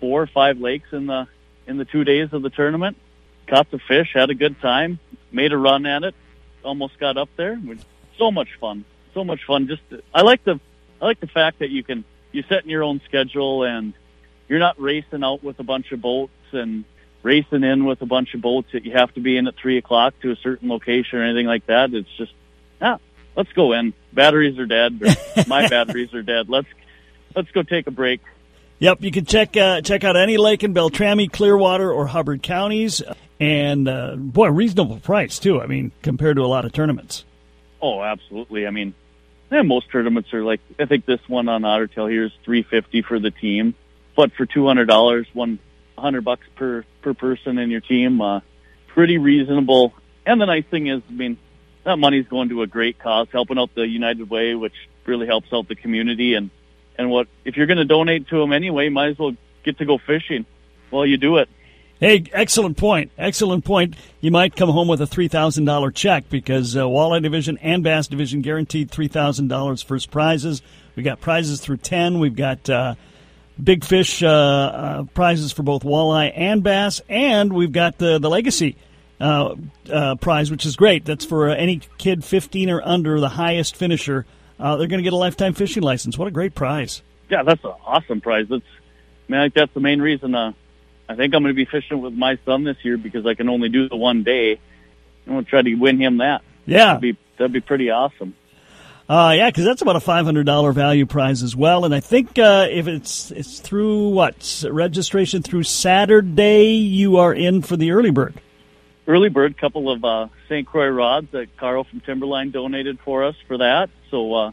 four 0.00 0.22
or 0.22 0.26
five 0.26 0.58
lakes 0.58 0.88
in 0.92 1.06
the 1.06 1.26
in 1.66 1.78
the 1.78 1.84
two 1.84 2.04
days 2.04 2.28
of 2.32 2.42
the 2.42 2.50
tournament. 2.50 2.96
Caught 3.46 3.70
the 3.70 3.78
fish, 3.78 4.10
had 4.14 4.30
a 4.30 4.34
good 4.34 4.60
time, 4.60 4.98
made 5.30 5.52
a 5.52 5.56
run 5.56 5.86
at 5.86 6.02
it, 6.02 6.14
almost 6.62 6.98
got 6.98 7.16
up 7.16 7.28
there. 7.36 7.60
was 7.66 7.78
So 8.18 8.30
much 8.30 8.48
fun, 8.60 8.84
so 9.12 9.24
much 9.24 9.44
fun. 9.44 9.68
Just 9.68 9.82
I 10.14 10.22
like 10.22 10.44
the 10.44 10.60
I 11.00 11.04
like 11.04 11.20
the 11.20 11.26
fact 11.26 11.58
that 11.58 11.70
you 11.70 11.82
can 11.82 12.04
you 12.32 12.42
set 12.48 12.64
in 12.64 12.70
your 12.70 12.82
own 12.82 13.00
schedule 13.04 13.64
and 13.64 13.92
you're 14.48 14.58
not 14.58 14.80
racing 14.80 15.22
out 15.24 15.42
with 15.42 15.58
a 15.58 15.62
bunch 15.62 15.92
of 15.92 16.00
boats 16.00 16.32
and 16.52 16.84
racing 17.22 17.64
in 17.64 17.84
with 17.84 18.02
a 18.02 18.06
bunch 18.06 18.34
of 18.34 18.40
boats 18.40 18.68
that 18.72 18.84
you 18.84 18.92
have 18.92 19.12
to 19.14 19.20
be 19.20 19.36
in 19.36 19.46
at 19.46 19.56
three 19.56 19.78
o'clock 19.78 20.14
to 20.20 20.30
a 20.30 20.36
certain 20.36 20.68
location 20.68 21.18
or 21.18 21.24
anything 21.24 21.46
like 21.46 21.66
that. 21.66 21.92
It's 21.92 22.08
just 22.16 22.32
ah, 22.80 22.98
let's 23.36 23.52
go 23.52 23.72
in. 23.72 23.94
Batteries 24.12 24.58
are 24.58 24.66
dead. 24.66 25.00
My 25.46 25.68
batteries 25.68 26.14
are 26.14 26.22
dead. 26.22 26.48
Let's 26.48 26.68
let's 27.34 27.50
go 27.50 27.62
take 27.62 27.86
a 27.86 27.90
break. 27.90 28.20
Yep, 28.78 29.02
you 29.02 29.10
can 29.10 29.24
check 29.24 29.56
uh, 29.56 29.80
check 29.80 30.04
out 30.04 30.16
any 30.16 30.36
lake 30.36 30.62
in 30.64 30.72
Beltrami, 30.72 31.28
Clearwater, 31.28 31.90
or 31.90 32.06
Hubbard 32.06 32.42
counties, 32.42 33.02
and 33.40 33.88
uh, 33.88 34.16
boy, 34.16 34.48
reasonable 34.48 34.98
price 35.00 35.38
too. 35.38 35.60
I 35.60 35.66
mean, 35.66 35.92
compared 36.02 36.36
to 36.36 36.42
a 36.42 36.46
lot 36.46 36.64
of 36.64 36.72
tournaments. 36.72 37.24
Oh, 37.80 38.02
absolutely. 38.02 38.66
I 38.66 38.70
mean, 38.70 38.94
yeah, 39.50 39.62
most 39.62 39.90
tournaments 39.90 40.32
are 40.32 40.42
like 40.42 40.60
I 40.78 40.86
think 40.86 41.06
this 41.06 41.20
one 41.28 41.48
on 41.48 41.64
Otter 41.64 41.86
Tail 41.86 42.06
here 42.06 42.24
is 42.24 42.32
three 42.44 42.62
fifty 42.62 43.02
for 43.02 43.18
the 43.18 43.30
team, 43.30 43.74
but 44.16 44.32
for 44.32 44.46
two 44.46 44.66
hundred 44.66 44.86
dollars, 44.86 45.26
one 45.32 45.58
hundred 45.96 46.24
bucks 46.24 46.46
per 46.56 46.84
per 47.02 47.14
person 47.14 47.58
in 47.58 47.70
your 47.70 47.80
team, 47.80 48.20
uh, 48.20 48.40
pretty 48.88 49.18
reasonable. 49.18 49.94
And 50.26 50.40
the 50.40 50.46
nice 50.46 50.64
thing 50.70 50.86
is, 50.86 51.02
I 51.08 51.12
mean, 51.12 51.36
that 51.84 51.98
money's 51.98 52.26
going 52.26 52.48
to 52.48 52.62
a 52.62 52.66
great 52.66 52.98
cause, 52.98 53.28
helping 53.30 53.58
out 53.58 53.74
the 53.74 53.86
United 53.86 54.30
Way, 54.30 54.54
which 54.54 54.72
really 55.04 55.26
helps 55.26 55.52
out 55.52 55.68
the 55.68 55.74
community. 55.74 56.34
And 56.34 56.50
and 56.96 57.10
what 57.10 57.28
if 57.44 57.56
you're 57.56 57.66
going 57.66 57.78
to 57.78 57.84
donate 57.84 58.28
to 58.28 58.38
them 58.38 58.52
anyway? 58.52 58.88
Might 58.88 59.10
as 59.10 59.18
well 59.18 59.36
get 59.64 59.78
to 59.78 59.84
go 59.84 59.98
fishing 59.98 60.46
while 60.90 61.04
you 61.04 61.16
do 61.16 61.36
it. 61.36 61.48
Hey, 62.00 62.24
excellent 62.32 62.76
point. 62.76 63.12
Excellent 63.16 63.64
point. 63.64 63.94
You 64.20 64.32
might 64.32 64.56
come 64.56 64.68
home 64.68 64.88
with 64.88 65.00
a 65.00 65.06
three 65.06 65.28
thousand 65.28 65.64
dollar 65.64 65.90
check 65.90 66.28
because 66.28 66.76
uh, 66.76 66.82
Walleye 66.82 67.22
Division 67.22 67.56
and 67.58 67.84
Bass 67.84 68.08
Division 68.08 68.42
guaranteed 68.42 68.90
three 68.90 69.08
thousand 69.08 69.48
dollars 69.48 69.80
first 69.80 70.10
prizes. 70.10 70.60
We 70.96 71.04
got 71.04 71.20
prizes 71.20 71.60
through 71.60 71.78
ten. 71.78 72.18
We've 72.18 72.34
got 72.34 72.68
uh, 72.68 72.96
big 73.62 73.84
fish 73.84 74.22
uh, 74.24 74.28
uh, 74.28 75.02
prizes 75.14 75.52
for 75.52 75.62
both 75.62 75.82
walleye 75.82 76.32
and 76.34 76.64
bass, 76.64 77.00
and 77.08 77.52
we've 77.52 77.72
got 77.72 77.98
the 77.98 78.18
the 78.18 78.28
legacy 78.28 78.76
uh, 79.20 79.54
uh, 79.90 80.16
prize, 80.16 80.50
which 80.50 80.66
is 80.66 80.74
great. 80.74 81.04
That's 81.04 81.24
for 81.24 81.48
any 81.48 81.80
kid 81.96 82.24
fifteen 82.24 82.70
or 82.70 82.82
under, 82.82 83.20
the 83.20 83.28
highest 83.28 83.76
finisher. 83.76 84.26
They're 84.58 84.76
going 84.76 84.98
to 84.98 85.02
get 85.02 85.12
a 85.12 85.16
lifetime 85.16 85.54
fishing 85.54 85.82
license. 85.82 86.18
What 86.18 86.26
a 86.26 86.32
great 86.32 86.56
prize! 86.56 87.02
Yeah, 87.30 87.44
that's 87.44 87.62
an 87.62 87.72
awesome 87.86 88.20
prize. 88.20 88.46
That's 88.48 88.64
I 89.30 89.44
think 89.44 89.54
that's 89.54 89.74
the 89.74 89.80
main 89.80 90.02
reason. 90.02 90.34
I 91.08 91.16
think 91.16 91.34
I'm 91.34 91.42
going 91.42 91.54
to 91.54 91.64
be 91.64 91.64
fishing 91.66 92.00
with 92.00 92.14
my 92.14 92.38
son 92.44 92.64
this 92.64 92.76
year 92.82 92.96
because 92.96 93.26
I 93.26 93.34
can 93.34 93.48
only 93.48 93.68
do 93.68 93.88
the 93.88 93.96
one 93.96 94.22
day. 94.22 94.58
I'm 95.26 95.32
going 95.32 95.44
to 95.44 95.50
try 95.50 95.62
to 95.62 95.74
win 95.74 96.00
him 96.00 96.18
that. 96.18 96.42
Yeah, 96.66 96.86
That'd 96.86 97.00
be 97.00 97.18
that'd 97.36 97.52
be 97.52 97.60
pretty 97.60 97.90
awesome. 97.90 98.34
Uh, 99.06 99.34
yeah, 99.36 99.50
because 99.50 99.64
that's 99.64 99.82
about 99.82 99.96
a 99.96 100.00
five 100.00 100.24
hundred 100.24 100.46
dollar 100.46 100.72
value 100.72 101.04
prize 101.04 101.42
as 101.42 101.54
well. 101.54 101.84
And 101.84 101.94
I 101.94 102.00
think 102.00 102.38
uh, 102.38 102.68
if 102.70 102.88
it's 102.88 103.30
it's 103.30 103.60
through 103.60 104.08
what 104.10 104.64
registration 104.68 105.42
through 105.42 105.64
Saturday, 105.64 106.72
you 106.76 107.18
are 107.18 107.34
in 107.34 107.60
for 107.60 107.76
the 107.76 107.90
early 107.90 108.10
bird. 108.10 108.34
Early 109.06 109.28
bird, 109.28 109.58
couple 109.58 109.90
of 109.90 110.02
uh, 110.02 110.28
St. 110.48 110.66
Croix 110.66 110.88
rods 110.88 111.30
that 111.32 111.54
Carl 111.58 111.84
from 111.84 112.00
Timberline 112.00 112.50
donated 112.50 112.98
for 113.00 113.24
us 113.24 113.34
for 113.46 113.58
that. 113.58 113.90
So 114.10 114.32
uh, 114.34 114.52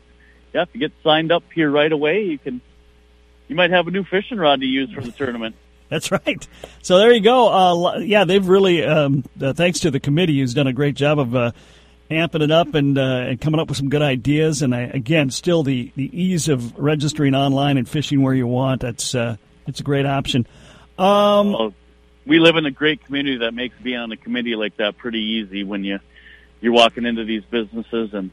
yeah, 0.54 0.64
if 0.64 0.70
you 0.74 0.82
get 0.82 0.92
signed 1.02 1.32
up 1.32 1.44
here 1.56 1.72
right 1.72 1.92
away, 1.92 2.24
you 2.24 2.38
can. 2.38 2.60
You 3.48 3.56
might 3.56 3.72
have 3.72 3.88
a 3.88 3.92
new 3.92 4.06
fishing 4.06 4.38
rod 4.38 4.62
to 4.62 4.66
use 4.66 4.92
for 4.92 5.02
the 5.02 5.12
tournament. 5.12 5.56
That's 5.92 6.10
right. 6.10 6.48
So 6.82 6.98
there 6.98 7.12
you 7.12 7.20
go. 7.20 7.50
Uh, 7.50 7.98
yeah, 7.98 8.24
they've 8.24 8.48
really, 8.48 8.86
um, 8.86 9.26
uh, 9.42 9.52
thanks 9.52 9.82
to 9.82 9.92
the 9.92 10.00
committee, 10.00 10.40
who's 10.40 10.54
done 10.54 10.68
a 10.68 10.72
great 10.74 10.96
job 10.96 11.20
of 11.20 11.36
uh, 11.36 11.52
amping 12.10 12.42
it 12.42 12.50
up 12.50 12.76
and 12.76 12.98
uh, 12.98 13.02
and 13.28 13.42
coming 13.42 13.60
up 13.60 13.68
with 13.68 13.76
some 13.76 13.90
good 13.90 14.02
ideas. 14.02 14.62
And 14.62 14.74
I, 14.74 14.84
again, 14.84 15.30
still 15.32 15.64
the, 15.64 15.92
the 15.98 16.10
ease 16.18 16.48
of 16.48 16.80
registering 16.80 17.36
online 17.36 17.78
and 17.78 17.88
fishing 17.90 18.22
where 18.22 18.34
you 18.34 18.48
want. 18.48 18.82
That's 18.82 19.14
uh, 19.14 19.36
it's 19.68 19.82
a 19.82 19.84
great 19.84 20.06
option. 20.06 20.48
Um, 20.98 21.52
Well, 21.52 21.74
we 22.26 22.40
live 22.40 22.56
in 22.56 22.66
a 22.66 22.72
great 22.72 23.04
community 23.04 23.40
that 23.40 23.54
makes 23.54 23.76
being 23.84 23.98
on 23.98 24.14
a 24.14 24.18
committee 24.18 24.56
like 24.56 24.78
that 24.78 24.98
pretty 24.98 25.20
easy 25.20 25.66
when 25.66 25.84
you 25.84 26.00
you're 26.62 26.72
walking 26.72 27.06
into 27.06 27.26
these 27.26 27.44
businesses 27.44 28.14
and 28.14 28.32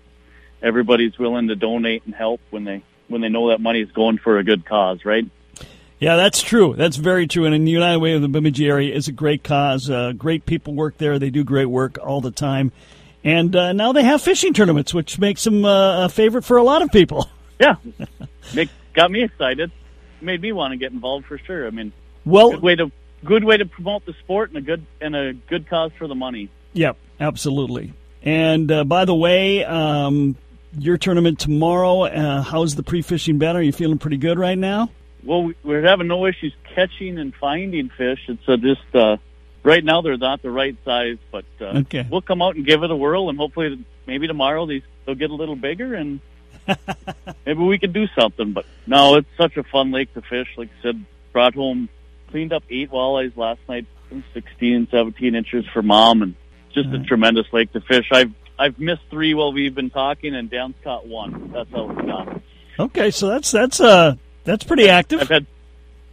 everybody's 0.62 1.18
willing 1.18 1.48
to 1.48 1.56
donate 1.56 2.04
and 2.06 2.14
help 2.14 2.40
when 2.50 2.62
they 2.62 2.84
when 3.08 3.20
they 3.20 3.28
know 3.28 3.48
that 3.48 3.60
money 3.60 3.80
is 3.80 3.90
going 3.90 4.18
for 4.18 4.38
a 4.38 4.44
good 4.44 4.64
cause, 4.64 5.04
right? 5.04 5.28
Yeah, 6.00 6.16
that's 6.16 6.42
true. 6.42 6.74
That's 6.76 6.96
very 6.96 7.26
true. 7.26 7.44
And 7.44 7.54
in 7.54 7.64
the 7.64 7.72
United 7.72 7.98
Way 7.98 8.12
of 8.12 8.22
the 8.22 8.28
Bemidji 8.28 8.68
area 8.68 8.94
is 8.94 9.08
a 9.08 9.12
great 9.12 9.42
cause. 9.42 9.90
Uh, 9.90 10.12
great 10.12 10.46
people 10.46 10.74
work 10.74 10.96
there. 10.98 11.18
They 11.18 11.30
do 11.30 11.42
great 11.42 11.66
work 11.66 11.98
all 12.00 12.20
the 12.20 12.30
time. 12.30 12.70
And 13.24 13.54
uh, 13.56 13.72
now 13.72 13.92
they 13.92 14.04
have 14.04 14.22
fishing 14.22 14.54
tournaments, 14.54 14.94
which 14.94 15.18
makes 15.18 15.42
them 15.42 15.64
uh, 15.64 16.04
a 16.04 16.08
favorite 16.08 16.44
for 16.44 16.56
a 16.56 16.62
lot 16.62 16.82
of 16.82 16.90
people. 16.90 17.28
Yeah, 17.60 17.74
Make, 18.54 18.68
got 18.94 19.10
me 19.10 19.24
excited. 19.24 19.72
Made 20.20 20.40
me 20.40 20.52
want 20.52 20.70
to 20.70 20.76
get 20.76 20.92
involved 20.92 21.26
for 21.26 21.38
sure. 21.38 21.66
I 21.66 21.70
mean, 21.70 21.92
Well, 22.24 22.52
good 22.52 22.62
way 22.62 22.76
to 22.76 22.92
good 23.24 23.42
way 23.42 23.56
to 23.56 23.66
promote 23.66 24.06
the 24.06 24.12
sport 24.12 24.50
and 24.50 24.58
a 24.58 24.60
good 24.60 24.86
and 25.00 25.16
a 25.16 25.32
good 25.32 25.68
cause 25.68 25.90
for 25.98 26.06
the 26.06 26.14
money. 26.14 26.50
Yep, 26.74 26.96
absolutely. 27.18 27.94
And 28.22 28.70
uh, 28.70 28.84
by 28.84 29.06
the 29.06 29.14
way, 29.16 29.64
um, 29.64 30.36
your 30.78 30.98
tournament 30.98 31.40
tomorrow. 31.40 32.02
Uh, 32.02 32.42
how's 32.42 32.76
the 32.76 32.84
pre-fishing 32.84 33.38
been? 33.38 33.56
Are 33.56 33.60
you 33.62 33.72
feeling 33.72 33.98
pretty 33.98 34.18
good 34.18 34.38
right 34.38 34.56
now? 34.56 34.90
Well, 35.24 35.44
we- 35.44 35.54
we're 35.64 35.82
having 35.82 36.06
no 36.06 36.26
issues 36.26 36.52
catching 36.74 37.18
and 37.18 37.34
finding 37.34 37.88
fish. 37.90 38.20
It's 38.28 38.48
uh, 38.48 38.56
just 38.56 38.82
uh, 38.94 39.16
right 39.62 39.84
now 39.84 40.00
they're 40.00 40.16
not 40.16 40.42
the 40.42 40.50
right 40.50 40.76
size, 40.84 41.18
but 41.32 41.44
uh, 41.60 41.78
Okay. 41.80 42.06
we'll 42.08 42.22
come 42.22 42.40
out 42.42 42.56
and 42.56 42.64
give 42.64 42.82
it 42.82 42.90
a 42.90 42.96
whirl, 42.96 43.28
and 43.28 43.38
hopefully 43.38 43.84
maybe 44.06 44.26
tomorrow 44.26 44.66
these 44.66 44.82
they'll 45.04 45.14
get 45.14 45.30
a 45.30 45.34
little 45.34 45.56
bigger, 45.56 45.94
and 45.94 46.20
maybe 47.46 47.60
we 47.62 47.78
can 47.78 47.92
do 47.92 48.06
something. 48.18 48.52
But 48.52 48.66
no, 48.86 49.16
it's 49.16 49.28
such 49.36 49.56
a 49.56 49.62
fun 49.64 49.90
lake 49.90 50.12
to 50.14 50.22
fish. 50.22 50.48
Like 50.56 50.68
I 50.78 50.82
said, 50.82 51.04
brought 51.32 51.54
home, 51.54 51.88
cleaned 52.30 52.52
up 52.52 52.62
eight 52.70 52.90
walleyes 52.90 53.36
last 53.36 53.60
night, 53.68 53.86
16 54.34 54.74
and 54.74 54.88
17 54.90 55.34
inches 55.34 55.66
for 55.72 55.82
mom, 55.82 56.22
and 56.22 56.34
just 56.72 56.88
a 56.90 57.02
tremendous 57.02 57.46
lake 57.52 57.72
to 57.72 57.80
fish. 57.80 58.08
I've 58.12 58.32
I've 58.58 58.78
missed 58.78 59.02
three 59.10 59.34
while 59.34 59.52
we've 59.52 59.74
been 59.74 59.90
talking, 59.90 60.34
and 60.34 60.48
Dan's 60.50 60.74
caught 60.84 61.06
one. 61.06 61.50
That's 61.52 61.70
how 61.70 61.90
it's 61.90 62.00
gone. 62.02 62.42
Okay, 62.78 63.10
so 63.10 63.28
that's 63.28 63.50
that's 63.50 63.80
uh 63.80 64.14
that's 64.48 64.64
pretty 64.64 64.88
active. 64.88 65.20
I've 65.20 65.28
had 65.28 65.46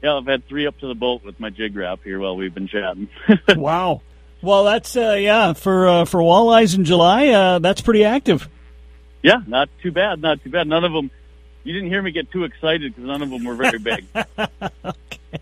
yeah, 0.04 0.18
I've 0.18 0.26
had 0.26 0.46
three 0.48 0.68
up 0.68 0.78
to 0.80 0.88
the 0.88 0.94
boat 0.94 1.24
with 1.24 1.40
my 1.40 1.50
jig 1.50 1.76
wrap 1.76 2.04
here 2.04 2.20
while 2.20 2.36
we've 2.36 2.54
been 2.54 2.68
chatting. 2.68 3.08
wow. 3.56 4.02
Well, 4.42 4.66
that's 4.66 4.96
uh, 4.96 5.18
yeah 5.20 5.54
for 5.54 5.88
uh, 5.88 6.06
for 6.06 6.20
walleyes 6.20 6.76
in 6.76 6.84
July. 6.84 7.30
Uh, 7.30 7.60
that's 7.60 7.82
pretty 7.82 8.04
active. 8.04 8.48
yeah, 9.24 9.42
not 9.48 9.70
too 9.82 9.92
bad, 9.92 10.22
not 10.22 10.44
too 10.44 10.50
bad. 10.50 10.68
None 10.68 10.84
of 10.84 10.92
them. 10.92 11.10
You 11.64 11.74
didn't 11.74 11.90
hear 11.90 12.02
me 12.02 12.12
get 12.12 12.30
too 12.30 12.44
excited 12.44 12.94
because 12.94 13.08
none 13.08 13.24
of 13.24 13.30
them 13.32 13.44
were 13.44 13.56
very 13.56 13.80
big. 13.80 14.06
okay. 14.86 15.40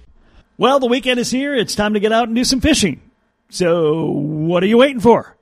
Well, 0.58 0.80
the 0.80 0.88
weekend 0.88 1.20
is 1.20 1.30
here. 1.30 1.56
It's 1.56 1.76
time 1.76 1.94
to 1.94 2.00
get 2.00 2.12
out 2.12 2.28
and 2.28 2.36
do 2.36 2.44
some 2.44 2.62
fishing. 2.62 3.02
So, 3.50 4.06
what 4.10 4.64
are 4.64 4.68
you 4.68 4.78
waiting 4.78 5.00
for? 5.00 5.36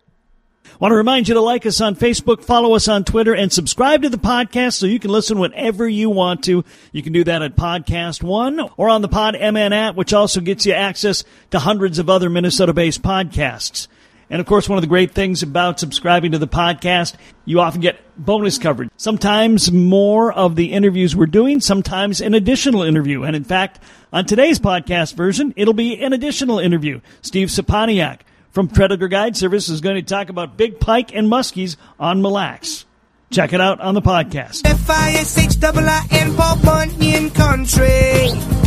Want 0.80 0.92
to 0.92 0.96
remind 0.96 1.28
you 1.28 1.34
to 1.34 1.42
like 1.42 1.66
us 1.66 1.82
on 1.82 1.96
Facebook, 1.96 2.44
follow 2.44 2.76
us 2.76 2.88
on 2.88 3.04
Twitter, 3.04 3.34
and 3.34 3.52
subscribe 3.52 4.04
to 4.04 4.10
the 4.10 4.18
podcast 4.18 4.74
so 4.74 4.86
you 4.86 5.00
can 5.00 5.10
listen 5.10 5.40
whenever 5.40 5.88
you 5.88 6.10
want 6.10 6.44
to. 6.44 6.64
You 6.92 7.02
can 7.02 7.14
do 7.14 7.24
that 7.24 7.42
at 7.42 7.56
Podcast 7.56 8.22
One 8.22 8.60
or 8.78 8.90
on 8.90 9.02
the 9.02 9.08
Pod 9.08 9.34
MN 9.34 9.74
app, 9.74 9.96
which 9.96 10.14
also 10.14 10.40
gets 10.40 10.68
you 10.68 10.74
access 10.74 11.24
to 11.50 11.60
hundreds 11.60 11.98
of 11.98 12.10
other 12.10 12.30
Minnesota 12.30 12.74
based 12.74 13.02
podcasts. 13.02 13.88
And 14.30 14.42
of 14.42 14.46
course, 14.46 14.68
one 14.68 14.78
of 14.78 14.82
the 14.82 14.88
great 14.88 15.12
things 15.12 15.42
about 15.42 15.80
subscribing 15.80 16.34
to 16.34 16.38
the 16.38 16.48
podcast, 16.48 17.16
you 17.46 17.62
often 17.62 17.82
get 17.82 18.00
bonus 18.18 18.58
coverage. 18.58 18.90
Sometimes 18.98 19.72
more 19.72 20.34
of 20.34 20.56
the 20.56 20.74
interviews 20.74 21.16
we're 21.16 21.28
doing, 21.28 21.62
sometimes 21.62 22.20
an 22.20 22.34
additional 22.34 22.84
interview. 22.84 23.24
And 23.24 23.36
in 23.36 23.44
fact, 23.46 23.80
on 24.12 24.26
today's 24.26 24.60
podcast 24.60 25.16
version, 25.16 25.54
it'll 25.56 25.74
be 25.74 26.02
an 26.04 26.14
additional 26.14 26.60
interview. 26.60 27.00
Steve 27.22 27.48
Saponiak 27.48 28.20
from 28.52 28.68
Predator 28.68 29.08
Guide 29.08 29.38
Service 29.38 29.70
is 29.70 29.82
going 29.82 29.96
to 29.96 30.02
talk 30.02 30.30
about 30.30 30.58
big 30.58 30.80
pike 30.80 31.16
and 31.16 31.28
muskies 31.28 31.78
on 32.00 32.22
Mille 32.22 32.32
Lacs. 32.32 32.86
Check 33.30 33.54
it 33.54 33.62
out 33.62 33.80
on 33.82 33.94
the 33.94 34.02
podcast. 34.02 34.66
F-I-S-H-I-I-N 34.66 36.36
Bunyan 36.64 37.30
Country. 37.32 38.67